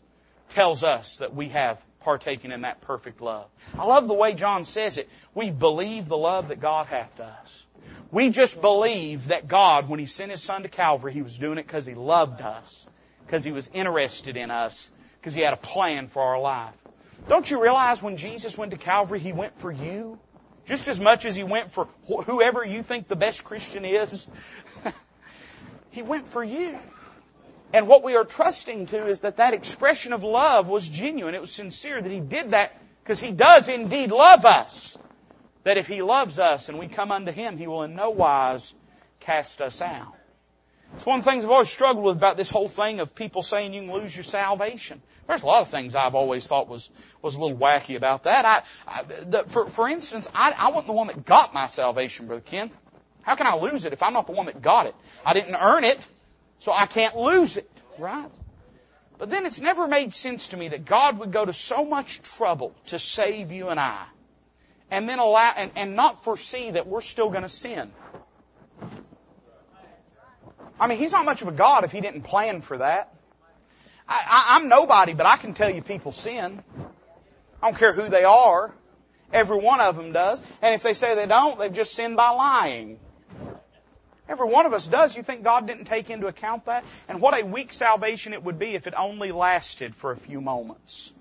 tells 0.48 0.82
us 0.82 1.18
that 1.18 1.34
we 1.34 1.50
have 1.50 1.78
partaken 2.00 2.52
in 2.52 2.62
that 2.62 2.80
perfect 2.80 3.20
love. 3.20 3.46
I 3.78 3.84
love 3.84 4.08
the 4.08 4.14
way 4.14 4.32
John 4.32 4.64
says 4.64 4.96
it. 4.96 5.10
We 5.34 5.50
believe 5.50 6.08
the 6.08 6.16
love 6.16 6.48
that 6.48 6.60
God 6.60 6.86
hath 6.86 7.14
to 7.16 7.24
us. 7.24 7.64
We 8.10 8.30
just 8.30 8.60
believe 8.60 9.28
that 9.28 9.46
God, 9.46 9.88
when 9.88 10.00
He 10.00 10.06
sent 10.06 10.30
His 10.30 10.42
Son 10.42 10.62
to 10.62 10.68
Calvary, 10.68 11.12
He 11.12 11.22
was 11.22 11.36
doing 11.36 11.58
it 11.58 11.66
because 11.66 11.84
He 11.84 11.94
loved 11.94 12.40
us 12.40 12.86
because 13.26 13.44
He 13.44 13.52
was 13.52 13.68
interested 13.74 14.36
in 14.36 14.50
us, 14.50 14.88
because 15.20 15.34
He 15.34 15.42
had 15.42 15.52
a 15.52 15.58
plan 15.58 16.08
for 16.08 16.22
our 16.22 16.40
life. 16.40 16.74
Don't 17.28 17.50
you 17.50 17.60
realize 17.60 18.02
when 18.02 18.16
Jesus 18.16 18.56
went 18.56 18.70
to 18.70 18.76
Calvary, 18.76 19.18
He 19.18 19.32
went 19.32 19.58
for 19.58 19.70
you? 19.70 20.18
Just 20.66 20.88
as 20.88 21.00
much 21.00 21.24
as 21.24 21.34
He 21.34 21.44
went 21.44 21.72
for 21.72 21.88
whoever 22.06 22.64
you 22.64 22.82
think 22.82 23.08
the 23.08 23.16
best 23.16 23.44
Christian 23.44 23.84
is. 23.84 24.26
he 25.90 26.02
went 26.02 26.28
for 26.28 26.42
you. 26.42 26.78
And 27.72 27.88
what 27.88 28.04
we 28.04 28.14
are 28.14 28.24
trusting 28.24 28.86
to 28.86 29.08
is 29.08 29.22
that 29.22 29.38
that 29.38 29.54
expression 29.54 30.12
of 30.12 30.22
love 30.22 30.68
was 30.68 30.88
genuine. 30.88 31.34
It 31.34 31.40
was 31.40 31.52
sincere 31.52 32.00
that 32.00 32.10
He 32.10 32.20
did 32.20 32.52
that 32.52 32.80
because 33.02 33.18
He 33.18 33.32
does 33.32 33.68
indeed 33.68 34.12
love 34.12 34.44
us. 34.44 34.96
That 35.64 35.78
if 35.78 35.88
He 35.88 36.00
loves 36.00 36.38
us 36.38 36.68
and 36.68 36.78
we 36.78 36.86
come 36.86 37.10
unto 37.10 37.32
Him, 37.32 37.58
He 37.58 37.66
will 37.66 37.82
in 37.82 37.96
no 37.96 38.10
wise 38.10 38.72
cast 39.18 39.60
us 39.60 39.82
out. 39.82 40.15
It's 40.94 41.04
one 41.04 41.18
of 41.18 41.24
the 41.24 41.30
things 41.30 41.44
I've 41.44 41.50
always 41.50 41.68
struggled 41.68 42.04
with 42.04 42.16
about 42.16 42.36
this 42.36 42.48
whole 42.48 42.68
thing 42.68 43.00
of 43.00 43.14
people 43.14 43.42
saying 43.42 43.74
you 43.74 43.82
can 43.82 43.92
lose 43.92 44.14
your 44.16 44.24
salvation. 44.24 45.02
There's 45.26 45.42
a 45.42 45.46
lot 45.46 45.62
of 45.62 45.68
things 45.68 45.94
I've 45.94 46.14
always 46.14 46.46
thought 46.46 46.68
was 46.68 46.88
was 47.20 47.34
a 47.34 47.40
little 47.40 47.56
wacky 47.56 47.96
about 47.96 48.22
that. 48.24 48.44
I, 48.44 48.62
I 48.86 49.02
the, 49.02 49.44
for 49.48 49.68
for 49.68 49.88
instance, 49.88 50.28
I 50.34 50.52
I 50.56 50.68
wasn't 50.68 50.86
the 50.86 50.92
one 50.92 51.08
that 51.08 51.24
got 51.24 51.52
my 51.52 51.66
salvation, 51.66 52.26
brother 52.26 52.42
Ken. 52.42 52.70
How 53.22 53.34
can 53.34 53.46
I 53.46 53.56
lose 53.56 53.84
it 53.84 53.92
if 53.92 54.02
I'm 54.02 54.12
not 54.12 54.26
the 54.26 54.32
one 54.32 54.46
that 54.46 54.62
got 54.62 54.86
it? 54.86 54.94
I 55.24 55.32
didn't 55.32 55.56
earn 55.56 55.82
it, 55.82 56.06
so 56.60 56.72
I 56.72 56.86
can't 56.86 57.16
lose 57.16 57.56
it, 57.56 57.68
right? 57.98 58.30
But 59.18 59.30
then 59.30 59.46
it's 59.46 59.60
never 59.60 59.88
made 59.88 60.14
sense 60.14 60.48
to 60.48 60.56
me 60.56 60.68
that 60.68 60.84
God 60.84 61.18
would 61.18 61.32
go 61.32 61.44
to 61.44 61.52
so 61.52 61.84
much 61.84 62.22
trouble 62.22 62.74
to 62.86 62.98
save 62.98 63.50
you 63.50 63.68
and 63.68 63.80
I, 63.80 64.04
and 64.90 65.08
then 65.08 65.18
allow 65.18 65.52
and, 65.56 65.72
and 65.74 65.96
not 65.96 66.22
foresee 66.22 66.70
that 66.70 66.86
we're 66.86 67.00
still 67.00 67.32
to 67.32 67.48
sin. 67.48 67.90
I 70.78 70.86
mean, 70.86 70.98
he's 70.98 71.12
not 71.12 71.24
much 71.24 71.42
of 71.42 71.48
a 71.48 71.52
God 71.52 71.84
if 71.84 71.92
he 71.92 72.00
didn't 72.00 72.22
plan 72.22 72.60
for 72.60 72.78
that. 72.78 73.12
I, 74.08 74.58
am 74.60 74.68
nobody, 74.68 75.14
but 75.14 75.26
I 75.26 75.36
can 75.36 75.54
tell 75.54 75.68
you 75.68 75.82
people 75.82 76.12
sin. 76.12 76.62
I 77.60 77.70
don't 77.70 77.78
care 77.78 77.92
who 77.92 78.08
they 78.08 78.24
are. 78.24 78.72
Every 79.32 79.58
one 79.58 79.80
of 79.80 79.96
them 79.96 80.12
does. 80.12 80.40
And 80.62 80.74
if 80.74 80.82
they 80.82 80.94
say 80.94 81.14
they 81.14 81.26
don't, 81.26 81.58
they've 81.58 81.72
just 81.72 81.94
sinned 81.94 82.16
by 82.16 82.30
lying. 82.30 83.00
Every 84.28 84.48
one 84.48 84.66
of 84.66 84.72
us 84.72 84.86
does. 84.86 85.16
You 85.16 85.22
think 85.22 85.42
God 85.42 85.66
didn't 85.66 85.84
take 85.84 86.10
into 86.10 86.26
account 86.26 86.66
that? 86.66 86.84
And 87.08 87.20
what 87.20 87.40
a 87.40 87.44
weak 87.44 87.72
salvation 87.72 88.32
it 88.32 88.42
would 88.42 88.58
be 88.58 88.74
if 88.74 88.86
it 88.86 88.94
only 88.96 89.32
lasted 89.32 89.94
for 89.94 90.12
a 90.12 90.16
few 90.16 90.40
moments. 90.40 91.12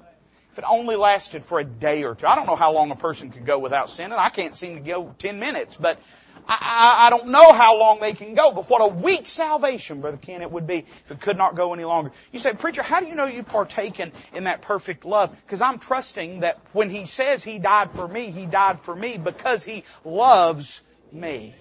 If 0.51 0.59
it 0.59 0.65
only 0.67 0.95
lasted 0.95 1.43
for 1.43 1.59
a 1.59 1.63
day 1.63 2.03
or 2.03 2.15
two. 2.15 2.27
I 2.27 2.35
don't 2.35 2.47
know 2.47 2.55
how 2.55 2.71
long 2.71 2.91
a 2.91 2.95
person 2.95 3.31
could 3.31 3.45
go 3.45 3.59
without 3.59 3.89
sinning. 3.89 4.17
I 4.17 4.29
can't 4.29 4.55
seem 4.55 4.75
to 4.75 4.81
go 4.81 5.13
10 5.19 5.39
minutes, 5.39 5.75
but 5.75 5.99
I, 6.47 6.57
I, 6.61 7.07
I 7.07 7.09
don't 7.09 7.27
know 7.27 7.53
how 7.53 7.79
long 7.79 7.99
they 7.99 8.13
can 8.13 8.35
go, 8.35 8.51
but 8.51 8.69
what 8.69 8.81
a 8.81 8.87
weak 8.87 9.27
salvation, 9.27 10.01
Brother 10.01 10.17
Ken, 10.17 10.41
it 10.41 10.51
would 10.51 10.67
be 10.67 10.79
if 10.79 11.11
it 11.11 11.19
could 11.19 11.37
not 11.37 11.55
go 11.55 11.73
any 11.73 11.85
longer. 11.85 12.11
You 12.31 12.39
say, 12.39 12.53
Preacher, 12.53 12.83
how 12.83 12.99
do 12.99 13.07
you 13.07 13.15
know 13.15 13.25
you've 13.25 13.47
partaken 13.47 14.11
in 14.33 14.45
that 14.45 14.61
perfect 14.61 15.05
love? 15.05 15.35
Because 15.45 15.61
I'm 15.61 15.79
trusting 15.79 16.41
that 16.41 16.59
when 16.73 16.89
He 16.89 17.05
says 17.05 17.43
He 17.43 17.59
died 17.59 17.91
for 17.91 18.07
me, 18.07 18.31
He 18.31 18.45
died 18.45 18.81
for 18.81 18.95
me 18.95 19.17
because 19.17 19.63
He 19.63 19.83
loves 20.03 20.81
me. 21.11 21.53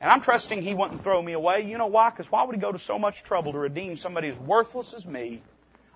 And 0.00 0.10
I'm 0.10 0.20
trusting 0.20 0.62
He 0.62 0.74
wouldn't 0.74 1.02
throw 1.02 1.20
me 1.22 1.32
away. 1.32 1.62
You 1.62 1.78
know 1.78 1.86
why? 1.86 2.10
Because 2.10 2.30
why 2.30 2.44
would 2.44 2.54
He 2.54 2.60
go 2.60 2.72
to 2.72 2.78
so 2.78 2.98
much 2.98 3.22
trouble 3.22 3.52
to 3.52 3.58
redeem 3.58 3.96
somebody 3.96 4.28
as 4.28 4.36
worthless 4.38 4.94
as 4.94 5.06
me 5.06 5.42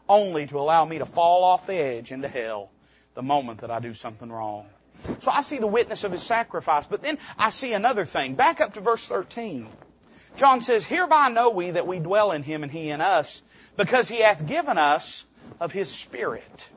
only 0.08 0.46
to 0.46 0.58
allow 0.58 0.84
me 0.84 0.98
to 0.98 1.06
fall 1.06 1.44
off 1.44 1.66
the 1.66 1.74
edge 1.74 2.12
into 2.12 2.28
hell 2.28 2.70
the 3.14 3.22
moment 3.22 3.60
that 3.60 3.70
I 3.70 3.80
do 3.80 3.94
something 3.94 4.30
wrong. 4.30 4.66
So 5.18 5.30
I 5.30 5.42
see 5.42 5.58
the 5.58 5.66
witness 5.66 6.04
of 6.04 6.12
his 6.12 6.22
sacrifice, 6.22 6.86
but 6.86 7.02
then 7.02 7.18
I 7.38 7.50
see 7.50 7.72
another 7.72 8.04
thing. 8.04 8.34
Back 8.34 8.60
up 8.60 8.74
to 8.74 8.80
verse 8.80 9.06
13. 9.06 9.68
John 10.36 10.60
says, 10.62 10.84
Hereby 10.84 11.28
know 11.28 11.50
we 11.50 11.70
that 11.72 11.86
we 11.86 11.98
dwell 11.98 12.32
in 12.32 12.42
him 12.42 12.62
and 12.62 12.72
he 12.72 12.90
in 12.90 13.00
us, 13.00 13.42
because 13.76 14.08
he 14.08 14.20
hath 14.20 14.46
given 14.46 14.78
us 14.78 15.24
of 15.60 15.72
his 15.72 15.90
Spirit. 15.90 16.68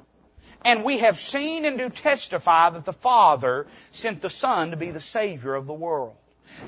And 0.63 0.84
we 0.84 0.99
have 0.99 1.18
seen 1.18 1.65
and 1.65 1.78
do 1.78 1.89
testify 1.89 2.72
that 2.72 2.86
the 2.86 2.93
Father 2.93 3.68
sent 3.91 4.22
the 4.22 4.30
Son 4.30 4.72
to 4.72 4.78
be 4.78 4.91
the 4.91 5.01
Savior 5.01 5.55
of 5.55 5.65
the 5.65 5.74
world. 5.74 6.15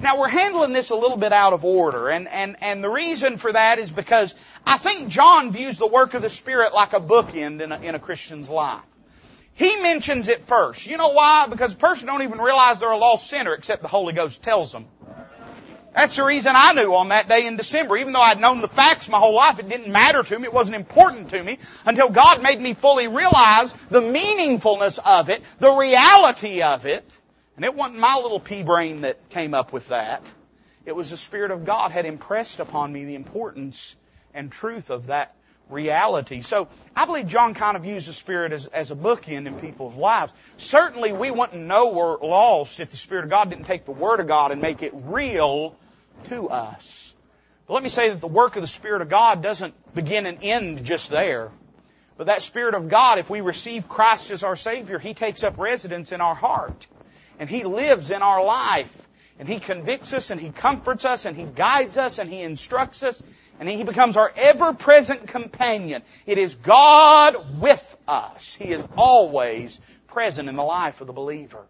Now 0.02 0.20
we're 0.20 0.30
handling 0.30 0.74
this 0.74 0.90
a 0.90 0.96
little 0.96 1.18
bit 1.18 1.32
out 1.32 1.54
of 1.54 1.64
order, 1.66 2.10
and, 2.10 2.28
and, 2.28 2.58
and 2.62 2.84
the 2.84 2.90
reason 2.90 3.38
for 3.38 3.52
that 3.52 3.80
is 3.80 3.90
because 3.90 4.36
I 4.66 4.78
think 4.78 5.10
John 5.10 5.52
views 5.52 5.78
the 5.78 5.88
work 5.88 6.14
of 6.14 6.22
the 6.22 6.30
Spirit 6.30 6.74
like 6.74 6.94
a 6.94 7.00
bookend 7.00 7.62
in 7.62 7.72
a, 7.72 7.80
in 7.80 7.96
a 7.96 8.00
Christian's 8.00 8.50
life. 8.50 8.82
He 9.60 9.76
mentions 9.82 10.30
it 10.30 10.46
first. 10.46 10.88
You 10.88 10.96
know 10.96 11.10
why? 11.10 11.48
Because 11.48 11.74
a 11.74 11.76
person 11.78 12.08
don't 12.08 12.22
even 12.22 12.40
realize 12.40 12.80
they're 12.80 12.90
a 12.90 12.98
lost 12.98 13.30
sinner 13.30 13.54
except 13.54 13.82
the 13.82 13.90
Holy 13.90 14.14
Ghost 14.14 14.42
tells 14.42 14.72
them. 14.72 14.86
That's 15.94 16.16
the 16.16 16.24
reason 16.24 16.54
I 16.56 16.72
knew 16.72 16.96
on 16.96 17.10
that 17.10 17.28
day 17.28 17.46
in 17.46 17.58
December. 17.58 17.98
Even 17.98 18.14
though 18.14 18.22
I'd 18.22 18.40
known 18.40 18.62
the 18.62 18.70
facts 18.70 19.10
my 19.10 19.20
whole 19.20 19.36
life, 19.36 19.60
it 19.60 19.68
didn't 19.68 19.92
matter 19.92 20.24
to 20.24 20.40
me. 20.40 20.46
It 20.46 20.54
wasn't 20.54 20.78
important 20.78 21.32
to 21.32 21.44
me 21.44 21.60
until 21.86 22.08
God 22.08 22.42
made 22.42 22.62
me 22.62 22.74
fully 22.74 23.10
realize 23.10 23.74
the 23.90 24.00
meaningfulness 24.00 24.98
of 24.98 25.30
it, 25.30 25.44
the 25.60 25.72
reality 25.72 26.62
of 26.62 26.86
it. 26.86 27.04
And 27.58 27.66
it 27.66 27.76
wasn't 27.76 28.00
my 28.00 28.16
little 28.16 28.40
pea 28.40 28.64
brain 28.64 29.02
that 29.02 29.30
came 29.30 29.54
up 29.54 29.74
with 29.74 29.90
that. 29.90 30.26
It 30.86 30.96
was 30.96 31.10
the 31.10 31.18
Spirit 31.18 31.52
of 31.52 31.66
God 31.66 31.92
had 31.92 32.06
impressed 32.06 32.62
upon 32.62 32.94
me 32.94 33.04
the 33.04 33.16
importance 33.16 33.98
and 34.34 34.50
truth 34.50 34.90
of 34.90 35.08
that 35.08 35.36
reality. 35.70 36.42
So 36.42 36.68
I 36.96 37.06
believe 37.06 37.28
John 37.28 37.54
kind 37.54 37.78
of 37.78 37.84
views 37.84 38.08
the 38.08 38.14
Spirit 38.14 38.52
as, 38.52 38.68
as 38.68 38.92
a 38.92 38.96
bookend 38.96 39.48
in 39.48 39.60
people's 39.60 39.96
lives. 39.96 40.34
Certainly 40.58 41.14
we 41.14 41.32
wouldn't 41.32 41.62
know 41.62 41.92
we're 41.94 42.18
lost 42.18 42.80
if 42.80 42.92
the 42.92 42.98
Spirit 42.98 43.26
of 43.26 43.30
God 43.30 43.50
didn't 43.50 43.66
take 43.66 43.86
the 43.86 43.92
Word 43.92 44.20
of 44.20 44.28
God 44.28 44.52
and 44.52 44.62
make 44.62 44.82
it 44.82 44.92
real 44.94 45.76
to 46.30 46.50
us. 46.50 47.14
But 47.68 47.76
let 47.76 47.84
me 47.84 47.90
say 47.90 48.10
that 48.10 48.20
the 48.20 48.28
work 48.28 48.56
of 48.56 48.62
the 48.62 48.68
Spirit 48.68 49.02
of 49.02 49.10
God 49.10 49.44
doesn't 49.44 49.76
begin 49.94 50.26
and 50.26 50.40
end 50.42 50.86
just 50.86 51.10
there. 51.10 51.52
But 52.18 52.28
that 52.28 52.42
Spirit 52.42 52.74
of 52.76 52.90
God, 52.90 53.20
if 53.20 53.30
we 53.30 53.42
receive 53.42 53.88
Christ 53.88 54.32
as 54.32 54.44
our 54.44 54.56
Savior, 54.56 55.00
He 55.00 55.14
takes 55.14 55.44
up 55.44 55.58
residence 55.58 56.12
in 56.12 56.20
our 56.20 56.36
heart 56.36 56.88
and 57.38 57.50
He 57.50 57.64
lives 57.64 58.12
in 58.12 58.22
our 58.22 58.44
life. 58.44 59.08
And 59.38 59.48
He 59.48 59.60
convicts 59.60 60.14
us 60.14 60.30
and 60.30 60.42
He 60.42 60.50
comforts 60.50 61.06
us 61.06 61.26
and 61.26 61.38
He 61.38 61.46
guides 61.46 61.98
us 61.98 62.20
and 62.20 62.30
He 62.30 62.42
instructs 62.42 63.04
us 63.04 63.24
and 63.60 63.70
He 63.70 63.84
becomes 63.84 64.18
our 64.18 64.32
ever-present 64.36 65.28
companion. 65.28 66.02
It 66.26 66.38
is 66.38 66.56
God 66.56 67.60
with 67.60 67.98
us. 68.08 68.56
He 68.56 68.70
is 68.70 68.86
always 68.98 69.80
present 70.08 70.50
in 70.50 70.56
the 70.56 70.64
life 70.64 71.02
of 71.02 71.08
the 71.08 71.14
believer. 71.14 71.66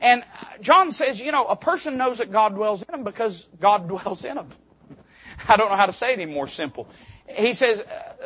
And 0.00 0.24
John 0.60 0.92
says, 0.92 1.20
you 1.20 1.32
know, 1.32 1.44
a 1.44 1.56
person 1.56 1.96
knows 1.96 2.18
that 2.18 2.30
God 2.30 2.54
dwells 2.54 2.82
in 2.82 2.94
him 2.94 3.04
because 3.04 3.46
God 3.60 3.88
dwells 3.88 4.24
in 4.24 4.38
him. 4.38 4.48
I 5.48 5.56
don't 5.56 5.70
know 5.70 5.76
how 5.76 5.86
to 5.86 5.92
say 5.92 6.12
it 6.12 6.18
any 6.18 6.32
more 6.32 6.48
simple. 6.48 6.88
He 7.28 7.54
says, 7.54 7.84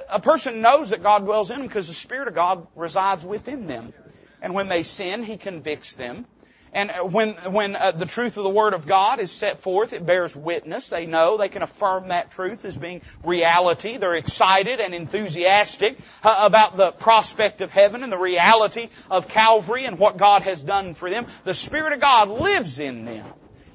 a 0.09 0.21
person 0.21 0.61
knows 0.61 0.91
that 0.91 1.03
God 1.03 1.25
dwells 1.25 1.51
in 1.51 1.59
them 1.59 1.67
because 1.67 1.89
the 1.89 1.95
Spirit 1.95 2.29
of 2.29 2.35
God 2.35 2.67
resides 2.75 3.25
within 3.25 3.67
them. 3.67 3.93
And 4.41 4.55
when 4.55 4.69
they 4.69 4.83
sin, 4.83 5.23
He 5.23 5.37
convicts 5.37 5.95
them. 5.95 6.27
And 6.75 6.91
when, 7.13 7.33
when 7.53 7.77
uh, 7.77 7.91
the 7.91 8.07
truth 8.07 8.39
of 8.39 8.45
the 8.45 8.51
Word 8.51 8.73
of 8.73 8.87
God 8.87 9.21
is 9.21 9.31
set 9.31 9.59
forth, 9.59 9.93
it 9.93 10.07
bears 10.07 10.35
witness. 10.35 10.89
They 10.89 11.05
know 11.05 11.37
they 11.37 11.51
can 11.51 11.63
affirm 11.63 12.09
that 12.09 12.31
truth 12.31 12.65
as 12.65 12.77
being 12.77 13.03
reality. 13.23 13.99
They're 13.99 14.15
excited 14.15 14.81
and 14.81 14.95
enthusiastic 14.95 15.99
uh, 16.25 16.35
about 16.41 16.79
the 16.79 16.93
prospect 16.93 17.61
of 17.61 17.71
heaven 17.71 18.03
and 18.03 18.11
the 18.11 18.19
reality 18.19 18.89
of 19.11 19.29
Calvary 19.29 19.85
and 19.85 19.99
what 19.99 20.17
God 20.17 20.43
has 20.43 20.63
done 20.63 20.95
for 20.95 21.11
them. 21.11 21.27
The 21.45 21.53
Spirit 21.53 21.93
of 21.93 22.01
God 22.01 22.31
lives 22.31 22.79
in 22.79 23.05
them. 23.05 23.27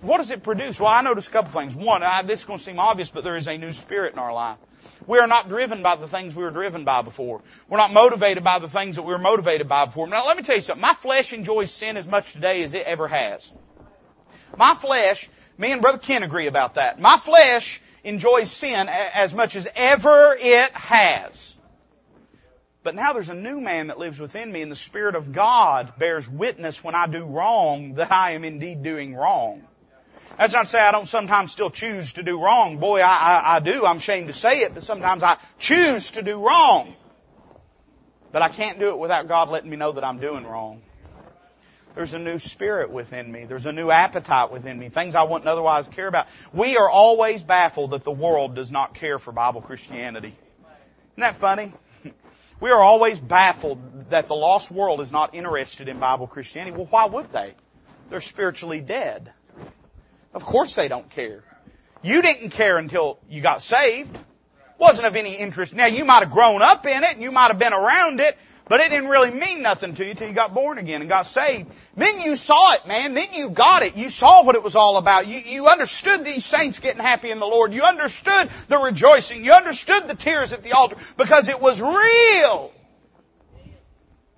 What 0.02 0.18
does 0.18 0.32
it 0.32 0.42
produce? 0.42 0.80
Well, 0.80 0.90
I 0.90 1.02
notice 1.02 1.28
a 1.28 1.32
couple 1.32 1.60
things. 1.60 1.76
One, 1.76 2.02
I, 2.02 2.24
this 2.24 2.42
is 2.42 2.46
going 2.46 2.60
to 2.60 2.66
seem 2.66 2.80
obvious, 2.80 3.10
but 3.10 3.24
there 3.24 3.36
is 3.36 3.48
a 3.48 3.58
new 3.58 3.74
spirit 3.74 4.14
in 4.14 4.20
our 4.20 4.34
life. 4.34 4.58
We 5.06 5.20
are 5.20 5.28
not 5.28 5.50
driven 5.50 5.84
by 5.84 5.96
the 5.96 6.08
things 6.08 6.36
we 6.36 6.44
were 6.44 6.52
driven 6.52 6.84
by 6.84 7.02
before. 7.02 7.42
We're 7.70 7.78
not 7.78 7.94
motivated 7.94 8.44
by 8.44 8.60
the 8.60 8.68
things 8.68 8.98
that 8.98 9.04
we 9.04 9.14
were 9.14 9.20
motivated 9.20 9.70
by 9.70 9.86
before. 9.86 10.08
Now 10.08 10.26
let 10.26 10.38
me 10.38 10.44
tell 10.44 10.56
you 10.56 10.62
something. 10.62 10.82
My 10.82 10.94
flesh 10.94 11.34
enjoys 11.34 11.72
sin 11.72 11.98
as 11.98 12.08
much 12.08 12.34
today 12.34 12.64
as 12.64 12.74
it 12.74 12.84
ever 12.86 13.08
has. 13.08 13.52
My 14.58 14.74
flesh, 14.74 15.30
me 15.58 15.72
and 15.72 15.82
Brother 15.82 16.00
Ken 16.00 16.24
agree 16.24 16.48
about 16.48 16.76
that. 16.76 17.00
My 17.00 17.18
flesh 17.18 17.80
enjoys 18.04 18.52
sin 18.52 18.90
as 18.90 19.34
much 19.34 19.56
as 19.56 19.68
ever 19.76 20.36
it 20.40 20.72
has. 20.72 21.56
But 22.84 22.96
now 22.96 23.14
there's 23.14 23.30
a 23.30 23.36
new 23.36 23.60
man 23.60 23.88
that 23.88 24.00
lives 24.00 24.20
within 24.20 24.52
me 24.52 24.62
and 24.62 24.72
the 24.72 24.76
Spirit 24.76 25.16
of 25.16 25.34
God 25.34 25.94
bears 25.98 26.30
witness 26.30 26.84
when 26.84 26.96
I 26.96 27.08
do 27.08 27.26
wrong 27.26 27.96
that 27.96 28.12
I 28.12 28.32
am 28.34 28.46
indeed 28.46 28.82
doing 28.82 29.14
wrong. 29.14 29.68
That's 30.38 30.54
not 30.54 30.66
to 30.66 30.70
say 30.70 30.80
I 30.80 30.92
don't 30.92 31.08
sometimes 31.08 31.52
still 31.52 31.72
choose 31.72 32.14
to 32.14 32.24
do 32.24 32.40
wrong. 32.40 32.78
Boy, 32.78 33.00
I, 33.00 33.18
I, 33.18 33.56
I 33.56 33.60
do. 33.60 33.86
I'm 33.86 33.98
ashamed 33.98 34.28
to 34.28 34.34
say 34.34 34.62
it, 34.62 34.74
but 34.74 34.84
sometimes 34.84 35.24
I 35.24 35.38
choose 35.58 36.12
to 36.12 36.22
do 36.22 36.46
wrong. 36.46 36.94
But 38.32 38.44
I 38.44 38.50
can't 38.50 38.78
do 38.78 38.90
it 38.90 39.00
without 39.00 39.28
God 39.28 39.50
letting 39.50 39.70
me 39.70 39.78
know 39.78 39.94
that 39.94 40.04
I'm 40.04 40.20
doing 40.20 40.46
wrong. 40.46 40.82
There's 41.96 42.14
a 42.14 42.20
new 42.20 42.38
spirit 42.38 42.92
within 42.92 43.32
me. 43.32 43.46
There's 43.46 43.66
a 43.66 43.72
new 43.72 43.90
appetite 43.90 44.52
within 44.52 44.78
me. 44.78 44.90
Things 44.90 45.16
I 45.16 45.24
wouldn't 45.24 45.48
otherwise 45.48 45.88
care 45.88 46.06
about. 46.06 46.28
We 46.54 46.78
are 46.78 46.88
always 46.88 47.42
baffled 47.42 47.92
that 47.92 48.04
the 48.04 48.12
world 48.12 48.54
does 48.54 48.72
not 48.72 48.94
care 48.94 49.18
for 49.18 49.32
Bible 49.32 49.62
Christianity. 49.62 50.36
Isn't 51.14 51.22
that 51.22 51.38
funny? 51.38 51.74
We 52.60 52.72
are 52.72 52.82
always 52.82 53.20
baffled 53.20 54.10
that 54.10 54.28
the 54.28 54.34
lost 54.34 54.72
world 54.72 55.00
is 55.02 55.12
not 55.12 55.36
interested 55.36 55.88
in 55.88 56.00
Bible 56.00 56.26
Christianity. 56.26 56.76
Well, 56.76 56.88
why 56.90 57.06
would 57.06 57.32
they? 57.32 57.54
They're 58.10 58.20
spiritually 58.20 58.82
dead. 58.82 59.32
Of 60.38 60.46
course 60.46 60.76
they 60.76 60.88
don't 60.88 61.10
care. 61.10 61.44
You 62.04 62.22
didn't 62.22 62.52
care 62.52 62.78
until 62.78 63.18
you 63.28 63.42
got 63.42 63.64
saved. 63.64 64.16
Wasn't 64.78 65.08
of 65.08 65.16
any 65.16 65.34
interest. 65.34 65.74
Now 65.74 65.88
you 65.88 66.06
might 66.06 66.20
have 66.20 66.30
grown 66.30 66.62
up 66.62 66.86
in 66.86 67.04
it 67.04 67.14
and 67.14 67.24
you 67.24 67.32
might 67.32 67.48
have 67.48 67.58
been 67.58 67.74
around 67.74 68.20
it, 68.20 68.38
but 68.70 68.80
it 68.80 68.92
didn't 68.92 69.10
really 69.10 69.32
mean 69.32 69.64
nothing 69.64 69.96
to 69.96 70.06
you 70.06 70.14
till 70.14 70.28
you 70.28 70.36
got 70.36 70.54
born 70.54 70.78
again 70.78 71.02
and 71.02 71.10
got 71.10 71.26
saved. 71.26 71.72
Then 71.96 72.20
you 72.20 72.36
saw 72.36 72.74
it, 72.74 72.86
man. 72.86 73.16
Then 73.16 73.30
you 73.34 73.50
got 73.50 73.82
it. 73.82 73.96
You 73.96 74.12
saw 74.12 74.44
what 74.44 74.54
it 74.54 74.62
was 74.62 74.76
all 74.76 74.98
about. 74.98 75.26
You, 75.26 75.40
you 75.40 75.66
understood 75.66 76.24
these 76.24 76.46
saints 76.46 76.78
getting 76.78 77.02
happy 77.02 77.32
in 77.32 77.40
the 77.40 77.48
Lord. 77.48 77.74
You 77.74 77.82
understood 77.82 78.52
the 78.68 78.78
rejoicing. 78.78 79.44
You 79.44 79.54
understood 79.54 80.08
the 80.08 80.14
tears 80.14 80.54
at 80.54 80.62
the 80.62 80.74
altar 80.74 80.98
because 81.18 81.48
it 81.48 81.60
was 81.60 81.82
real. 81.82 82.72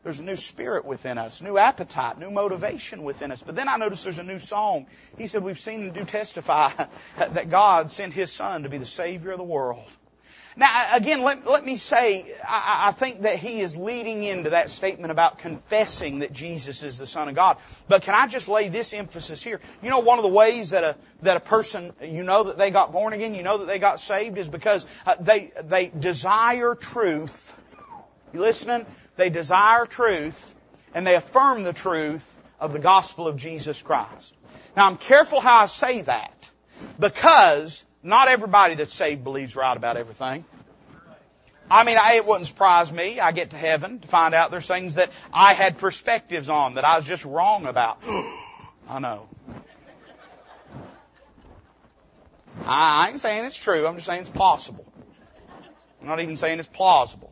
There's 0.10 0.22
a 0.22 0.24
new 0.24 0.38
spirit 0.38 0.86
within 0.86 1.20
us, 1.20 1.40
new 1.40 1.60
appetite, 1.60 2.18
new 2.18 2.32
motivation 2.32 3.04
within 3.04 3.32
us. 3.32 3.44
But 3.44 3.56
then 3.56 3.70
I 3.70 3.78
notice 3.78 4.04
there's 4.04 4.18
a 4.18 4.24
new 4.24 4.40
song. 4.40 4.88
He 5.20 5.28
said, 5.28 5.44
we've 5.44 5.60
seen 5.60 5.84
and 5.84 5.94
do 5.94 6.04
testify 6.04 6.72
that 7.20 7.52
God 7.52 7.92
sent 7.92 8.14
His 8.14 8.32
Son 8.32 8.64
to 8.64 8.70
be 8.70 8.80
the 8.80 8.88
Savior 8.88 9.34
of 9.34 9.38
the 9.38 9.44
world. 9.44 9.86
Now, 10.58 10.96
again, 10.96 11.22
let, 11.22 11.46
let 11.46 11.64
me 11.64 11.78
say, 11.78 12.26
I, 12.44 12.88
I 12.88 12.92
think 12.92 13.22
that 13.22 13.36
he 13.36 13.62
is 13.62 13.78
leading 13.78 14.24
into 14.24 14.50
that 14.50 14.72
statement 14.72 15.12
about 15.12 15.38
confessing 15.38 16.20
that 16.20 16.34
Jesus 16.34 16.82
is 16.82 16.98
the 16.98 17.06
Son 17.06 17.30
of 17.30 17.36
God. 17.36 17.58
But 17.88 18.02
can 18.02 18.16
I 18.16 18.26
just 18.26 18.50
lay 18.50 18.68
this 18.68 18.96
emphasis 18.96 19.44
here? 19.44 19.62
You 19.84 19.92
know, 19.92 20.00
one 20.00 20.18
of 20.18 20.24
the 20.24 20.30
ways 20.30 20.72
that 20.72 20.84
a, 20.84 20.96
that 21.22 21.38
a 21.38 21.40
person, 21.40 21.94
you 22.02 22.24
know 22.24 22.46
that 22.46 22.58
they 22.58 22.72
got 22.72 22.92
born 22.92 23.14
again, 23.14 23.36
you 23.36 23.44
know 23.44 23.60
that 23.60 23.68
they 23.68 23.78
got 23.78 24.00
saved 24.00 24.40
is 24.40 24.48
because 24.48 24.88
uh, 25.06 25.18
they, 25.20 25.52
they 25.66 25.86
desire 25.90 26.74
truth. 26.74 27.56
You 28.34 28.42
listening? 28.42 28.86
They 29.20 29.30
desire 29.30 29.86
truth 29.86 30.56
and 30.94 31.06
they 31.06 31.14
affirm 31.14 31.64
the 31.64 31.74
truth 31.74 32.26
of 32.58 32.72
the 32.72 32.80
gospel 32.80 33.28
of 33.28 33.36
Jesus 33.36 33.82
Christ. 33.82 34.34
Now 34.78 34.88
I'm 34.88 34.96
careful 34.96 35.42
how 35.42 35.58
I 35.58 35.66
say 35.66 36.04
that 36.04 36.50
because 36.98 37.84
not 38.02 38.30
everybody 38.30 38.76
that's 38.76 38.94
saved 38.94 39.26
believes 39.26 39.58
right 39.58 39.76
about 39.76 39.98
everything. 39.98 40.46
I 41.70 41.84
mean, 41.84 41.98
I, 41.98 42.14
it 42.14 42.26
wouldn't 42.26 42.48
surprise 42.48 42.94
me. 42.94 43.20
I 43.20 43.34
get 43.34 43.50
to 43.50 43.58
heaven 43.58 44.00
to 44.00 44.08
find 44.08 44.34
out 44.34 44.52
there's 44.52 44.66
things 44.66 44.96
that 44.96 45.12
I 45.34 45.52
had 45.52 45.78
perspectives 45.78 46.50
on 46.50 46.76
that 46.76 46.86
I 46.86 46.96
was 46.96 47.06
just 47.06 47.26
wrong 47.26 47.66
about. 47.66 48.02
I 48.90 49.00
know. 49.00 49.28
I, 52.66 53.06
I 53.06 53.10
ain't 53.10 53.20
saying 53.20 53.44
it's 53.44 53.62
true. 53.62 53.86
I'm 53.86 53.96
just 53.96 54.08
saying 54.08 54.22
it's 54.22 54.30
possible. 54.30 54.86
I'm 56.02 56.08
not 56.08 56.22
even 56.22 56.38
saying 56.38 56.60
it's 56.60 56.70
plausible. 56.70 57.29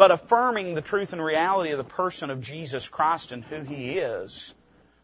But 0.00 0.10
affirming 0.10 0.74
the 0.74 0.80
truth 0.80 1.12
and 1.12 1.22
reality 1.22 1.72
of 1.72 1.76
the 1.76 1.84
person 1.84 2.30
of 2.30 2.40
Jesus 2.40 2.88
Christ 2.88 3.32
and 3.32 3.44
who 3.44 3.60
He 3.60 3.98
is. 3.98 4.54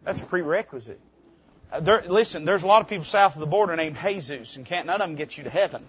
That's 0.05 0.23
a 0.23 0.25
prerequisite. 0.25 0.99
Uh, 1.71 1.81
there, 1.81 2.05
listen, 2.09 2.47
there's 2.47 2.63
a 2.63 2.67
lot 2.67 2.81
of 2.81 2.89
people 2.89 3.05
south 3.05 3.35
of 3.35 3.41
the 3.41 3.47
border 3.47 3.77
named 3.77 3.99
Jesus, 4.03 4.57
and 4.57 4.65
can't 4.65 4.87
none 4.87 5.03
of 5.03 5.07
them 5.07 5.15
get 5.15 5.37
you 5.37 5.45
to 5.45 5.51
heaven. 5.51 5.85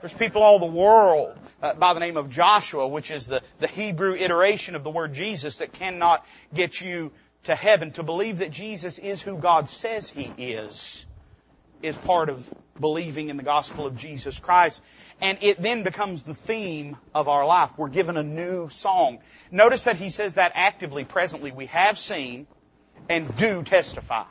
There's 0.00 0.14
people 0.14 0.42
all 0.42 0.58
the 0.58 0.64
world 0.64 1.36
uh, 1.60 1.74
by 1.74 1.92
the 1.92 2.00
name 2.00 2.16
of 2.16 2.30
Joshua, 2.30 2.88
which 2.88 3.10
is 3.10 3.26
the, 3.26 3.42
the 3.58 3.66
Hebrew 3.66 4.14
iteration 4.14 4.74
of 4.74 4.84
the 4.84 4.90
word 4.90 5.12
Jesus 5.12 5.58
that 5.58 5.74
cannot 5.74 6.24
get 6.54 6.80
you 6.80 7.12
to 7.44 7.54
heaven. 7.54 7.90
To 7.92 8.02
believe 8.02 8.38
that 8.38 8.52
Jesus 8.52 8.98
is 8.98 9.20
who 9.20 9.36
God 9.36 9.68
says 9.68 10.08
He 10.08 10.32
is 10.38 11.04
is 11.82 11.94
part 11.94 12.30
of 12.30 12.48
believing 12.80 13.28
in 13.28 13.36
the 13.36 13.42
gospel 13.42 13.86
of 13.86 13.98
Jesus 13.98 14.40
Christ. 14.40 14.82
And 15.20 15.38
it 15.40 15.60
then 15.60 15.82
becomes 15.82 16.22
the 16.22 16.34
theme 16.34 16.96
of 17.14 17.28
our 17.28 17.46
life. 17.46 17.70
We're 17.76 17.88
given 17.88 18.16
a 18.16 18.22
new 18.22 18.68
song. 18.68 19.18
Notice 19.50 19.84
that 19.84 19.96
he 19.96 20.10
says 20.10 20.34
that 20.34 20.52
actively, 20.54 21.04
presently. 21.04 21.52
We 21.52 21.66
have 21.66 21.98
seen 21.98 22.46
and 23.08 23.34
do 23.36 23.62
testify. 23.62 24.24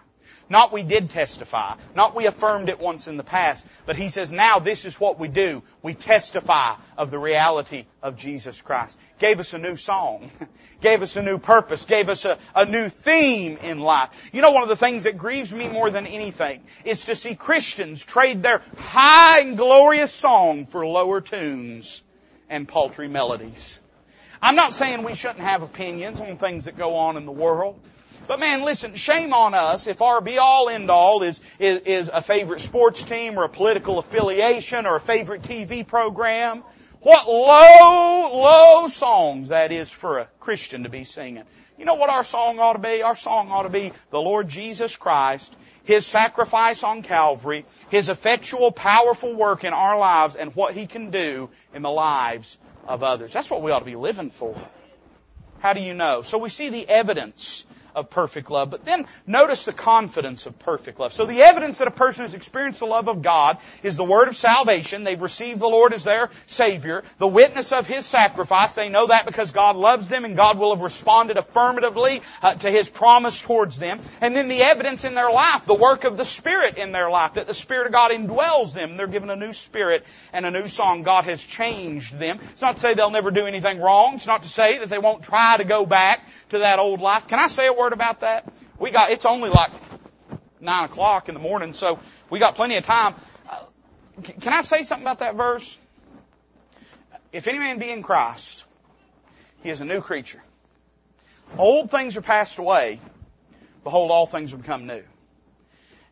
Not 0.48 0.72
we 0.72 0.84
did 0.84 1.10
testify. 1.10 1.76
Not 1.96 2.16
we 2.16 2.28
affirmed 2.28 2.70
it 2.70 2.80
once 2.80 3.08
in 3.08 3.18
the 3.18 3.24
past. 3.24 3.66
But 3.86 3.96
he 3.96 4.10
says 4.10 4.32
now 4.32 4.60
this 4.60 4.86
is 4.86 5.00
what 5.00 5.20
we 5.20 5.28
do. 5.28 5.64
We 5.82 5.94
testify 5.94 6.76
of 6.98 7.10
the 7.10 7.18
reality 7.18 7.86
of 8.04 8.16
Jesus 8.16 8.62
Christ. 8.62 9.00
Gave 9.20 9.40
us 9.40 9.54
a 9.54 9.58
new 9.58 9.76
song. 9.76 10.30
Gave 10.82 11.02
us 11.02 11.16
a 11.16 11.24
new 11.24 11.40
purpose. 11.40 11.86
Gave 11.86 12.10
us 12.10 12.26
a, 12.26 12.38
a 12.56 12.66
new 12.66 12.90
theme 12.90 13.58
in 13.58 13.80
life. 13.80 14.30
You 14.34 14.42
know 14.42 14.52
one 14.52 14.64
of 14.64 14.70
the 14.70 14.76
things 14.76 15.04
that 15.04 15.18
grieves 15.18 15.52
me 15.52 15.68
more 15.68 15.90
than 15.90 16.06
anything 16.06 16.62
is 16.84 17.06
to 17.06 17.16
see 17.16 17.34
Christians 17.34 18.04
trade 18.06 18.44
their 18.44 18.62
high 18.78 19.40
and 19.40 19.58
glorious 19.58 20.14
song 20.14 20.68
for 20.68 20.86
lower 20.86 21.22
tunes 21.22 22.04
and 22.50 22.68
paltry 22.68 23.08
melodies. 23.08 23.80
I'm 24.42 24.56
not 24.56 24.74
saying 24.74 25.04
we 25.04 25.16
shouldn't 25.16 25.40
have 25.40 25.64
opinions 25.64 26.22
on 26.22 26.38
things 26.38 26.66
that 26.66 26.78
go 26.78 26.98
on 26.98 27.18
in 27.18 27.26
the 27.26 27.32
world. 27.32 27.80
But 28.28 28.40
man, 28.40 28.64
listen, 28.64 28.96
shame 28.96 29.34
on 29.34 29.54
us 29.54 29.86
if 29.86 30.02
our 30.02 30.20
be 30.20 30.40
all 30.40 30.70
end 30.70 30.90
all 30.90 31.22
is, 31.22 31.40
is, 31.60 31.82
is 31.86 32.10
a 32.12 32.22
favorite 32.22 32.62
sports 32.62 33.04
team 33.04 33.38
or 33.38 33.44
a 33.44 33.50
political 33.50 34.00
affiliation 34.00 34.88
or 34.88 34.96
a 34.96 35.00
favorite 35.00 35.44
TV 35.44 35.86
program. 35.86 36.64
What 37.02 37.28
low, 37.28 38.42
low 38.42 38.88
songs 38.88 39.50
that 39.50 39.72
is 39.72 39.92
for 39.92 40.20
a 40.20 40.26
Christian 40.40 40.84
to 40.84 40.90
be 40.90 41.04
singing. 41.04 41.44
You 41.78 41.86
know 41.86 41.96
what 41.96 42.10
our 42.10 42.24
song 42.24 42.58
ought 42.58 42.74
to 42.74 42.80
be? 42.80 43.04
Our 43.04 43.16
song 43.16 43.52
ought 43.52 43.64
to 43.64 43.70
be 43.70 43.92
the 44.10 44.20
Lord 44.20 44.48
Jesus 44.48 44.96
Christ, 44.96 45.56
His 45.84 46.04
sacrifice 46.08 46.82
on 46.82 47.04
Calvary, 47.04 47.66
His 47.90 48.10
effectual, 48.10 48.72
powerful 48.72 49.36
work 49.36 49.64
in 49.66 49.74
our 49.74 50.00
lives, 50.00 50.36
and 50.36 50.56
what 50.56 50.74
He 50.74 50.88
can 50.88 51.12
do 51.12 51.52
in 51.76 51.84
the 51.84 51.92
lives 51.92 52.58
of 52.88 53.04
others. 53.04 53.34
That's 53.34 53.52
what 53.52 53.62
we 53.62 53.72
ought 53.72 53.80
to 53.80 53.86
be 53.86 53.96
living 53.96 54.32
for. 54.32 54.60
How 55.60 55.74
do 55.74 55.82
you 55.82 55.94
know? 55.94 56.24
So 56.24 56.40
we 56.40 56.50
see 56.50 56.70
the 56.70 56.88
evidence 56.90 57.66
of 57.96 58.10
perfect 58.10 58.52
love. 58.52 58.70
But 58.70 58.86
then 58.86 59.06
notice 59.26 59.66
the 59.66 59.74
confidence 59.74 60.46
of 60.46 60.60
perfect 60.60 61.00
love. 61.00 61.14
So 61.14 61.26
the 61.26 61.42
evidence 61.42 61.80
that 61.80 61.88
a 61.88 61.92
person 61.92 62.24
has 62.24 62.34
experienced 62.34 62.80
the 62.80 62.86
love 62.86 63.08
of 63.08 63.22
God 63.22 63.58
is 63.84 63.98
the 63.98 64.04
word 64.04 64.28
of 64.28 64.36
salvation. 64.36 65.04
They've 65.04 65.22
received 65.22 65.60
the 65.60 65.68
Lord 65.68 65.94
as 65.94 66.04
their 66.04 66.30
Savior. 66.48 67.04
The 67.18 67.28
witness 67.28 67.72
of 67.72 67.88
His 67.88 68.06
sacrifice. 68.06 68.74
They 68.74 68.90
know 68.90 69.08
that 69.08 69.26
because 69.26 69.52
God 69.52 69.76
loves 69.76 70.10
them 70.10 70.26
and 70.26 70.36
God 70.36 70.58
will 70.58 70.76
have 70.76 70.84
responded 70.84 71.38
affirmatively 71.38 72.22
uh, 72.42 72.56
to 72.56 72.70
His 72.70 72.90
promise 72.90 73.42
towards 73.42 73.80
them. 73.80 74.00
And 74.22 74.36
then 74.36 74.48
the 74.48 74.62
evidence 74.62 75.04
in 75.04 75.16
their 75.16 75.32
life, 75.32 75.66
the 75.66 75.74
work 75.74 76.04
of 76.04 76.18
the 76.18 76.26
Spirit 76.26 76.78
in 76.78 76.92
their 76.92 77.10
life, 77.10 77.34
that 77.34 77.48
the 77.48 77.54
Spirit 77.54 77.88
of 77.88 77.94
God 77.94 78.12
indwells 78.12 78.74
them. 78.74 78.98
They're 78.98 79.08
given 79.08 79.30
a 79.30 79.36
new 79.36 79.54
spirit 79.54 80.06
and 80.34 80.46
a 80.46 80.52
new 80.52 80.68
song. 80.68 81.04
God 81.04 81.26
has 81.26 81.42
changed 81.42 82.18
them. 82.18 82.40
It's 82.52 82.62
not 82.62 82.76
to 82.76 82.82
say 82.82 82.94
they'll 82.94 83.10
never 83.10 83.32
do 83.32 83.46
anything 83.46 83.80
wrong. 83.80 84.16
It's 84.16 84.28
not 84.28 84.44
to 84.44 84.50
say 84.50 84.80
that 84.80 84.90
they 84.90 84.98
won't 84.98 85.24
try 85.24 85.58
to 85.58 85.64
go 85.64 85.86
back 85.86 86.28
to 86.50 86.60
that 86.60 86.80
old 86.80 87.02
life. 87.02 87.28
Can 87.28 87.40
I 87.40 87.48
say 87.48 87.68
a 87.68 87.74
word 87.74 87.85
about 87.94 88.22
that? 88.22 88.52
We 88.80 88.92
got, 88.92 89.12
it's 89.12 89.26
only 89.26 89.50
like 89.50 89.72
nine 90.60 90.86
o'clock 90.86 91.30
in 91.30 91.36
the 91.36 91.42
morning, 91.42 91.74
so 91.74 92.00
we 92.30 92.40
got 92.40 92.56
plenty 92.56 92.78
of 92.78 92.86
time. 92.86 93.16
Uh, 93.50 93.64
can 94.24 94.54
I 94.54 94.62
say 94.62 94.84
something 94.84 95.04
about 95.04 95.20
that 95.20 95.36
verse? 95.36 95.78
If 97.32 97.48
any 97.48 97.60
man 97.60 97.80
be 97.80 97.90
in 97.90 98.02
Christ, 98.02 98.66
he 99.62 99.70
is 99.70 99.82
a 99.82 99.86
new 99.86 100.02
creature. 100.02 100.42
Old 101.58 101.92
things 101.92 102.18
are 102.18 102.22
passed 102.22 102.58
away. 102.58 103.00
Behold, 103.84 104.12
all 104.12 104.26
things 104.26 104.54
become 104.54 104.88
new. 104.88 105.04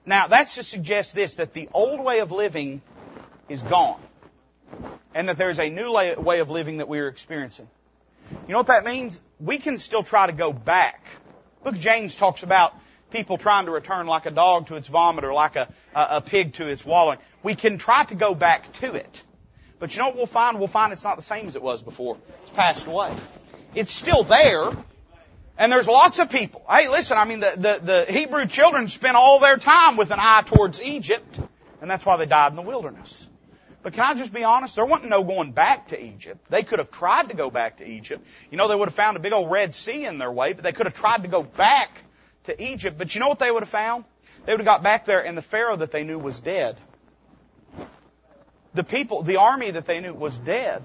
Now, 0.06 0.28
that's 0.28 0.56
to 0.56 0.64
suggest 0.64 1.16
this, 1.16 1.38
that 1.38 1.54
the 1.54 1.70
old 1.74 2.02
way 2.02 2.20
of 2.20 2.32
living 2.32 2.82
is 3.48 3.64
gone. 3.64 4.00
And 5.16 5.30
that 5.30 5.38
there's 5.38 5.60
a 5.60 5.70
new 5.70 5.92
way 5.94 6.40
of 6.40 6.50
living 6.50 6.78
that 6.78 6.90
we 6.90 7.00
are 7.00 7.08
experiencing. 7.08 7.68
You 8.48 8.52
know 8.52 8.58
what 8.58 8.68
that 8.68 8.84
means? 8.84 9.22
We 9.40 9.58
can 9.60 9.78
still 9.78 10.04
try 10.04 10.28
to 10.28 10.34
go 10.34 10.52
back. 10.52 11.06
Look, 11.64 11.78
James 11.78 12.16
talks 12.16 12.44
about 12.44 12.74
people 13.12 13.38
trying 13.38 13.66
to 13.66 13.72
return 13.72 14.08
like 14.08 14.26
a 14.26 14.32
dog 14.32 14.68
to 14.68 14.76
its 14.76 14.88
vomit 14.88 15.24
or 15.24 15.34
like 15.34 15.56
a, 15.56 15.70
a, 15.96 16.08
a 16.18 16.22
pig 16.22 16.54
to 16.54 16.68
its 16.68 16.86
wallowing. 16.86 17.20
We 17.44 17.56
can 17.56 17.78
try 17.78 18.04
to 18.06 18.16
go 18.16 18.36
back 18.36 18.72
to 18.74 18.94
it. 18.94 19.24
But 19.80 19.94
you 19.94 20.00
know 20.00 20.08
what 20.08 20.18
we'll 20.18 20.26
find? 20.26 20.60
We'll 20.60 20.68
find 20.68 20.94
it's 20.94 21.04
not 21.04 21.18
the 21.18 21.24
same 21.24 21.48
as 21.48 21.56
it 21.56 21.62
was 21.62 21.82
before. 21.82 22.18
It's 22.42 22.52
passed 22.52 22.88
away. 22.88 23.14
It's 23.76 23.92
still 23.92 24.24
there. 24.24 24.72
And 25.58 25.72
there's 25.72 25.88
lots 25.88 26.20
of 26.20 26.32
people. 26.32 26.66
Hey, 26.70 26.90
listen, 26.90 27.18
I 27.18 27.26
mean, 27.26 27.40
the, 27.40 27.54
the, 27.56 28.06
the 28.06 28.12
Hebrew 28.12 28.48
children 28.48 28.88
spent 28.88 29.16
all 29.16 29.40
their 29.40 29.58
time 29.58 29.98
with 29.98 30.10
an 30.12 30.20
eye 30.20 30.42
towards 30.46 30.82
Egypt, 30.82 31.40
and 31.80 31.92
that's 31.92 32.06
why 32.06 32.18
they 32.18 32.26
died 32.26 32.52
in 32.52 32.56
the 32.56 32.64
wilderness. 32.64 33.28
But 33.84 33.92
can 33.94 34.04
I 34.04 34.14
just 34.14 34.34
be 34.34 34.46
honest? 34.46 34.76
There 34.78 34.86
wasn't 34.86 35.10
no 35.10 35.24
going 35.24 35.52
back 35.52 35.90
to 35.90 36.02
Egypt. 36.02 36.50
They 36.50 36.64
could 36.64 36.80
have 36.80 36.90
tried 36.90 37.30
to 37.30 37.36
go 37.36 37.52
back 37.52 37.78
to 37.78 37.86
Egypt. 37.86 38.26
You 38.50 38.58
know, 38.58 38.70
they 38.70 38.76
would 38.76 38.88
have 38.88 38.96
found 38.96 39.18
a 39.18 39.20
big 39.20 39.34
old 39.34 39.52
Red 39.52 39.76
Sea 39.76 40.06
in 40.06 40.18
their 40.18 40.32
way, 40.32 40.54
but 40.54 40.64
they 40.64 40.72
could 40.72 40.86
have 40.86 40.96
tried 40.96 41.24
to 41.24 41.28
go 41.28 41.44
back 41.44 41.90
to 42.46 42.64
Egypt. 42.64 42.98
But 42.98 43.14
you 43.14 43.20
know 43.20 43.28
what 43.28 43.40
they 43.40 43.52
would 43.52 43.62
have 43.62 43.70
found? 43.70 44.06
They 44.46 44.54
would 44.54 44.62
have 44.62 44.66
got 44.66 44.84
back 44.84 45.06
there 45.06 45.24
and 45.24 45.38
the 45.38 45.42
Pharaoh 45.42 45.76
that 45.76 45.92
they 45.92 46.06
knew 46.06 46.18
was 46.18 46.40
dead. 46.40 46.78
The 48.74 48.86
people, 48.86 49.22
the 49.22 49.36
army 49.36 49.70
that 49.72 49.86
they 49.86 50.00
knew 50.00 50.14
was 50.14 50.38
dead. 50.38 50.82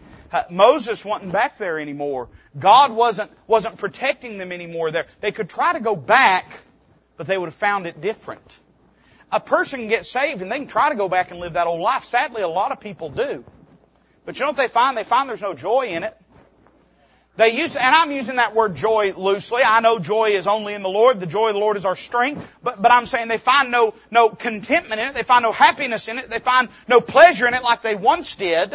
Moses 0.50 1.04
wasn't 1.04 1.32
back 1.32 1.58
there 1.58 1.78
anymore. 1.78 2.28
God 2.58 2.92
wasn't, 2.92 3.30
wasn't 3.46 3.76
protecting 3.76 4.38
them 4.38 4.52
anymore 4.52 4.90
there. 4.90 5.06
They 5.20 5.32
could 5.32 5.50
try 5.50 5.74
to 5.74 5.80
go 5.80 5.94
back, 5.96 6.50
but 7.18 7.26
they 7.26 7.36
would 7.36 7.46
have 7.46 7.54
found 7.54 7.86
it 7.86 8.00
different 8.00 8.58
a 9.30 9.40
person 9.40 9.80
can 9.80 9.88
get 9.88 10.06
saved 10.06 10.42
and 10.42 10.50
they 10.50 10.58
can 10.58 10.66
try 10.66 10.88
to 10.88 10.94
go 10.94 11.08
back 11.08 11.30
and 11.30 11.40
live 11.40 11.54
that 11.54 11.66
old 11.66 11.80
life. 11.80 12.04
Sadly, 12.04 12.42
a 12.42 12.48
lot 12.48 12.72
of 12.72 12.80
people 12.80 13.10
do. 13.10 13.44
But 14.24 14.38
you 14.38 14.44
know 14.44 14.50
what 14.50 14.56
they 14.56 14.68
find? 14.68 14.96
They 14.96 15.04
find 15.04 15.28
there's 15.28 15.42
no 15.42 15.54
joy 15.54 15.88
in 15.88 16.02
it. 16.02 16.16
They 17.36 17.50
use, 17.50 17.76
and 17.76 17.94
I'm 17.94 18.10
using 18.10 18.36
that 18.36 18.52
word 18.52 18.74
joy 18.74 19.12
loosely. 19.16 19.62
I 19.62 19.78
know 19.78 20.00
joy 20.00 20.30
is 20.30 20.48
only 20.48 20.74
in 20.74 20.82
the 20.82 20.88
Lord. 20.88 21.20
The 21.20 21.26
joy 21.26 21.48
of 21.48 21.54
the 21.54 21.60
Lord 21.60 21.76
is 21.76 21.84
our 21.84 21.94
strength. 21.94 22.46
But, 22.64 22.82
but 22.82 22.90
I'm 22.90 23.06
saying 23.06 23.28
they 23.28 23.38
find 23.38 23.70
no, 23.70 23.94
no 24.10 24.28
contentment 24.28 25.00
in 25.00 25.06
it. 25.06 25.14
They 25.14 25.22
find 25.22 25.44
no 25.44 25.52
happiness 25.52 26.08
in 26.08 26.18
it. 26.18 26.28
They 26.28 26.40
find 26.40 26.68
no 26.88 27.00
pleasure 27.00 27.46
in 27.46 27.54
it 27.54 27.62
like 27.62 27.82
they 27.82 27.94
once 27.94 28.34
did. 28.34 28.74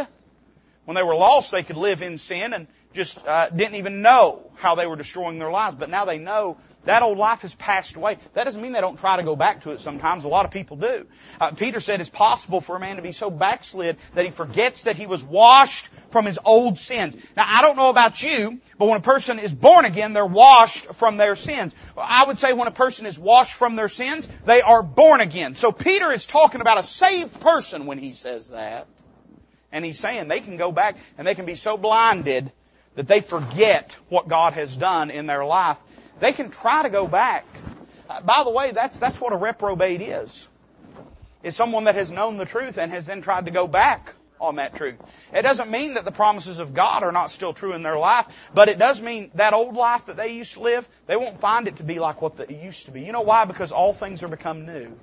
When 0.86 0.96
they 0.96 1.04
were 1.04 1.16
lost, 1.16 1.52
they 1.52 1.64
could 1.64 1.76
live 1.76 2.02
in 2.02 2.18
sin 2.18 2.54
and 2.54 2.68
just 2.94 3.26
uh, 3.28 3.50
didn't 3.50 3.76
even 3.76 4.02
know 4.02 4.50
how 4.56 4.76
they 4.76 4.88
were 4.88 4.96
destroying 4.96 5.40
their 5.40 5.52
lives. 5.52 5.76
But 5.76 5.90
now 5.90 6.06
they 6.06 6.18
know 6.18 6.58
that 6.86 7.02
old 7.02 7.18
life 7.18 7.42
has 7.42 7.56
passed 7.56 7.96
away. 7.96 8.18
That 8.34 8.44
doesn't 8.44 8.62
mean 8.62 8.74
they 8.74 8.82
don't 8.82 9.00
try 9.00 9.18
to 9.18 9.24
go 9.24 9.36
back 9.36 9.62
to 9.62 9.72
it 9.72 9.82
sometimes. 9.82 10.26
A 10.26 10.28
lot 10.28 10.46
of 10.46 10.52
people 10.52 10.78
do. 10.78 11.06
Uh, 11.40 11.52
Peter 11.52 11.80
said 11.80 12.02
it's 12.02 12.10
possible 12.10 12.62
for 12.62 12.76
a 12.76 12.80
man 12.80 12.98
to 12.98 13.02
be 13.02 13.12
so 13.12 13.30
backslid 13.30 13.98
that 14.16 14.26
he 14.26 14.32
forgets 14.32 14.84
that 14.84 14.96
he 14.96 15.06
was 15.06 15.24
washed 15.24 15.90
from 16.12 16.26
his 16.26 16.40
old 16.44 16.78
sins. 16.78 17.16
Now, 17.38 17.46
I 17.48 17.62
don't 17.62 17.78
know 17.78 17.90
about 17.90 18.22
you, 18.22 18.60
but 18.78 18.88
when 18.88 18.98
a 18.98 19.04
person 19.04 19.40
is 19.40 19.52
born 19.52 19.86
again, 19.86 20.14
they're 20.14 20.26
washed 20.26 20.86
from 20.96 21.18
their 21.18 21.36
sins. 21.36 21.74
I 21.98 22.26
would 22.26 22.38
say 22.38 22.54
when 22.54 22.68
a 22.68 22.72
person 22.72 23.06
is 23.06 23.18
washed 23.18 23.54
from 23.54 23.76
their 23.76 23.90
sins, 23.90 24.28
they 24.46 24.62
are 24.62 24.84
born 24.84 25.22
again. 25.22 25.56
So 25.56 25.72
Peter 25.72 26.12
is 26.12 26.26
talking 26.26 26.62
about 26.62 26.78
a 26.78 26.84
saved 26.84 27.40
person 27.40 27.86
when 27.86 27.98
he 27.98 28.14
says 28.14 28.50
that. 28.50 28.88
And 29.72 29.84
he's 29.84 30.00
saying 30.00 30.28
they 30.28 30.42
can 30.42 30.58
go 30.58 30.72
back 30.72 30.98
and 31.18 31.26
they 31.26 31.34
can 31.34 31.46
be 31.46 31.56
so 31.56 31.78
blinded 31.78 32.52
that 32.96 33.08
they 33.08 33.22
forget 33.22 33.98
what 34.10 34.28
God 34.28 34.54
has 34.54 34.78
done 34.78 35.10
in 35.10 35.26
their 35.26 35.44
life. 35.46 35.78
They 36.24 36.32
can 36.32 36.52
try 36.52 36.84
to 36.84 36.90
go 36.90 37.06
back. 37.06 37.46
Uh, 38.10 38.22
by 38.22 38.46
the 38.46 38.50
way, 38.50 38.72
that's, 38.72 38.98
that's 38.98 39.20
what 39.20 39.34
a 39.34 39.36
reprobate 39.36 40.00
is. 40.00 40.48
Is 41.44 41.54
someone 41.54 41.84
that 41.84 41.96
has 41.96 42.10
known 42.10 42.38
the 42.38 42.46
truth 42.46 42.78
and 42.78 42.94
has 42.94 43.06
then 43.06 43.22
tried 43.22 43.44
to 43.44 43.52
go 43.52 43.68
back 43.68 44.14
on 44.40 44.56
that 44.56 44.74
truth. 44.74 44.96
It 45.34 45.42
doesn't 45.42 45.70
mean 45.70 45.96
that 45.96 46.06
the 46.06 46.14
promises 46.14 46.60
of 46.60 46.74
God 46.74 47.04
are 47.04 47.12
not 47.12 47.30
still 47.30 47.52
true 47.52 47.74
in 47.74 47.84
their 47.84 47.98
life, 47.98 48.26
but 48.54 48.70
it 48.70 48.80
does 48.80 49.02
mean 49.02 49.32
that 49.36 49.52
old 49.52 49.76
life 49.76 50.06
that 50.06 50.16
they 50.16 50.32
used 50.32 50.54
to 50.54 50.62
live, 50.62 50.88
they 51.08 51.18
won't 51.18 51.42
find 51.42 51.68
it 51.68 51.76
to 51.78 51.84
be 51.84 52.00
like 52.00 52.22
what 52.22 52.40
it 52.40 52.52
used 52.52 52.86
to 52.86 52.92
be. 52.92 53.02
You 53.02 53.12
know 53.12 53.20
why? 53.20 53.44
Because 53.44 53.74
all 53.74 53.92
things 53.92 54.24
are 54.24 54.30
become 54.30 54.66
new. 54.66 54.98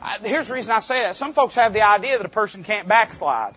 Uh, 0.00 0.16
here's 0.22 0.48
the 0.48 0.54
reason 0.54 0.72
I 0.72 0.78
say 0.78 1.00
that. 1.00 1.14
Some 1.14 1.34
folks 1.34 1.56
have 1.56 1.74
the 1.74 1.82
idea 1.82 2.16
that 2.16 2.24
a 2.24 2.30
person 2.30 2.64
can't 2.64 2.88
backslide 2.88 3.54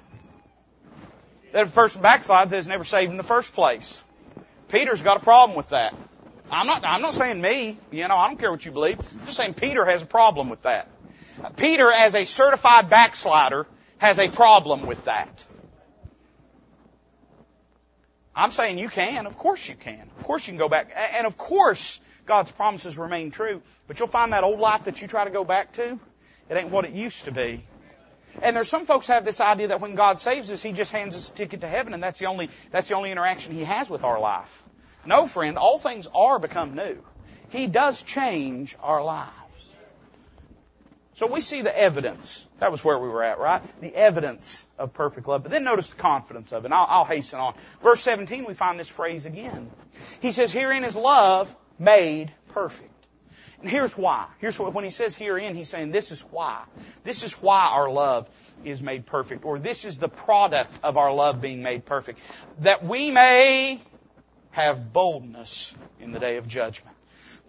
that 1.53 1.61
if 1.61 1.69
a 1.69 1.71
person 1.71 2.01
backslides 2.01 2.51
is 2.51 2.67
never 2.67 2.83
saved 2.83 3.11
in 3.11 3.15
the 3.15 3.23
first 3.23 3.53
place. 3.53 4.03
Peter's 4.67 5.01
got 5.01 5.15
a 5.15 5.21
problem 5.21 5.55
with 5.55 5.69
that. 5.69 5.95
I'm 6.51 6.67
not, 6.67 6.85
I'm 6.85 7.01
not 7.01 7.13
saying 7.13 7.41
me, 7.41 7.77
you 7.91 8.07
know, 8.07 8.15
I 8.15 8.27
don't 8.27 8.37
care 8.37 8.51
what 8.51 8.65
you 8.65 8.71
believe. 8.71 8.99
I'm 8.99 9.25
just 9.25 9.37
saying 9.37 9.55
Peter 9.55 9.83
has 9.85 10.03
a 10.03 10.05
problem 10.05 10.49
with 10.49 10.61
that. 10.63 10.89
Peter, 11.57 11.91
as 11.91 12.15
a 12.15 12.25
certified 12.25 12.89
backslider, 12.89 13.65
has 13.97 14.19
a 14.19 14.29
problem 14.29 14.85
with 14.85 15.03
that. 15.05 15.43
I'm 18.35 18.51
saying 18.51 18.77
you 18.77 18.89
can. 18.89 19.25
Of 19.27 19.37
course 19.37 19.67
you 19.67 19.75
can. 19.75 20.01
Of 20.17 20.23
course 20.23 20.45
you 20.45 20.51
can 20.51 20.59
go 20.59 20.69
back. 20.69 20.91
And 21.13 21.25
of 21.25 21.37
course 21.37 21.99
God's 22.25 22.51
promises 22.51 22.97
remain 22.97 23.31
true. 23.31 23.61
But 23.87 23.99
you'll 23.99 24.09
find 24.09 24.33
that 24.33 24.43
old 24.43 24.59
life 24.59 24.83
that 24.85 25.01
you 25.01 25.07
try 25.07 25.23
to 25.23 25.29
go 25.29 25.43
back 25.43 25.73
to, 25.73 25.99
it 26.49 26.57
ain't 26.57 26.69
what 26.69 26.85
it 26.85 26.91
used 26.91 27.25
to 27.25 27.31
be. 27.31 27.63
And 28.41 28.55
there's 28.55 28.67
some 28.67 28.85
folks 28.85 29.07
have 29.07 29.23
this 29.23 29.39
idea 29.39 29.69
that 29.69 29.79
when 29.79 29.95
God 29.95 30.19
saves 30.19 30.51
us, 30.51 30.61
He 30.61 30.73
just 30.73 30.91
hands 30.91 31.15
us 31.15 31.29
a 31.29 31.33
ticket 31.33 31.61
to 31.61 31.67
heaven 31.67 31.93
and 31.93 32.03
that's 32.03 32.19
the 32.19 32.25
only, 32.25 32.49
that's 32.71 32.89
the 32.89 32.95
only 32.95 33.11
interaction 33.11 33.53
He 33.53 33.63
has 33.63 33.89
with 33.89 34.03
our 34.03 34.19
life. 34.19 34.64
No, 35.05 35.27
friend, 35.27 35.57
all 35.57 35.77
things 35.77 36.07
are 36.13 36.39
become 36.39 36.75
new. 36.75 36.97
He 37.49 37.67
does 37.67 38.01
change 38.01 38.75
our 38.81 39.03
lives. 39.03 39.31
So 41.15 41.27
we 41.27 41.39
see 41.39 41.61
the 41.61 41.77
evidence. 41.77 42.45
That 42.59 42.71
was 42.71 42.83
where 42.83 42.99
we 42.99 43.07
were 43.07 43.23
at, 43.23 43.39
right? 43.39 43.61
The 43.79 43.95
evidence 43.95 44.65
of 44.77 44.91
perfect 44.91 45.27
love. 45.27 45.43
But 45.43 45.51
then 45.51 45.63
notice 45.63 45.89
the 45.89 45.95
confidence 45.95 46.51
of 46.51 46.65
it. 46.65 46.73
I'll, 46.73 46.85
I'll 46.89 47.05
hasten 47.05 47.39
on. 47.39 47.55
Verse 47.81 48.01
17, 48.01 48.43
we 48.45 48.53
find 48.53 48.77
this 48.77 48.89
phrase 48.89 49.25
again. 49.25 49.69
He 50.21 50.33
says, 50.33 50.51
herein 50.51 50.83
is 50.83 50.95
love 50.95 51.53
made 51.79 52.33
perfect. 52.49 52.91
And 53.61 53.69
here's 53.69 53.97
why. 53.97 54.27
Here's 54.39 54.59
what, 54.59 54.73
when 54.73 54.83
he 54.83 54.89
says 54.89 55.15
herein, 55.15 55.55
he's 55.55 55.69
saying 55.69 55.91
this 55.91 56.11
is 56.11 56.21
why. 56.31 56.63
This 57.05 57.23
is 57.23 57.33
why 57.41 57.69
our 57.71 57.89
love 57.89 58.29
is 58.65 58.81
made 58.81 59.05
perfect. 59.05 59.45
Or 59.45 59.57
this 59.57 59.85
is 59.85 59.97
the 59.97 60.09
product 60.09 60.71
of 60.83 60.97
our 60.97 61.13
love 61.13 61.39
being 61.39 61.63
made 61.63 61.85
perfect. 61.85 62.19
That 62.59 62.83
we 62.83 63.09
may 63.11 63.81
have 64.55 64.93
boldness 64.93 65.75
in 65.99 66.13
the 66.13 66.19
day 66.19 66.37
of 66.37 66.47
judgment. 66.47 66.95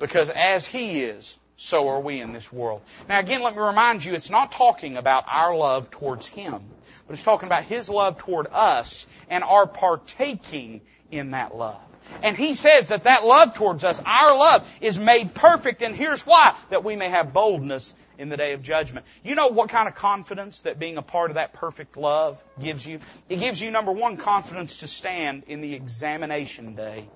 Because 0.01 0.29
as 0.29 0.67
he 0.67 1.03
is, 1.03 1.39
so 1.57 1.89
are 1.89 2.01
we 2.01 2.21
in 2.21 2.33
this 2.33 2.53
world. 2.53 2.83
Now 3.09 3.21
again, 3.21 3.43
let 3.43 3.55
me 3.55 3.63
remind 3.63 4.05
you, 4.05 4.15
it's 4.15 4.29
not 4.29 4.51
talking 4.51 4.97
about 4.97 5.25
our 5.29 5.57
love 5.57 5.89
towards 5.91 6.27
Him, 6.27 6.61
but 7.07 7.15
it's 7.15 7.23
talking 7.23 7.47
about 7.47 7.63
His 7.63 7.89
love 7.89 8.19
toward 8.19 8.49
us 8.53 9.07
and 9.31 9.45
our 9.45 9.69
partaking 9.69 10.81
in 11.13 11.31
that 11.31 11.57
love. 11.57 11.81
And 12.25 12.37
He 12.37 12.55
says 12.55 12.89
that 12.89 13.05
that 13.05 13.25
love 13.25 13.55
towards 13.55 13.85
us, 13.85 14.03
our 14.05 14.37
love, 14.37 14.69
is 14.81 14.99
made 14.99 15.33
perfect, 15.33 15.83
and 15.83 15.95
here's 15.95 16.27
why, 16.27 16.57
that 16.71 16.85
we 16.85 16.97
may 16.97 17.09
have 17.09 17.33
boldness 17.33 17.95
in 18.19 18.29
the 18.29 18.37
day 18.37 18.53
of 18.53 18.63
judgment. 18.63 19.07
You 19.23 19.35
know 19.35 19.49
what 19.49 19.69
kind 19.69 19.89
of 19.89 19.95
confidence 19.95 20.63
that 20.63 20.79
being 20.79 20.97
a 20.97 21.03
part 21.03 21.31
of 21.31 21.35
that 21.35 21.53
perfect 21.53 21.97
love 21.97 22.43
gives 22.61 22.87
you? 22.87 23.01
It 23.29 23.37
gives 23.37 23.61
you, 23.61 23.71
number 23.71 23.93
one, 23.93 24.17
confidence 24.17 24.79
to 24.79 24.87
stand 24.87 25.45
in 25.47 25.61
the 25.61 25.75
examination 25.75 26.75
day. 26.75 27.09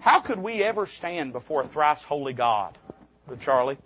How 0.00 0.20
could 0.20 0.38
we 0.38 0.62
ever 0.62 0.86
stand 0.86 1.32
before 1.32 1.62
a 1.62 1.66
thrice 1.66 2.02
holy 2.02 2.32
God? 2.32 2.76
Charlie. 3.40 3.78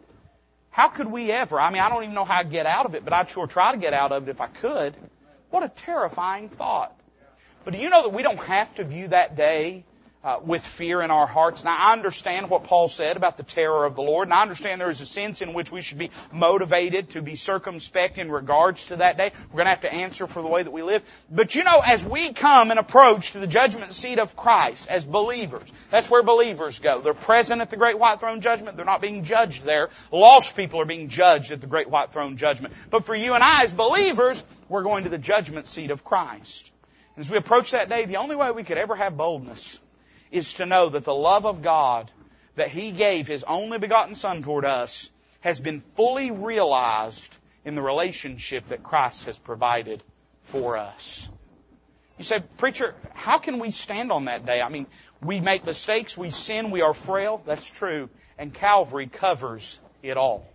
How 0.70 0.88
could 0.88 1.06
we 1.06 1.30
ever? 1.30 1.60
I 1.60 1.70
mean, 1.70 1.82
I 1.82 1.88
don't 1.88 2.04
even 2.04 2.14
know 2.14 2.24
how 2.24 2.38
I'd 2.38 2.50
get 2.50 2.66
out 2.66 2.86
of 2.86 2.94
it, 2.94 3.04
but 3.04 3.12
I'd 3.12 3.30
sure 3.30 3.46
try 3.46 3.72
to 3.72 3.78
get 3.78 3.92
out 3.92 4.12
of 4.12 4.28
it 4.28 4.30
if 4.30 4.40
I 4.40 4.46
could. 4.46 4.94
What 5.50 5.62
a 5.62 5.68
terrifying 5.68 6.48
thought. 6.48 6.98
But 7.64 7.74
do 7.74 7.80
you 7.80 7.90
know 7.90 8.02
that 8.02 8.12
we 8.12 8.22
don't 8.22 8.38
have 8.38 8.74
to 8.76 8.84
view 8.84 9.08
that 9.08 9.36
day 9.36 9.84
uh, 10.24 10.38
with 10.44 10.64
fear 10.64 11.02
in 11.02 11.10
our 11.10 11.26
hearts. 11.26 11.64
Now, 11.64 11.76
I 11.76 11.92
understand 11.92 12.48
what 12.48 12.64
Paul 12.64 12.88
said 12.88 13.16
about 13.16 13.36
the 13.36 13.42
terror 13.42 13.84
of 13.84 13.96
the 13.96 14.02
Lord, 14.02 14.28
and 14.28 14.34
I 14.34 14.42
understand 14.42 14.80
there 14.80 14.90
is 14.90 15.00
a 15.00 15.06
sense 15.06 15.42
in 15.42 15.52
which 15.52 15.72
we 15.72 15.82
should 15.82 15.98
be 15.98 16.10
motivated 16.32 17.10
to 17.10 17.22
be 17.22 17.34
circumspect 17.34 18.18
in 18.18 18.30
regards 18.30 18.86
to 18.86 18.96
that 18.96 19.18
day. 19.18 19.32
We're 19.50 19.56
going 19.56 19.66
to 19.66 19.70
have 19.70 19.80
to 19.80 19.92
answer 19.92 20.26
for 20.26 20.40
the 20.40 20.48
way 20.48 20.62
that 20.62 20.70
we 20.70 20.82
live. 20.82 21.02
But 21.30 21.54
you 21.54 21.64
know, 21.64 21.80
as 21.84 22.04
we 22.04 22.32
come 22.32 22.70
and 22.70 22.78
approach 22.78 23.32
to 23.32 23.38
the 23.38 23.46
judgment 23.46 23.92
seat 23.92 24.18
of 24.18 24.36
Christ 24.36 24.88
as 24.88 25.04
believers, 25.04 25.68
that's 25.90 26.08
where 26.08 26.22
believers 26.22 26.78
go. 26.78 27.00
They're 27.00 27.14
present 27.14 27.60
at 27.60 27.70
the 27.70 27.76
great 27.76 27.98
white 27.98 28.20
throne 28.20 28.40
judgment. 28.40 28.76
They're 28.76 28.86
not 28.86 29.00
being 29.00 29.24
judged 29.24 29.64
there. 29.64 29.90
Lost 30.12 30.56
people 30.56 30.80
are 30.80 30.86
being 30.86 31.08
judged 31.08 31.52
at 31.52 31.60
the 31.60 31.66
great 31.66 31.90
white 31.90 32.12
throne 32.12 32.36
judgment. 32.36 32.74
But 32.90 33.04
for 33.04 33.14
you 33.14 33.34
and 33.34 33.42
I 33.42 33.64
as 33.64 33.72
believers, 33.72 34.42
we're 34.68 34.82
going 34.82 35.04
to 35.04 35.10
the 35.10 35.18
judgment 35.18 35.66
seat 35.66 35.90
of 35.90 36.04
Christ. 36.04 36.70
As 37.16 37.30
we 37.30 37.36
approach 37.36 37.72
that 37.72 37.90
day, 37.90 38.06
the 38.06 38.16
only 38.16 38.36
way 38.36 38.50
we 38.52 38.64
could 38.64 38.78
ever 38.78 38.96
have 38.96 39.16
boldness 39.16 39.78
is 40.32 40.54
to 40.54 40.66
know 40.66 40.88
that 40.88 41.04
the 41.04 41.14
love 41.14 41.46
of 41.46 41.62
God 41.62 42.10
that 42.56 42.68
He 42.68 42.90
gave 42.90 43.28
His 43.28 43.44
only 43.44 43.78
begotten 43.78 44.16
Son 44.16 44.42
toward 44.42 44.64
us 44.64 45.10
has 45.40 45.60
been 45.60 45.80
fully 45.94 46.32
realized 46.32 47.36
in 47.64 47.76
the 47.76 47.82
relationship 47.82 48.68
that 48.70 48.82
Christ 48.82 49.26
has 49.26 49.38
provided 49.38 50.02
for 50.44 50.76
us. 50.76 51.28
You 52.18 52.24
say, 52.24 52.42
preacher, 52.58 52.94
how 53.14 53.38
can 53.38 53.58
we 53.58 53.70
stand 53.70 54.12
on 54.12 54.26
that 54.26 54.44
day? 54.46 54.60
I 54.60 54.68
mean, 54.68 54.86
we 55.22 55.40
make 55.40 55.64
mistakes, 55.64 56.16
we 56.16 56.30
sin, 56.30 56.70
we 56.70 56.82
are 56.82 56.94
frail. 56.94 57.42
That's 57.46 57.68
true. 57.68 58.08
And 58.38 58.52
Calvary 58.52 59.06
covers 59.06 59.78
it 60.02 60.16
all. 60.16 60.46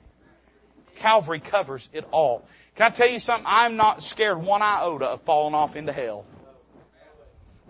Calvary 0.98 1.40
covers 1.40 1.90
it 1.94 2.06
all. 2.12 2.46
Can 2.76 2.88
I 2.88 2.96
tell 2.96 3.10
you 3.10 3.20
something? 3.20 3.46
I'm 3.48 3.76
not 3.76 4.02
scared 4.02 4.42
one 4.42 4.62
iota 4.62 5.06
of 5.06 5.22
falling 5.22 5.54
off 5.54 5.76
into 5.76 5.94
hell. 5.94 6.26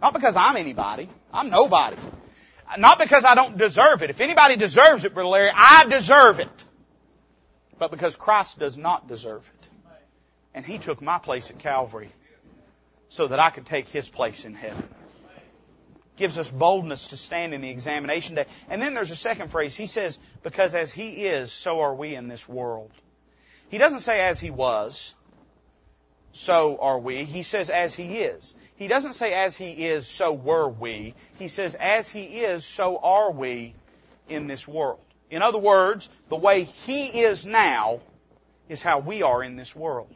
Not 0.01 0.13
because 0.13 0.35
I'm 0.35 0.57
anybody. 0.57 1.09
I'm 1.33 1.49
nobody. 1.49 1.97
Not 2.77 2.99
because 2.99 3.23
I 3.25 3.35
don't 3.35 3.57
deserve 3.57 4.03
it. 4.03 4.09
If 4.09 4.19
anybody 4.19 4.55
deserves 4.55 5.05
it, 5.05 5.13
Brother 5.13 5.29
Larry, 5.29 5.51
I 5.53 5.85
deserve 5.85 6.39
it. 6.39 6.49
But 7.79 7.91
because 7.91 8.15
Christ 8.15 8.59
does 8.59 8.77
not 8.77 9.07
deserve 9.07 9.49
it. 9.61 9.69
And 10.53 10.65
He 10.65 10.77
took 10.77 11.01
my 11.01 11.17
place 11.17 11.49
at 11.49 11.59
Calvary 11.59 12.11
so 13.09 13.27
that 13.27 13.39
I 13.39 13.49
could 13.49 13.65
take 13.65 13.87
His 13.89 14.07
place 14.07 14.43
in 14.43 14.53
heaven. 14.53 14.87
Gives 16.17 16.37
us 16.37 16.49
boldness 16.49 17.09
to 17.09 17.17
stand 17.17 17.53
in 17.53 17.61
the 17.61 17.69
examination 17.69 18.35
day. 18.35 18.45
And 18.69 18.81
then 18.81 18.93
there's 18.93 19.11
a 19.11 19.15
second 19.15 19.49
phrase. 19.49 19.75
He 19.75 19.85
says, 19.85 20.17
because 20.43 20.73
as 20.75 20.91
He 20.91 21.27
is, 21.27 21.51
so 21.51 21.81
are 21.81 21.93
we 21.93 22.15
in 22.15 22.27
this 22.27 22.49
world. 22.49 22.91
He 23.69 23.77
doesn't 23.77 23.99
say 23.99 24.19
as 24.21 24.39
He 24.39 24.49
was 24.49 25.13
so 26.37 26.77
are 26.77 26.99
we. 26.99 27.23
He 27.23 27.43
says, 27.43 27.69
as 27.69 27.93
he 27.93 28.19
is. 28.19 28.55
He 28.75 28.87
doesn't 28.87 29.13
say, 29.13 29.33
as 29.33 29.57
he 29.57 29.71
is, 29.87 30.07
so 30.07 30.33
were 30.33 30.69
we. 30.69 31.15
He 31.39 31.47
says, 31.47 31.75
as 31.75 32.09
he 32.09 32.23
is, 32.23 32.65
so 32.65 32.97
are 32.97 33.31
we 33.31 33.73
in 34.29 34.47
this 34.47 34.67
world. 34.67 34.99
In 35.29 35.41
other 35.41 35.57
words, 35.57 36.09
the 36.29 36.37
way 36.37 36.63
he 36.63 37.07
is 37.07 37.45
now 37.45 37.99
is 38.69 38.81
how 38.81 38.99
we 38.99 39.23
are 39.23 39.43
in 39.43 39.55
this 39.55 39.75
world. 39.75 40.13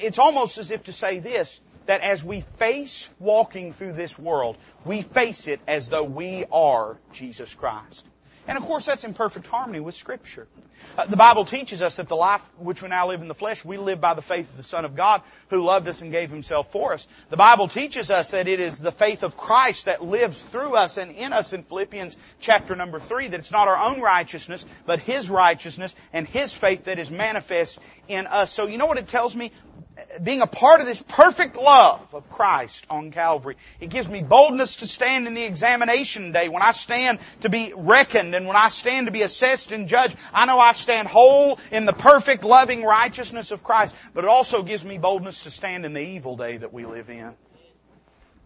It's 0.00 0.18
almost 0.18 0.58
as 0.58 0.70
if 0.70 0.84
to 0.84 0.92
say 0.92 1.18
this, 1.18 1.60
that 1.86 2.00
as 2.00 2.24
we 2.24 2.40
face 2.56 3.08
walking 3.18 3.72
through 3.72 3.92
this 3.92 4.18
world, 4.18 4.56
we 4.84 5.02
face 5.02 5.46
it 5.46 5.60
as 5.68 5.88
though 5.88 6.04
we 6.04 6.46
are 6.50 6.96
Jesus 7.12 7.54
Christ. 7.54 8.06
And 8.48 8.56
of 8.56 8.64
course, 8.64 8.86
that's 8.86 9.04
in 9.04 9.12
perfect 9.12 9.46
harmony 9.46 9.78
with 9.78 9.94
Scripture. 9.94 10.48
Uh, 10.96 11.04
the 11.04 11.16
Bible 11.16 11.44
teaches 11.44 11.82
us 11.82 11.96
that 11.96 12.08
the 12.08 12.16
life 12.16 12.40
which 12.58 12.82
we 12.82 12.88
now 12.88 13.06
live 13.08 13.20
in 13.20 13.28
the 13.28 13.34
flesh, 13.34 13.62
we 13.62 13.76
live 13.76 14.00
by 14.00 14.14
the 14.14 14.22
faith 14.22 14.50
of 14.50 14.56
the 14.56 14.62
Son 14.62 14.86
of 14.86 14.96
God 14.96 15.20
who 15.50 15.62
loved 15.62 15.86
us 15.86 16.00
and 16.00 16.10
gave 16.10 16.30
Himself 16.30 16.72
for 16.72 16.94
us. 16.94 17.06
The 17.28 17.36
Bible 17.36 17.68
teaches 17.68 18.10
us 18.10 18.30
that 18.30 18.48
it 18.48 18.58
is 18.58 18.78
the 18.78 18.90
faith 18.90 19.22
of 19.22 19.36
Christ 19.36 19.84
that 19.84 20.02
lives 20.02 20.40
through 20.40 20.76
us 20.76 20.96
and 20.96 21.12
in 21.12 21.34
us 21.34 21.52
in 21.52 21.62
Philippians 21.62 22.16
chapter 22.40 22.74
number 22.74 22.98
three, 22.98 23.28
that 23.28 23.38
it's 23.38 23.52
not 23.52 23.68
our 23.68 23.76
own 23.76 24.00
righteousness, 24.00 24.64
but 24.86 24.98
His 24.98 25.28
righteousness 25.28 25.94
and 26.14 26.26
His 26.26 26.54
faith 26.54 26.84
that 26.84 26.98
is 26.98 27.10
manifest 27.10 27.78
in 28.08 28.26
us. 28.26 28.50
So 28.50 28.66
you 28.66 28.78
know 28.78 28.86
what 28.86 28.98
it 28.98 29.08
tells 29.08 29.36
me? 29.36 29.52
Being 30.22 30.42
a 30.42 30.46
part 30.46 30.80
of 30.80 30.86
this 30.86 31.02
perfect 31.02 31.56
love 31.56 32.00
of 32.12 32.30
Christ 32.30 32.86
on 32.90 33.10
Calvary. 33.10 33.56
It 33.80 33.90
gives 33.90 34.08
me 34.08 34.22
boldness 34.22 34.76
to 34.76 34.86
stand 34.86 35.26
in 35.26 35.34
the 35.34 35.44
examination 35.44 36.32
day. 36.32 36.48
When 36.48 36.62
I 36.62 36.72
stand 36.72 37.18
to 37.40 37.48
be 37.48 37.72
reckoned 37.76 38.34
and 38.34 38.46
when 38.46 38.56
I 38.56 38.68
stand 38.68 39.06
to 39.06 39.12
be 39.12 39.22
assessed 39.22 39.72
and 39.72 39.88
judged, 39.88 40.16
I 40.32 40.46
know 40.46 40.58
I 40.58 40.72
stand 40.72 41.08
whole 41.08 41.58
in 41.70 41.86
the 41.86 41.92
perfect 41.92 42.44
loving 42.44 42.82
righteousness 42.82 43.50
of 43.50 43.62
Christ. 43.62 43.94
But 44.14 44.24
it 44.24 44.30
also 44.30 44.62
gives 44.62 44.84
me 44.84 44.98
boldness 44.98 45.44
to 45.44 45.50
stand 45.50 45.84
in 45.84 45.92
the 45.92 46.00
evil 46.00 46.36
day 46.36 46.56
that 46.56 46.72
we 46.72 46.86
live 46.86 47.10
in. 47.10 47.34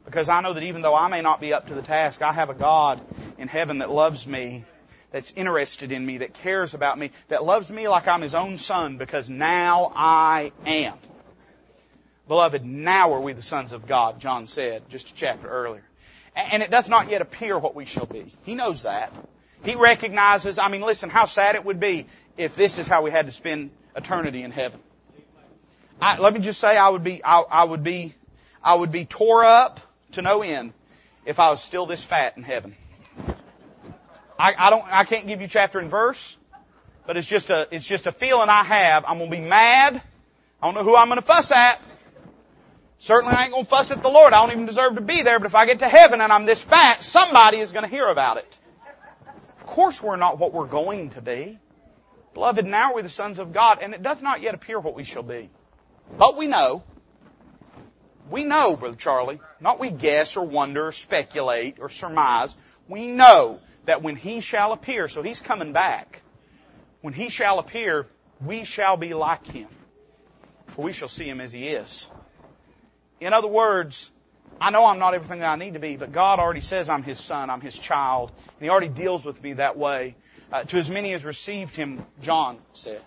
Because 0.04 0.28
I 0.28 0.40
know 0.40 0.52
that 0.52 0.64
even 0.64 0.82
though 0.82 0.96
I 0.96 1.08
may 1.08 1.20
not 1.20 1.40
be 1.40 1.52
up 1.52 1.68
to 1.68 1.74
the 1.74 1.82
task, 1.82 2.22
I 2.22 2.32
have 2.32 2.50
a 2.50 2.54
God 2.54 3.00
in 3.38 3.48
heaven 3.48 3.78
that 3.78 3.90
loves 3.90 4.26
me 4.26 4.64
that's 5.12 5.32
interested 5.36 5.92
in 5.92 6.04
me, 6.04 6.18
that 6.18 6.34
cares 6.34 6.74
about 6.74 6.98
me, 6.98 7.10
that 7.28 7.44
loves 7.44 7.70
me 7.70 7.86
like 7.86 8.08
I'm 8.08 8.22
His 8.22 8.34
own 8.34 8.58
son 8.58 8.96
because 8.96 9.30
now 9.30 9.92
I 9.94 10.52
am. 10.66 10.94
Beloved, 12.32 12.64
now 12.64 13.12
are 13.12 13.20
we 13.20 13.34
the 13.34 13.42
sons 13.42 13.74
of 13.74 13.86
God, 13.86 14.18
John 14.18 14.46
said 14.46 14.88
just 14.88 15.10
a 15.10 15.14
chapter 15.14 15.46
earlier. 15.46 15.84
And 16.34 16.62
it 16.62 16.70
doth 16.70 16.88
not 16.88 17.10
yet 17.10 17.20
appear 17.20 17.58
what 17.58 17.74
we 17.74 17.84
shall 17.84 18.06
be. 18.06 18.24
He 18.44 18.54
knows 18.54 18.84
that. 18.84 19.12
He 19.64 19.74
recognizes, 19.74 20.58
I 20.58 20.68
mean, 20.68 20.80
listen, 20.80 21.10
how 21.10 21.26
sad 21.26 21.56
it 21.56 21.64
would 21.66 21.78
be 21.78 22.06
if 22.38 22.56
this 22.56 22.78
is 22.78 22.86
how 22.86 23.02
we 23.02 23.10
had 23.10 23.26
to 23.26 23.32
spend 23.32 23.70
eternity 23.94 24.42
in 24.42 24.50
heaven. 24.50 24.80
I, 26.00 26.16
let 26.20 26.32
me 26.32 26.40
just 26.40 26.58
say, 26.58 26.74
I 26.74 26.88
would 26.88 27.04
be, 27.04 27.22
I, 27.22 27.40
I 27.40 27.64
would 27.64 27.82
be, 27.82 28.14
I 28.64 28.76
would 28.76 28.92
be 28.92 29.04
tore 29.04 29.44
up 29.44 29.80
to 30.12 30.22
no 30.22 30.40
end 30.40 30.72
if 31.26 31.38
I 31.38 31.50
was 31.50 31.62
still 31.62 31.84
this 31.84 32.02
fat 32.02 32.38
in 32.38 32.44
heaven. 32.44 32.74
I, 34.38 34.54
I 34.56 34.70
don't, 34.70 34.90
I 34.90 35.04
can't 35.04 35.26
give 35.26 35.42
you 35.42 35.48
chapter 35.48 35.80
and 35.80 35.90
verse, 35.90 36.38
but 37.06 37.18
it's 37.18 37.28
just 37.28 37.50
a, 37.50 37.68
it's 37.70 37.84
just 37.84 38.06
a 38.06 38.12
feeling 38.12 38.48
I 38.48 38.64
have. 38.64 39.04
I'm 39.06 39.18
gonna 39.18 39.30
be 39.30 39.40
mad. 39.40 40.00
I 40.62 40.66
don't 40.66 40.74
know 40.74 40.82
who 40.82 40.96
I'm 40.96 41.10
gonna 41.10 41.20
fuss 41.20 41.52
at. 41.52 41.78
Certainly 43.02 43.34
I 43.34 43.42
ain't 43.42 43.52
gonna 43.52 43.64
fuss 43.64 43.90
at 43.90 44.00
the 44.00 44.08
Lord. 44.08 44.32
I 44.32 44.40
don't 44.40 44.52
even 44.52 44.66
deserve 44.66 44.94
to 44.94 45.00
be 45.00 45.22
there, 45.22 45.40
but 45.40 45.46
if 45.46 45.56
I 45.56 45.66
get 45.66 45.80
to 45.80 45.88
heaven 45.88 46.20
and 46.20 46.32
I'm 46.32 46.46
this 46.46 46.62
fat, 46.62 47.02
somebody 47.02 47.58
is 47.58 47.72
gonna 47.72 47.88
hear 47.88 48.06
about 48.06 48.36
it. 48.36 48.60
Of 49.60 49.66
course 49.66 50.00
we're 50.00 50.16
not 50.16 50.38
what 50.38 50.52
we're 50.52 50.66
going 50.66 51.10
to 51.10 51.20
be. 51.20 51.58
Beloved, 52.32 52.64
now 52.64 52.94
we're 52.94 53.02
the 53.02 53.08
sons 53.08 53.40
of 53.40 53.52
God, 53.52 53.80
and 53.82 53.92
it 53.92 54.04
doth 54.04 54.22
not 54.22 54.40
yet 54.40 54.54
appear 54.54 54.78
what 54.78 54.94
we 54.94 55.02
shall 55.02 55.24
be. 55.24 55.50
But 56.16 56.36
we 56.36 56.46
know 56.46 56.84
we 58.30 58.44
know, 58.44 58.76
Brother 58.76 58.96
Charlie, 58.96 59.40
not 59.60 59.80
we 59.80 59.90
guess 59.90 60.36
or 60.36 60.46
wonder 60.46 60.86
or 60.86 60.92
speculate 60.92 61.78
or 61.80 61.88
surmise. 61.88 62.56
We 62.88 63.08
know 63.08 63.60
that 63.84 64.02
when 64.02 64.14
He 64.14 64.40
shall 64.40 64.72
appear, 64.72 65.08
so 65.08 65.22
He's 65.22 65.40
coming 65.40 65.72
back. 65.72 66.22
When 67.00 67.14
He 67.14 67.30
shall 67.30 67.58
appear, 67.58 68.06
we 68.40 68.64
shall 68.64 68.96
be 68.96 69.12
like 69.12 69.46
Him. 69.46 69.68
For 70.68 70.82
we 70.82 70.92
shall 70.92 71.08
see 71.08 71.28
Him 71.28 71.40
as 71.40 71.52
He 71.52 71.68
is. 71.68 72.08
In 73.22 73.32
other 73.32 73.46
words, 73.46 74.10
I 74.60 74.70
know 74.70 74.84
I'm 74.84 74.98
not 74.98 75.14
everything 75.14 75.38
that 75.38 75.48
I 75.48 75.54
need 75.54 75.74
to 75.74 75.78
be, 75.78 75.96
but 75.96 76.10
God 76.10 76.40
already 76.40 76.60
says 76.60 76.88
I'm 76.88 77.04
His 77.04 77.20
son, 77.20 77.50
I'm 77.50 77.60
His 77.60 77.78
child, 77.78 78.32
and 78.58 78.64
He 78.64 78.68
already 78.68 78.88
deals 78.88 79.24
with 79.24 79.40
me 79.40 79.52
that 79.54 79.78
way. 79.78 80.16
Uh, 80.50 80.64
to 80.64 80.76
as 80.76 80.90
many 80.90 81.12
as 81.12 81.24
received 81.24 81.76
Him, 81.76 82.04
John 82.20 82.58
said. 82.72 83.00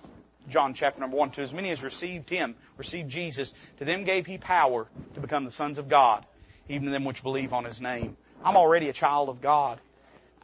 John 0.47 0.73
chapter 0.73 1.01
number 1.01 1.17
one, 1.17 1.31
to 1.31 1.41
as 1.41 1.53
many 1.53 1.69
as 1.71 1.83
received 1.83 2.29
Him, 2.29 2.55
received 2.77 3.09
Jesus, 3.09 3.53
to 3.79 3.85
them 3.85 4.05
gave 4.05 4.25
He 4.25 4.37
power 4.37 4.87
to 5.15 5.19
become 5.19 5.43
the 5.43 5.51
sons 5.51 5.79
of 5.79 5.89
God, 5.89 6.25
even 6.69 6.85
to 6.85 6.91
them 6.91 7.03
which 7.03 7.21
believe 7.21 7.51
on 7.51 7.65
His 7.65 7.81
name. 7.81 8.15
I'm 8.41 8.55
already 8.55 8.87
a 8.87 8.93
child 8.93 9.27
of 9.27 9.41
God. 9.41 9.81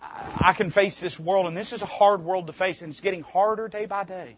I 0.01 0.51
can 0.51 0.69
face 0.69 0.99
this 0.99 1.17
world, 1.17 1.47
and 1.47 1.55
this 1.55 1.72
is 1.72 1.82
a 1.82 1.86
hard 1.86 2.26
world 2.26 2.47
to 2.47 2.53
face, 2.53 2.82
and 2.82 2.91
it's 2.91 2.99
getting 2.99 3.22
harder 3.22 3.69
day 3.69 3.86
by 3.86 4.03
day. 4.03 4.36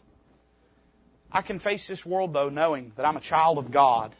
I 1.31 1.41
can 1.41 1.57
face 1.57 1.87
this 1.87 2.05
world 2.05 2.33
though 2.33 2.49
knowing 2.49 2.91
that 2.97 3.05
I'm 3.07 3.17
a 3.17 3.21
child 3.21 3.57
of 3.57 3.71
God 3.71 4.13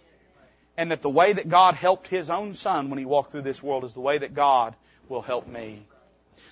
and 0.78 0.92
that 0.92 1.02
the 1.02 1.10
way 1.10 1.34
that 1.34 1.50
God 1.50 1.76
helped 1.76 2.08
His 2.08 2.30
own 2.30 2.54
Son 2.54 2.90
when 2.90 3.00
He 3.00 3.06
walked 3.06 3.32
through 3.32 3.42
this 3.42 3.62
world 3.62 3.84
is 3.84 3.94
the 3.94 4.02
way 4.02 4.18
that 4.18 4.34
God 4.34 4.76
will 5.08 5.22
help 5.22 5.48
me. 5.48 5.86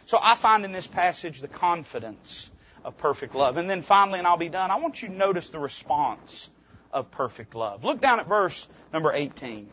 So 0.06 0.20
I 0.22 0.36
find 0.36 0.66
in 0.66 0.72
this 0.72 0.88
passage 0.88 1.42
the 1.42 1.48
confidence 1.48 2.52
of 2.84 2.98
perfect 2.98 3.36
love. 3.36 3.58
And 3.58 3.70
then 3.70 3.82
finally, 3.82 4.20
and 4.20 4.28
I'll 4.28 4.38
be 4.38 4.50
done, 4.50 4.72
I 4.72 4.78
want 4.78 5.02
you 5.02 5.08
to 5.10 5.14
notice 5.14 5.50
the 5.50 5.60
response 5.60 6.50
of 6.92 7.12
perfect 7.12 7.56
love. 7.56 7.84
Look 7.84 8.02
down 8.02 8.20
at 8.20 8.28
verse 8.28 8.68
number 8.94 9.14
18. 9.14 9.70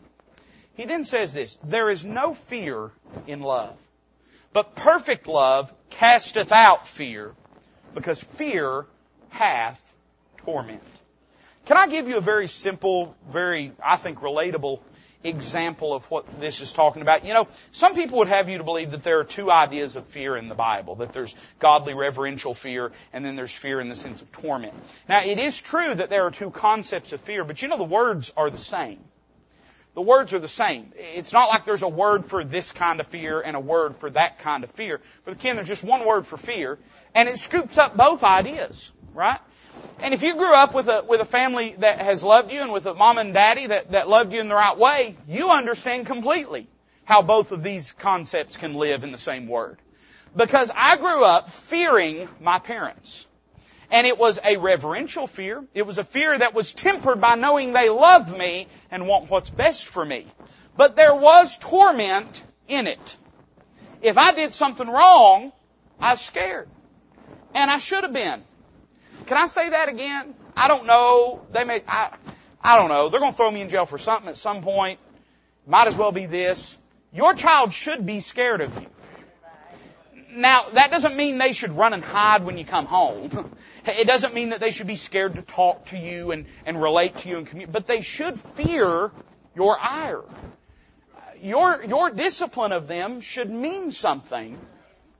He 0.75 0.85
then 0.85 1.03
says 1.03 1.33
this, 1.33 1.57
There 1.63 1.89
is 1.89 2.05
no 2.05 2.33
fear 2.33 2.91
in 3.27 3.41
love, 3.41 3.75
but 4.53 4.75
perfect 4.75 5.27
love 5.27 5.73
casteth 5.89 6.51
out 6.51 6.87
fear, 6.87 7.33
because 7.93 8.21
fear 8.21 8.85
hath 9.29 9.95
torment. 10.37 10.81
Can 11.65 11.77
I 11.77 11.87
give 11.87 12.07
you 12.07 12.17
a 12.17 12.21
very 12.21 12.47
simple, 12.47 13.15
very, 13.29 13.71
I 13.83 13.97
think, 13.97 14.19
relatable 14.19 14.79
example 15.23 15.93
of 15.93 16.09
what 16.09 16.39
this 16.39 16.61
is 16.61 16.73
talking 16.73 17.01
about? 17.01 17.25
You 17.25 17.33
know, 17.33 17.47
some 17.71 17.93
people 17.93 18.19
would 18.19 18.27
have 18.27 18.49
you 18.49 18.57
to 18.57 18.63
believe 18.63 18.91
that 18.91 19.03
there 19.03 19.19
are 19.19 19.23
two 19.23 19.51
ideas 19.51 19.95
of 19.95 20.05
fear 20.07 20.35
in 20.35 20.47
the 20.47 20.55
Bible, 20.55 20.95
that 20.95 21.11
there's 21.11 21.35
godly 21.59 21.93
reverential 21.93 22.53
fear, 22.53 22.91
and 23.13 23.23
then 23.23 23.35
there's 23.35 23.53
fear 23.53 23.79
in 23.79 23.89
the 23.89 23.95
sense 23.95 24.21
of 24.21 24.31
torment. 24.31 24.73
Now, 25.07 25.23
it 25.23 25.37
is 25.37 25.59
true 25.59 25.93
that 25.93 26.09
there 26.09 26.25
are 26.25 26.31
two 26.31 26.49
concepts 26.49 27.13
of 27.13 27.21
fear, 27.21 27.43
but 27.43 27.61
you 27.61 27.67
know 27.67 27.77
the 27.77 27.83
words 27.83 28.33
are 28.35 28.49
the 28.49 28.57
same. 28.57 28.99
The 29.95 30.01
words 30.01 30.33
are 30.33 30.39
the 30.39 30.47
same. 30.47 30.93
It's 30.95 31.33
not 31.33 31.49
like 31.49 31.65
there's 31.65 31.81
a 31.81 31.87
word 31.89 32.25
for 32.25 32.43
this 32.43 32.71
kind 32.71 32.99
of 32.99 33.07
fear 33.07 33.41
and 33.41 33.57
a 33.57 33.59
word 33.59 33.95
for 33.95 34.09
that 34.11 34.39
kind 34.39 34.63
of 34.63 34.71
fear. 34.71 35.01
But 35.25 35.33
again, 35.33 35.55
there's 35.55 35.67
just 35.67 35.83
one 35.83 36.05
word 36.05 36.25
for 36.25 36.37
fear, 36.37 36.77
and 37.13 37.27
it 37.27 37.37
scoops 37.37 37.77
up 37.77 37.97
both 37.97 38.23
ideas, 38.23 38.91
right? 39.13 39.39
And 39.99 40.13
if 40.13 40.21
you 40.21 40.35
grew 40.35 40.53
up 40.53 40.73
with 40.73 40.87
a, 40.87 41.03
with 41.07 41.19
a 41.21 41.25
family 41.25 41.75
that 41.79 41.99
has 41.99 42.23
loved 42.23 42.51
you 42.51 42.61
and 42.61 42.71
with 42.71 42.85
a 42.85 42.93
mom 42.93 43.17
and 43.17 43.33
daddy 43.33 43.67
that, 43.67 43.91
that 43.91 44.07
loved 44.07 44.33
you 44.33 44.39
in 44.39 44.47
the 44.47 44.55
right 44.55 44.77
way, 44.77 45.17
you 45.27 45.51
understand 45.51 46.05
completely 46.05 46.67
how 47.03 47.21
both 47.21 47.51
of 47.51 47.63
these 47.63 47.91
concepts 47.91 48.55
can 48.55 48.75
live 48.75 49.03
in 49.03 49.11
the 49.11 49.17
same 49.17 49.47
word. 49.47 49.77
Because 50.35 50.71
I 50.73 50.95
grew 50.95 51.25
up 51.25 51.49
fearing 51.49 52.29
my 52.39 52.59
parents. 52.59 53.27
And 53.91 54.05
it 54.05 54.19
was 54.19 54.39
a 54.43 54.57
reverential 54.57 55.25
fear. 55.25 55.63
It 55.73 55.81
was 55.87 55.97
a 55.97 56.03
fear 56.03 56.37
that 56.37 56.53
was 56.53 56.73
tempered 56.73 57.19
by 57.19 57.35
knowing 57.35 57.73
they 57.73 57.89
love 57.89 58.37
me 58.37 58.67
and 58.91 59.07
want 59.07 59.29
what's 59.29 59.49
best 59.49 59.85
for 59.85 60.05
me. 60.05 60.27
But 60.77 60.95
there 60.95 61.15
was 61.15 61.57
torment 61.57 62.43
in 62.67 62.85
it. 62.85 63.17
If 64.01 64.17
I 64.17 64.31
did 64.33 64.53
something 64.53 64.87
wrong, 64.87 65.51
I 65.99 66.11
was 66.11 66.21
scared. 66.21 66.69
And 67.55 67.71
I 67.71 67.79
should 67.79 68.03
have 68.03 68.13
been. 68.13 68.43
Can 69.25 69.37
I 69.37 69.47
say 69.47 69.69
that 69.69 69.89
again? 69.89 70.33
I 70.55 70.67
don't 70.67 70.85
know. 70.85 71.41
They 71.51 71.63
may, 71.63 71.83
I, 71.87 72.15
I 72.61 72.75
don't 72.75 72.89
know. 72.89 73.09
They're 73.09 73.19
going 73.19 73.31
to 73.31 73.37
throw 73.37 73.51
me 73.51 73.61
in 73.61 73.69
jail 73.69 73.85
for 73.85 73.97
something 73.97 74.29
at 74.29 74.37
some 74.37 74.61
point. 74.61 74.99
Might 75.67 75.87
as 75.87 75.97
well 75.97 76.11
be 76.11 76.25
this. 76.25 76.77
Your 77.11 77.33
child 77.33 77.73
should 77.73 78.05
be 78.05 78.19
scared 78.19 78.61
of 78.61 78.79
you. 78.81 78.87
Now, 80.31 80.69
that 80.73 80.91
doesn't 80.91 81.15
mean 81.15 81.37
they 81.37 81.53
should 81.53 81.71
run 81.71 81.93
and 81.93 82.03
hide 82.03 82.43
when 82.43 82.57
you 82.57 82.65
come 82.65 82.85
home. 82.85 83.55
It 83.85 84.07
doesn't 84.07 84.33
mean 84.33 84.49
that 84.49 84.59
they 84.59 84.71
should 84.71 84.87
be 84.87 84.97
scared 84.97 85.35
to 85.35 85.41
talk 85.41 85.85
to 85.85 85.97
you 85.97 86.31
and, 86.31 86.45
and 86.65 86.79
relate 86.79 87.17
to 87.19 87.29
you 87.29 87.37
and 87.37 87.47
communicate, 87.47 87.73
but 87.73 87.87
they 87.87 88.01
should 88.01 88.39
fear 88.39 89.09
your 89.55 89.79
ire. 89.79 90.23
Your, 91.41 91.83
your 91.83 92.09
discipline 92.11 92.71
of 92.71 92.87
them 92.87 93.21
should 93.21 93.49
mean 93.49 93.91
something, 93.91 94.59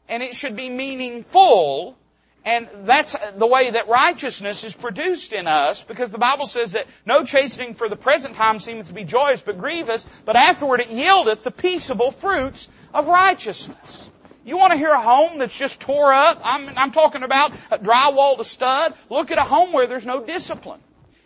and 0.08 0.22
it 0.22 0.36
should 0.36 0.56
be 0.56 0.70
meaningful, 0.70 1.98
and 2.46 2.70
that's 2.84 3.16
the 3.36 3.48
way 3.48 3.72
that 3.72 3.88
righteousness 3.90 4.64
is 4.64 4.74
produced 4.74 5.34
in 5.34 5.48
us, 5.48 5.84
because 5.84 6.12
the 6.12 6.18
Bible 6.18 6.48
says 6.48 6.72
that 6.72 6.88
no 7.06 7.26
chastening 7.26 7.74
for 7.74 7.90
the 7.90 7.96
present 7.96 8.36
time 8.36 8.60
seemeth 8.60 8.88
to 8.88 8.94
be 8.94 9.04
joyous 9.04 9.42
but 9.42 9.60
grievous, 9.60 10.06
but 10.26 10.36
afterward 10.36 10.80
it 10.80 10.90
yieldeth 10.90 11.44
the 11.44 11.52
peaceable 11.52 12.12
fruits 12.12 12.70
of 12.94 13.08
righteousness. 13.08 14.10
You 14.46 14.58
want 14.58 14.72
to 14.72 14.78
hear 14.78 14.92
a 14.92 15.02
home 15.02 15.40
that's 15.40 15.56
just 15.56 15.80
tore 15.82 16.14
up? 16.14 16.40
I'm, 16.44 16.70
I'm 16.78 16.92
talking 16.92 17.24
about 17.24 17.52
a 17.72 17.78
drywall 17.78 18.38
to 18.38 18.44
stud. 18.44 18.94
Look 19.10 19.32
at 19.32 19.38
a 19.38 19.44
home 19.44 19.74
where 19.74 19.86
there's 19.86 20.06
no 20.06 20.26
discipline. 20.26 20.80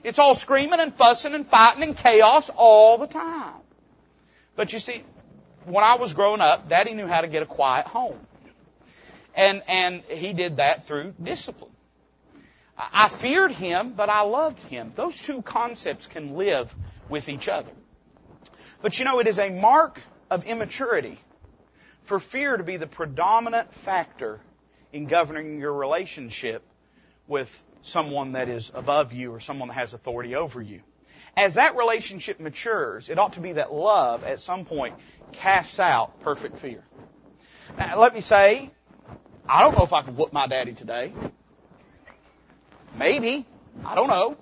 It's 0.03 0.20
all 0.20 0.36
screaming 0.36 0.80
and 0.80 0.93
fussing 0.93 1.34
and 1.34 1.47
fighting 1.47 1.84
and 1.84 1.95
chaos 1.95 2.49
all 2.53 2.97
the 2.97 3.07
time. 3.07 3.53
But 4.55 4.74
you 4.74 4.80
see, 4.80 5.03
when 5.66 5.84
I 5.84 5.95
was 5.95 6.14
growing 6.14 6.41
up, 6.41 6.68
Daddy 6.68 6.93
knew 6.93 7.07
how 7.07 7.22
to 7.22 7.28
get 7.28 7.43
a 7.43 7.45
quiet 7.45 7.88
home. 7.88 8.20
And, 9.36 9.63
and 9.67 10.03
he 10.03 10.34
did 10.34 10.57
that 10.57 10.86
through 10.86 11.13
discipline. 11.21 11.71
I 12.77 13.07
feared 13.07 13.51
him, 13.51 13.93
but 13.93 14.09
I 14.09 14.21
loved 14.21 14.63
him. 14.63 14.93
Those 14.95 15.19
two 15.21 15.41
concepts 15.41 16.07
can 16.07 16.36
live 16.36 16.75
with 17.07 17.29
each 17.29 17.47
other. 17.47 17.71
But 18.81 18.97
you 18.97 19.05
know, 19.05 19.19
it 19.19 19.27
is 19.27 19.39
a 19.39 19.49
mark 19.49 20.01
of 20.29 20.45
immaturity 20.45 21.19
for 22.03 22.19
fear 22.19 22.57
to 22.57 22.63
be 22.63 22.77
the 22.77 22.88
predominant 22.88 23.73
factor 23.73 24.39
in 24.91 25.05
governing 25.05 25.59
your 25.59 25.73
relationship 25.73 26.63
with 27.27 27.63
someone 27.81 28.34
that 28.34 28.49
is 28.49 28.71
above 28.73 29.13
you 29.13 29.31
or 29.31 29.39
someone 29.39 29.67
that 29.69 29.75
has 29.75 29.93
authority 29.93 30.36
over 30.36 30.61
you. 30.61 30.81
As 31.36 31.55
that 31.55 31.75
relationship 31.75 32.39
matures, 32.39 33.09
it 33.09 33.17
ought 33.17 33.34
to 33.34 33.39
be 33.39 33.53
that 33.53 33.73
love 33.73 34.23
at 34.23 34.39
some 34.39 34.65
point 34.65 34.95
casts 35.31 35.79
out 35.79 36.19
perfect 36.21 36.59
fear. 36.59 36.84
Now, 37.77 37.99
let 37.99 38.13
me 38.13 38.21
say, 38.21 38.71
I 39.47 39.61
don't 39.61 39.77
know 39.77 39.83
if 39.83 39.93
I 39.93 40.01
could 40.01 40.15
whoop 40.15 40.31
my 40.31 40.47
daddy 40.47 40.73
today. 40.73 41.13
Maybe. 42.97 43.45
I 43.85 43.95
don't 43.95 44.07
know. 44.07 44.37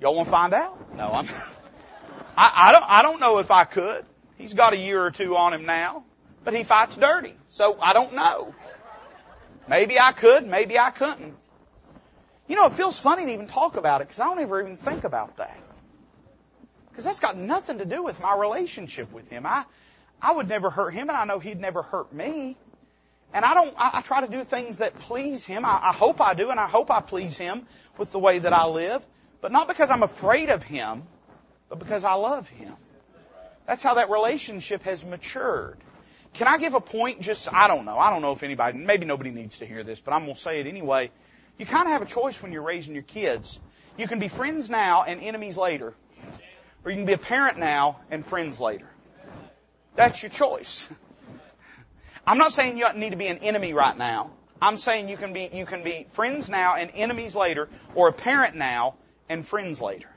Y'all 0.00 0.14
want 0.14 0.26
to 0.26 0.30
find 0.30 0.54
out? 0.54 0.96
No, 0.96 1.10
I'm. 1.12 1.26
I, 2.36 2.52
I 2.54 2.72
don't. 2.72 2.84
I 2.86 3.02
don't 3.02 3.20
know 3.20 3.38
if 3.38 3.50
I 3.50 3.64
could. 3.64 4.04
He's 4.36 4.54
got 4.54 4.72
a 4.72 4.76
year 4.76 5.04
or 5.04 5.10
two 5.10 5.36
on 5.36 5.52
him 5.52 5.66
now, 5.66 6.04
but 6.44 6.54
he 6.54 6.64
fights 6.64 6.96
dirty, 6.96 7.34
so 7.46 7.78
I 7.80 7.92
don't 7.92 8.14
know. 8.14 8.54
Maybe 9.68 9.98
I 10.00 10.12
could. 10.12 10.46
Maybe 10.46 10.78
I 10.78 10.90
couldn't. 10.90 11.36
You 12.48 12.56
know, 12.56 12.66
it 12.66 12.72
feels 12.72 12.98
funny 12.98 13.24
to 13.24 13.32
even 13.32 13.46
talk 13.46 13.76
about 13.76 14.00
it 14.00 14.08
because 14.08 14.20
I 14.20 14.24
don't 14.24 14.40
ever 14.40 14.60
even 14.60 14.76
think 14.76 15.04
about 15.04 15.36
that. 15.36 15.56
Because 16.90 17.04
that's 17.04 17.20
got 17.20 17.36
nothing 17.36 17.78
to 17.78 17.84
do 17.84 18.02
with 18.02 18.20
my 18.20 18.36
relationship 18.36 19.12
with 19.12 19.28
him. 19.30 19.46
I, 19.46 19.64
I 20.20 20.32
would 20.32 20.48
never 20.48 20.68
hurt 20.68 20.90
him, 20.90 21.08
and 21.08 21.16
I 21.16 21.24
know 21.24 21.38
he'd 21.38 21.60
never 21.60 21.82
hurt 21.82 22.12
me. 22.12 22.56
And 23.34 23.44
I 23.44 23.54
don't, 23.54 23.74
I, 23.78 23.90
I 23.94 24.00
try 24.02 24.20
to 24.20 24.30
do 24.30 24.44
things 24.44 24.78
that 24.78 24.98
please 24.98 25.44
Him. 25.44 25.64
I, 25.64 25.80
I 25.82 25.92
hope 25.92 26.20
I 26.20 26.34
do, 26.34 26.50
and 26.50 26.60
I 26.60 26.66
hope 26.66 26.90
I 26.90 27.00
please 27.00 27.36
Him 27.36 27.66
with 27.98 28.12
the 28.12 28.18
way 28.18 28.38
that 28.38 28.52
I 28.52 28.66
live. 28.66 29.04
But 29.40 29.52
not 29.52 29.68
because 29.68 29.90
I'm 29.90 30.02
afraid 30.02 30.50
of 30.50 30.62
Him, 30.62 31.02
but 31.68 31.78
because 31.78 32.04
I 32.04 32.14
love 32.14 32.48
Him. 32.48 32.74
That's 33.66 33.82
how 33.82 33.94
that 33.94 34.10
relationship 34.10 34.82
has 34.82 35.04
matured. 35.04 35.78
Can 36.34 36.46
I 36.46 36.58
give 36.58 36.74
a 36.74 36.80
point 36.80 37.20
just, 37.20 37.52
I 37.52 37.68
don't 37.68 37.84
know. 37.84 37.98
I 37.98 38.10
don't 38.10 38.22
know 38.22 38.32
if 38.32 38.42
anybody, 38.42 38.78
maybe 38.78 39.06
nobody 39.06 39.30
needs 39.30 39.58
to 39.58 39.66
hear 39.66 39.84
this, 39.84 40.00
but 40.00 40.12
I'm 40.12 40.24
going 40.24 40.34
to 40.34 40.40
say 40.40 40.60
it 40.60 40.66
anyway. 40.66 41.10
You 41.58 41.66
kind 41.66 41.86
of 41.86 41.92
have 41.92 42.02
a 42.02 42.06
choice 42.06 42.42
when 42.42 42.52
you're 42.52 42.62
raising 42.62 42.94
your 42.94 43.02
kids. 43.02 43.60
You 43.98 44.08
can 44.08 44.18
be 44.18 44.28
friends 44.28 44.70
now 44.70 45.04
and 45.04 45.20
enemies 45.20 45.58
later. 45.58 45.94
Or 46.84 46.90
you 46.90 46.96
can 46.96 47.06
be 47.06 47.12
a 47.12 47.18
parent 47.18 47.58
now 47.58 48.00
and 48.10 48.24
friends 48.24 48.58
later. 48.58 48.88
That's 49.94 50.22
your 50.22 50.30
choice. 50.30 50.88
I'm 52.26 52.38
not 52.38 52.52
saying 52.52 52.78
you 52.78 52.86
need 52.94 53.10
to 53.10 53.16
be 53.16 53.26
an 53.26 53.38
enemy 53.38 53.72
right 53.72 53.96
now. 53.96 54.30
I'm 54.60 54.76
saying 54.76 55.08
you 55.08 55.16
can 55.16 55.32
be, 55.32 55.50
you 55.52 55.66
can 55.66 55.82
be 55.82 56.06
friends 56.12 56.48
now 56.48 56.76
and 56.76 56.90
enemies 56.94 57.34
later, 57.34 57.68
or 57.96 58.08
a 58.08 58.12
parent 58.12 58.54
now 58.54 58.94
and 59.28 59.44
friends 59.44 59.80
later. 59.80 60.08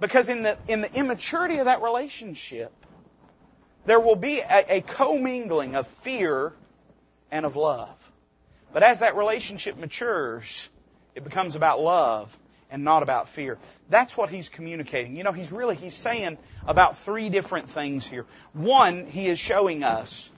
Because 0.00 0.28
in 0.28 0.42
the, 0.42 0.58
in 0.66 0.80
the 0.80 0.92
immaturity 0.92 1.58
of 1.58 1.66
that 1.66 1.80
relationship, 1.80 2.72
there 3.86 4.00
will 4.00 4.16
be 4.16 4.40
a, 4.40 4.78
a 4.78 4.80
commingling 4.80 5.76
of 5.76 5.86
fear 5.86 6.52
and 7.30 7.46
of 7.46 7.54
love. 7.54 8.12
But 8.72 8.82
as 8.82 8.98
that 8.98 9.16
relationship 9.16 9.78
matures, 9.78 10.68
it 11.14 11.22
becomes 11.22 11.54
about 11.54 11.80
love 11.80 12.36
and 12.68 12.82
not 12.82 13.04
about 13.04 13.28
fear. 13.28 13.58
That's 13.88 14.16
what 14.16 14.28
he's 14.28 14.48
communicating. 14.48 15.16
You 15.16 15.22
know, 15.22 15.32
he's 15.32 15.52
really, 15.52 15.76
he's 15.76 15.94
saying 15.94 16.36
about 16.66 16.98
three 16.98 17.28
different 17.28 17.70
things 17.70 18.04
here. 18.04 18.26
One, 18.52 19.06
he 19.06 19.28
is 19.28 19.38
showing 19.38 19.84
us 19.84 20.30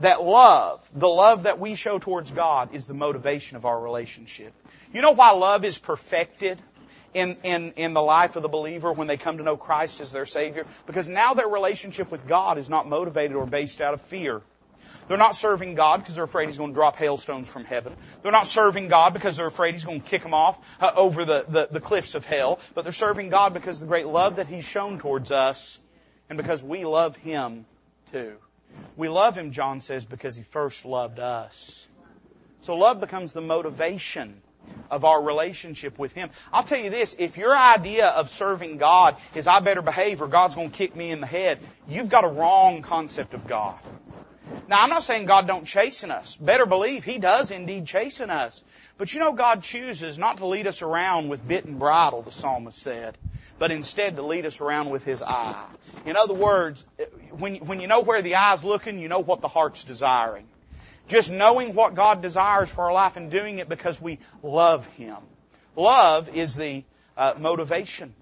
that 0.00 0.22
love, 0.22 0.88
the 0.94 1.08
love 1.08 1.44
that 1.44 1.58
we 1.58 1.74
show 1.74 1.98
towards 1.98 2.30
God 2.30 2.74
is 2.74 2.86
the 2.86 2.94
motivation 2.94 3.56
of 3.56 3.64
our 3.64 3.80
relationship. 3.80 4.52
You 4.92 5.02
know 5.02 5.12
why 5.12 5.30
love 5.30 5.64
is 5.64 5.78
perfected 5.78 6.60
in, 7.12 7.36
in, 7.42 7.72
in 7.72 7.94
the 7.94 8.02
life 8.02 8.36
of 8.36 8.42
the 8.42 8.48
believer 8.48 8.92
when 8.92 9.06
they 9.06 9.16
come 9.16 9.38
to 9.38 9.44
know 9.44 9.56
Christ 9.56 10.00
as 10.00 10.12
their 10.12 10.26
Savior? 10.26 10.66
Because 10.86 11.08
now 11.08 11.34
their 11.34 11.48
relationship 11.48 12.10
with 12.10 12.26
God 12.26 12.58
is 12.58 12.68
not 12.68 12.88
motivated 12.88 13.36
or 13.36 13.46
based 13.46 13.80
out 13.80 13.94
of 13.94 14.00
fear. 14.02 14.42
They're 15.06 15.18
not 15.18 15.36
serving 15.36 15.74
God 15.74 15.98
because 15.98 16.14
they're 16.14 16.24
afraid 16.24 16.46
He's 16.46 16.58
going 16.58 16.70
to 16.70 16.74
drop 16.74 16.96
hailstones 16.96 17.48
from 17.48 17.64
heaven. 17.64 17.94
They're 18.22 18.32
not 18.32 18.46
serving 18.46 18.88
God 18.88 19.12
because 19.12 19.36
they're 19.36 19.46
afraid 19.46 19.74
He's 19.74 19.84
going 19.84 20.00
to 20.00 20.06
kick 20.06 20.22
them 20.22 20.34
off 20.34 20.58
uh, 20.80 20.92
over 20.96 21.24
the, 21.24 21.44
the, 21.48 21.68
the 21.70 21.80
cliffs 21.80 22.14
of 22.14 22.24
hell. 22.24 22.58
But 22.74 22.84
they're 22.84 22.92
serving 22.92 23.28
God 23.28 23.52
because 23.52 23.76
of 23.76 23.80
the 23.80 23.90
great 23.90 24.06
love 24.06 24.36
that 24.36 24.46
He's 24.46 24.64
shown 24.64 24.98
towards 24.98 25.30
us 25.30 25.78
and 26.28 26.38
because 26.38 26.62
we 26.62 26.84
love 26.84 27.16
Him 27.16 27.66
too. 28.12 28.36
We 28.96 29.08
love 29.08 29.36
Him, 29.36 29.50
John 29.50 29.80
says, 29.80 30.04
because 30.04 30.36
He 30.36 30.42
first 30.42 30.84
loved 30.84 31.18
us. 31.18 31.86
So 32.62 32.76
love 32.76 33.00
becomes 33.00 33.32
the 33.32 33.40
motivation 33.40 34.40
of 34.90 35.04
our 35.04 35.22
relationship 35.22 35.98
with 35.98 36.12
Him. 36.12 36.30
I'll 36.52 36.62
tell 36.62 36.78
you 36.78 36.90
this, 36.90 37.14
if 37.18 37.36
your 37.36 37.56
idea 37.56 38.08
of 38.08 38.30
serving 38.30 38.78
God 38.78 39.16
is 39.34 39.46
I 39.46 39.60
better 39.60 39.82
behave 39.82 40.22
or 40.22 40.28
God's 40.28 40.54
going 40.54 40.70
to 40.70 40.76
kick 40.76 40.96
me 40.96 41.10
in 41.10 41.20
the 41.20 41.26
head, 41.26 41.58
you've 41.88 42.08
got 42.08 42.24
a 42.24 42.28
wrong 42.28 42.82
concept 42.82 43.34
of 43.34 43.46
God. 43.46 43.78
Now, 44.66 44.82
I'm 44.82 44.88
not 44.88 45.02
saying 45.02 45.26
God 45.26 45.46
don't 45.46 45.66
chasten 45.66 46.10
us. 46.10 46.36
Better 46.36 46.64
believe 46.64 47.04
He 47.04 47.18
does 47.18 47.50
indeed 47.50 47.86
chasten 47.86 48.30
us. 48.30 48.62
But 48.96 49.12
you 49.12 49.20
know, 49.20 49.32
God 49.32 49.62
chooses 49.62 50.18
not 50.18 50.38
to 50.38 50.46
lead 50.46 50.66
us 50.66 50.80
around 50.80 51.28
with 51.28 51.46
bit 51.46 51.64
and 51.64 51.78
bridle, 51.78 52.22
the 52.22 52.30
psalmist 52.30 52.78
said, 52.78 53.18
but 53.58 53.70
instead 53.70 54.16
to 54.16 54.22
lead 54.22 54.46
us 54.46 54.60
around 54.60 54.90
with 54.90 55.04
His 55.04 55.22
eye. 55.22 55.66
In 56.06 56.16
other 56.16 56.34
words, 56.34 56.86
when, 57.30 57.56
when 57.56 57.80
you 57.80 57.88
know 57.88 58.00
where 58.00 58.22
the 58.22 58.36
eye's 58.36 58.64
looking, 58.64 58.98
you 58.98 59.08
know 59.08 59.20
what 59.20 59.40
the 59.40 59.48
heart's 59.48 59.84
desiring. 59.84 60.46
Just 61.08 61.30
knowing 61.30 61.74
what 61.74 61.94
God 61.94 62.22
desires 62.22 62.70
for 62.70 62.84
our 62.84 62.92
life 62.92 63.18
and 63.18 63.30
doing 63.30 63.58
it 63.58 63.68
because 63.68 64.00
we 64.00 64.18
love 64.42 64.86
Him. 64.94 65.18
Love 65.76 66.34
is 66.34 66.54
the 66.54 66.84
uh, 67.16 67.34
motivation 67.38 68.14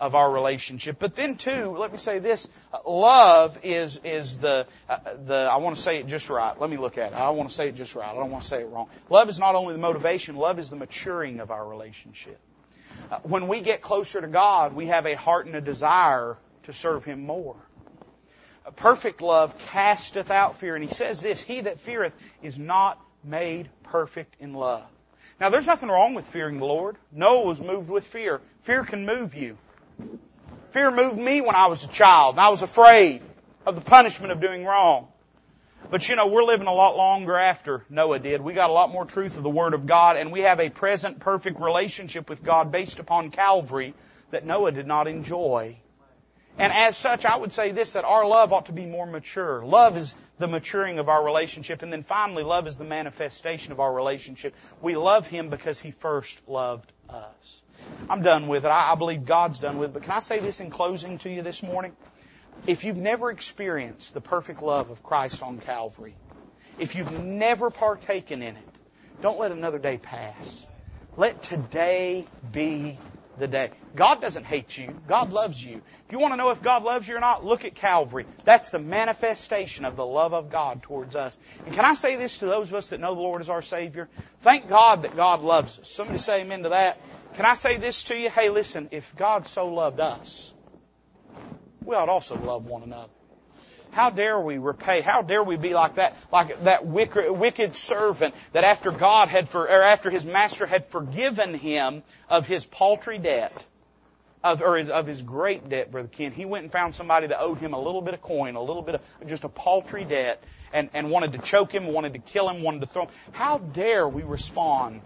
of 0.00 0.14
our 0.14 0.30
relationship. 0.30 0.98
But 0.98 1.14
then 1.14 1.36
too, 1.36 1.76
let 1.78 1.92
me 1.92 1.98
say 1.98 2.18
this: 2.18 2.48
love 2.86 3.58
is 3.62 4.00
is 4.04 4.38
the 4.38 4.66
uh, 4.88 4.98
the. 5.26 5.48
I 5.50 5.56
want 5.58 5.76
to 5.76 5.82
say 5.82 5.98
it 5.98 6.06
just 6.06 6.28
right. 6.28 6.58
Let 6.60 6.68
me 6.68 6.76
look 6.76 6.98
at 6.98 7.12
it. 7.12 7.14
I 7.14 7.30
want 7.30 7.48
to 7.48 7.54
say 7.54 7.68
it 7.68 7.76
just 7.76 7.94
right. 7.94 8.08
I 8.08 8.14
don't 8.14 8.30
want 8.30 8.42
to 8.42 8.48
say 8.48 8.60
it 8.60 8.68
wrong. 8.68 8.88
Love 9.08 9.28
is 9.28 9.38
not 9.38 9.54
only 9.54 9.72
the 9.72 9.80
motivation. 9.80 10.36
Love 10.36 10.58
is 10.58 10.70
the 10.70 10.76
maturing 10.76 11.40
of 11.40 11.50
our 11.50 11.66
relationship. 11.66 12.38
Uh, 13.10 13.18
when 13.22 13.48
we 13.48 13.60
get 13.60 13.82
closer 13.82 14.20
to 14.20 14.26
God, 14.26 14.74
we 14.74 14.86
have 14.86 15.06
a 15.06 15.14
heart 15.14 15.46
and 15.46 15.54
a 15.54 15.60
desire 15.60 16.36
to 16.64 16.72
serve 16.72 17.04
Him 17.04 17.24
more. 17.24 17.56
A 18.66 18.72
perfect 18.72 19.20
love 19.20 19.56
casteth 19.70 20.30
out 20.30 20.58
fear, 20.58 20.74
and 20.74 20.84
He 20.84 20.92
says 20.92 21.20
this: 21.20 21.40
He 21.40 21.62
that 21.62 21.80
feareth 21.80 22.14
is 22.42 22.58
not 22.58 23.00
made 23.22 23.68
perfect 23.84 24.36
in 24.40 24.54
love. 24.54 24.84
Now, 25.40 25.48
there's 25.48 25.66
nothing 25.66 25.88
wrong 25.88 26.14
with 26.14 26.26
fearing 26.26 26.58
the 26.58 26.64
Lord. 26.64 26.96
Noah 27.10 27.44
was 27.44 27.60
moved 27.60 27.90
with 27.90 28.06
fear. 28.06 28.40
Fear 28.62 28.84
can 28.84 29.04
move 29.04 29.34
you. 29.34 29.58
Fear 30.70 30.90
moved 30.90 31.18
me 31.18 31.40
when 31.40 31.54
I 31.54 31.66
was 31.66 31.84
a 31.84 31.88
child, 31.88 32.34
and 32.34 32.40
I 32.40 32.48
was 32.48 32.62
afraid 32.62 33.22
of 33.66 33.76
the 33.76 33.80
punishment 33.80 34.32
of 34.32 34.40
doing 34.40 34.64
wrong. 34.64 35.08
But 35.90 36.08
you 36.08 36.16
know, 36.16 36.26
we're 36.26 36.44
living 36.44 36.66
a 36.66 36.72
lot 36.72 36.96
longer 36.96 37.36
after 37.36 37.84
Noah 37.88 38.18
did. 38.18 38.40
We 38.40 38.54
got 38.54 38.70
a 38.70 38.72
lot 38.72 38.90
more 38.90 39.04
truth 39.04 39.36
of 39.36 39.42
the 39.42 39.50
Word 39.50 39.74
of 39.74 39.86
God, 39.86 40.16
and 40.16 40.32
we 40.32 40.40
have 40.40 40.58
a 40.58 40.70
present 40.70 41.20
perfect 41.20 41.60
relationship 41.60 42.28
with 42.28 42.42
God 42.42 42.72
based 42.72 42.98
upon 42.98 43.30
Calvary 43.30 43.94
that 44.30 44.44
Noah 44.44 44.72
did 44.72 44.86
not 44.86 45.06
enjoy. 45.06 45.76
And 46.56 46.72
as 46.72 46.96
such, 46.96 47.24
I 47.24 47.36
would 47.36 47.52
say 47.52 47.72
this, 47.72 47.94
that 47.94 48.04
our 48.04 48.26
love 48.26 48.52
ought 48.52 48.66
to 48.66 48.72
be 48.72 48.86
more 48.86 49.06
mature. 49.06 49.64
Love 49.64 49.96
is 49.96 50.14
the 50.38 50.46
maturing 50.46 50.98
of 50.98 51.08
our 51.08 51.24
relationship. 51.24 51.82
And 51.82 51.92
then 51.92 52.02
finally, 52.02 52.44
love 52.44 52.66
is 52.66 52.78
the 52.78 52.84
manifestation 52.84 53.72
of 53.72 53.80
our 53.80 53.92
relationship. 53.92 54.54
We 54.80 54.96
love 54.96 55.26
Him 55.26 55.50
because 55.50 55.80
He 55.80 55.90
first 55.90 56.48
loved 56.48 56.92
us. 57.08 57.60
I'm 58.08 58.22
done 58.22 58.48
with 58.48 58.64
it. 58.64 58.68
I, 58.68 58.92
I 58.92 58.94
believe 58.94 59.24
God's 59.24 59.58
done 59.58 59.78
with 59.78 59.90
it. 59.90 59.92
But 59.94 60.02
can 60.02 60.12
I 60.12 60.20
say 60.20 60.38
this 60.38 60.60
in 60.60 60.70
closing 60.70 61.18
to 61.18 61.30
you 61.30 61.42
this 61.42 61.62
morning? 61.62 61.92
If 62.66 62.84
you've 62.84 62.96
never 62.96 63.30
experienced 63.30 64.14
the 64.14 64.20
perfect 64.20 64.62
love 64.62 64.90
of 64.90 65.02
Christ 65.02 65.42
on 65.42 65.58
Calvary, 65.58 66.14
if 66.78 66.94
you've 66.94 67.12
never 67.12 67.70
partaken 67.70 68.42
in 68.42 68.56
it, 68.56 68.62
don't 69.20 69.38
let 69.38 69.52
another 69.52 69.78
day 69.78 69.98
pass. 69.98 70.66
Let 71.16 71.42
today 71.42 72.26
be 72.52 72.98
the 73.38 73.46
day. 73.46 73.70
God 73.94 74.20
doesn't 74.20 74.44
hate 74.44 74.76
you. 74.76 74.94
God 75.08 75.32
loves 75.32 75.64
you. 75.64 75.76
If 76.06 76.12
you 76.12 76.18
want 76.18 76.32
to 76.32 76.36
know 76.36 76.50
if 76.50 76.62
God 76.62 76.84
loves 76.84 77.06
you 77.06 77.16
or 77.16 77.20
not, 77.20 77.44
look 77.44 77.64
at 77.64 77.74
Calvary. 77.74 78.26
That's 78.44 78.70
the 78.70 78.78
manifestation 78.78 79.84
of 79.84 79.96
the 79.96 80.06
love 80.06 80.32
of 80.34 80.50
God 80.50 80.82
towards 80.82 81.16
us. 81.16 81.36
And 81.66 81.74
can 81.74 81.84
I 81.84 81.94
say 81.94 82.16
this 82.16 82.38
to 82.38 82.46
those 82.46 82.68
of 82.68 82.74
us 82.74 82.88
that 82.88 83.00
know 83.00 83.14
the 83.14 83.20
Lord 83.20 83.40
as 83.40 83.48
our 83.48 83.62
Savior? 83.62 84.08
Thank 84.42 84.68
God 84.68 85.02
that 85.02 85.16
God 85.16 85.42
loves 85.42 85.78
us. 85.78 85.90
Somebody 85.90 86.18
say 86.18 86.42
amen 86.42 86.62
to 86.62 86.70
that. 86.70 86.98
Can 87.34 87.46
I 87.46 87.54
say 87.54 87.78
this 87.78 88.04
to 88.04 88.16
you? 88.16 88.30
Hey, 88.30 88.48
listen, 88.48 88.88
if 88.92 89.14
God 89.16 89.46
so 89.46 89.66
loved 89.66 89.98
us, 89.98 90.54
we 91.84 91.96
ought 91.96 92.08
also 92.08 92.36
love 92.36 92.64
one 92.64 92.84
another. 92.84 93.10
How 93.90 94.10
dare 94.10 94.40
we 94.40 94.58
repay? 94.58 95.00
How 95.00 95.22
dare 95.22 95.42
we 95.42 95.56
be 95.56 95.74
like 95.74 95.96
that, 95.96 96.16
like 96.32 96.64
that 96.64 96.86
wicked 96.86 97.76
servant 97.76 98.34
that 98.52 98.64
after 98.64 98.90
God 98.90 99.28
had 99.28 99.48
for, 99.48 99.62
or 99.62 99.82
after 99.82 100.10
his 100.10 100.24
master 100.24 100.66
had 100.66 100.86
forgiven 100.86 101.54
him 101.54 102.02
of 102.28 102.46
his 102.46 102.66
paltry 102.66 103.18
debt, 103.18 103.64
of, 104.42 104.62
or 104.62 104.76
his, 104.76 104.88
of 104.88 105.06
his 105.06 105.22
great 105.22 105.68
debt, 105.68 105.90
Brother 105.90 106.08
Ken, 106.08 106.32
he 106.32 106.44
went 106.44 106.64
and 106.64 106.72
found 106.72 106.94
somebody 106.94 107.28
that 107.28 107.40
owed 107.40 107.58
him 107.58 107.72
a 107.72 107.80
little 107.80 108.02
bit 108.02 108.14
of 108.14 108.22
coin, 108.22 108.56
a 108.56 108.62
little 108.62 108.82
bit 108.82 108.96
of 108.96 109.26
just 109.26 109.44
a 109.44 109.48
paltry 109.48 110.04
debt, 110.04 110.42
and, 110.72 110.90
and 110.92 111.10
wanted 111.10 111.32
to 111.32 111.38
choke 111.38 111.72
him, 111.72 111.86
wanted 111.86 112.12
to 112.12 112.18
kill 112.20 112.48
him, 112.48 112.62
wanted 112.62 112.80
to 112.80 112.86
throw 112.86 113.06
him. 113.06 113.10
How 113.32 113.58
dare 113.58 114.08
we 114.08 114.22
respond 114.22 115.02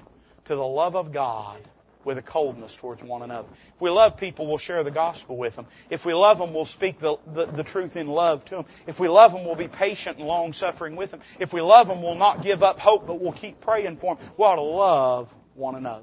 to 0.46 0.54
the 0.54 0.64
love 0.64 0.96
of 0.96 1.12
God 1.12 1.60
with 2.08 2.16
a 2.16 2.22
coldness 2.22 2.74
towards 2.74 3.04
one 3.04 3.20
another. 3.20 3.46
If 3.74 3.82
we 3.82 3.90
love 3.90 4.16
people, 4.16 4.46
we'll 4.46 4.56
share 4.56 4.82
the 4.82 4.90
gospel 4.90 5.36
with 5.36 5.56
them. 5.56 5.66
If 5.90 6.06
we 6.06 6.14
love 6.14 6.38
them, 6.38 6.54
we'll 6.54 6.64
speak 6.64 6.98
the, 6.98 7.18
the, 7.26 7.44
the 7.44 7.62
truth 7.62 7.96
in 7.96 8.06
love 8.06 8.46
to 8.46 8.56
them. 8.56 8.64
If 8.86 8.98
we 8.98 9.08
love 9.08 9.32
them, 9.32 9.44
we'll 9.44 9.56
be 9.56 9.68
patient 9.68 10.16
and 10.16 10.26
long 10.26 10.54
suffering 10.54 10.96
with 10.96 11.10
them. 11.10 11.20
If 11.38 11.52
we 11.52 11.60
love 11.60 11.86
them, 11.86 12.02
we'll 12.02 12.14
not 12.14 12.42
give 12.42 12.62
up 12.62 12.78
hope, 12.78 13.06
but 13.06 13.20
we'll 13.20 13.32
keep 13.32 13.60
praying 13.60 13.98
for 13.98 14.16
them. 14.16 14.24
We 14.38 14.44
ought 14.46 14.54
to 14.54 14.62
love 14.62 15.34
one 15.54 15.74
another. 15.74 16.02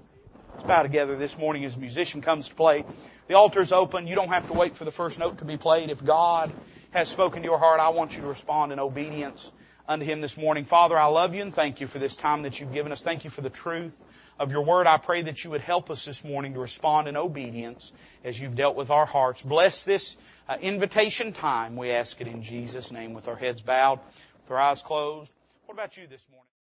Let's 0.54 0.68
bow 0.68 0.84
together 0.84 1.18
this 1.18 1.36
morning 1.40 1.66
as 1.66 1.76
a 1.76 1.80
musician 1.80 2.22
comes 2.22 2.50
to 2.50 2.54
play. 2.54 2.86
The 3.28 3.34
altar's 3.34 3.72
open. 3.72 4.06
You 4.06 4.14
don't 4.14 4.30
have 4.30 4.48
to 4.50 4.54
wait 4.54 4.76
for 4.76 4.86
the 4.86 4.92
first 4.92 5.18
note 5.18 5.40
to 5.40 5.46
be 5.46 5.58
played. 5.58 5.90
If 5.90 6.06
God 6.06 6.54
has 6.92 7.10
spoken 7.10 7.42
to 7.42 7.48
your 7.48 7.58
heart, 7.58 7.80
I 7.80 7.90
want 7.90 8.16
you 8.16 8.22
to 8.22 8.28
respond 8.28 8.72
in 8.72 8.80
obedience 8.80 9.52
unto 9.88 10.06
Him 10.06 10.22
this 10.22 10.38
morning. 10.38 10.66
Father, 10.66 11.00
I 11.00 11.08
love 11.08 11.34
you 11.34 11.42
and 11.42 11.52
thank 11.52 11.82
you 11.82 11.88
for 11.88 11.98
this 11.98 12.16
time 12.16 12.44
that 12.44 12.60
you've 12.60 12.74
given 12.74 12.92
us. 12.92 13.02
Thank 13.02 13.24
you 13.24 13.32
for 13.32 13.42
the 13.42 13.50
truth 13.50 14.00
of 14.40 14.52
your 14.52 14.64
word. 14.64 14.88
I 14.88 14.98
pray 14.98 15.24
that 15.24 15.44
you 15.44 15.52
would 15.52 15.62
help 15.62 15.90
us 15.90 16.06
this 16.06 16.24
morning 16.24 16.54
to 16.54 16.60
respond 16.60 17.08
in 17.08 17.18
obedience 17.18 17.92
as 18.24 18.40
you've 18.40 18.56
dealt 18.56 18.76
with 18.76 18.90
our 18.90 19.06
hearts. 19.06 19.42
Bless 19.42 19.84
this 19.84 20.18
uh, 20.50 20.58
invitation 20.62 21.34
time. 21.34 21.76
We 21.76 21.92
ask 21.92 22.20
it 22.22 22.28
in 22.28 22.44
Jesus' 22.44 22.92
name 22.92 23.14
with 23.14 23.28
our 23.28 23.36
heads 23.36 23.62
bowed, 23.62 24.00
with 24.44 24.52
our 24.52 24.60
eyes 24.60 24.82
closed. 24.82 25.32
What 25.66 25.76
about 25.76 25.98
you 25.98 26.08
this 26.08 26.26
morning? 26.32 26.55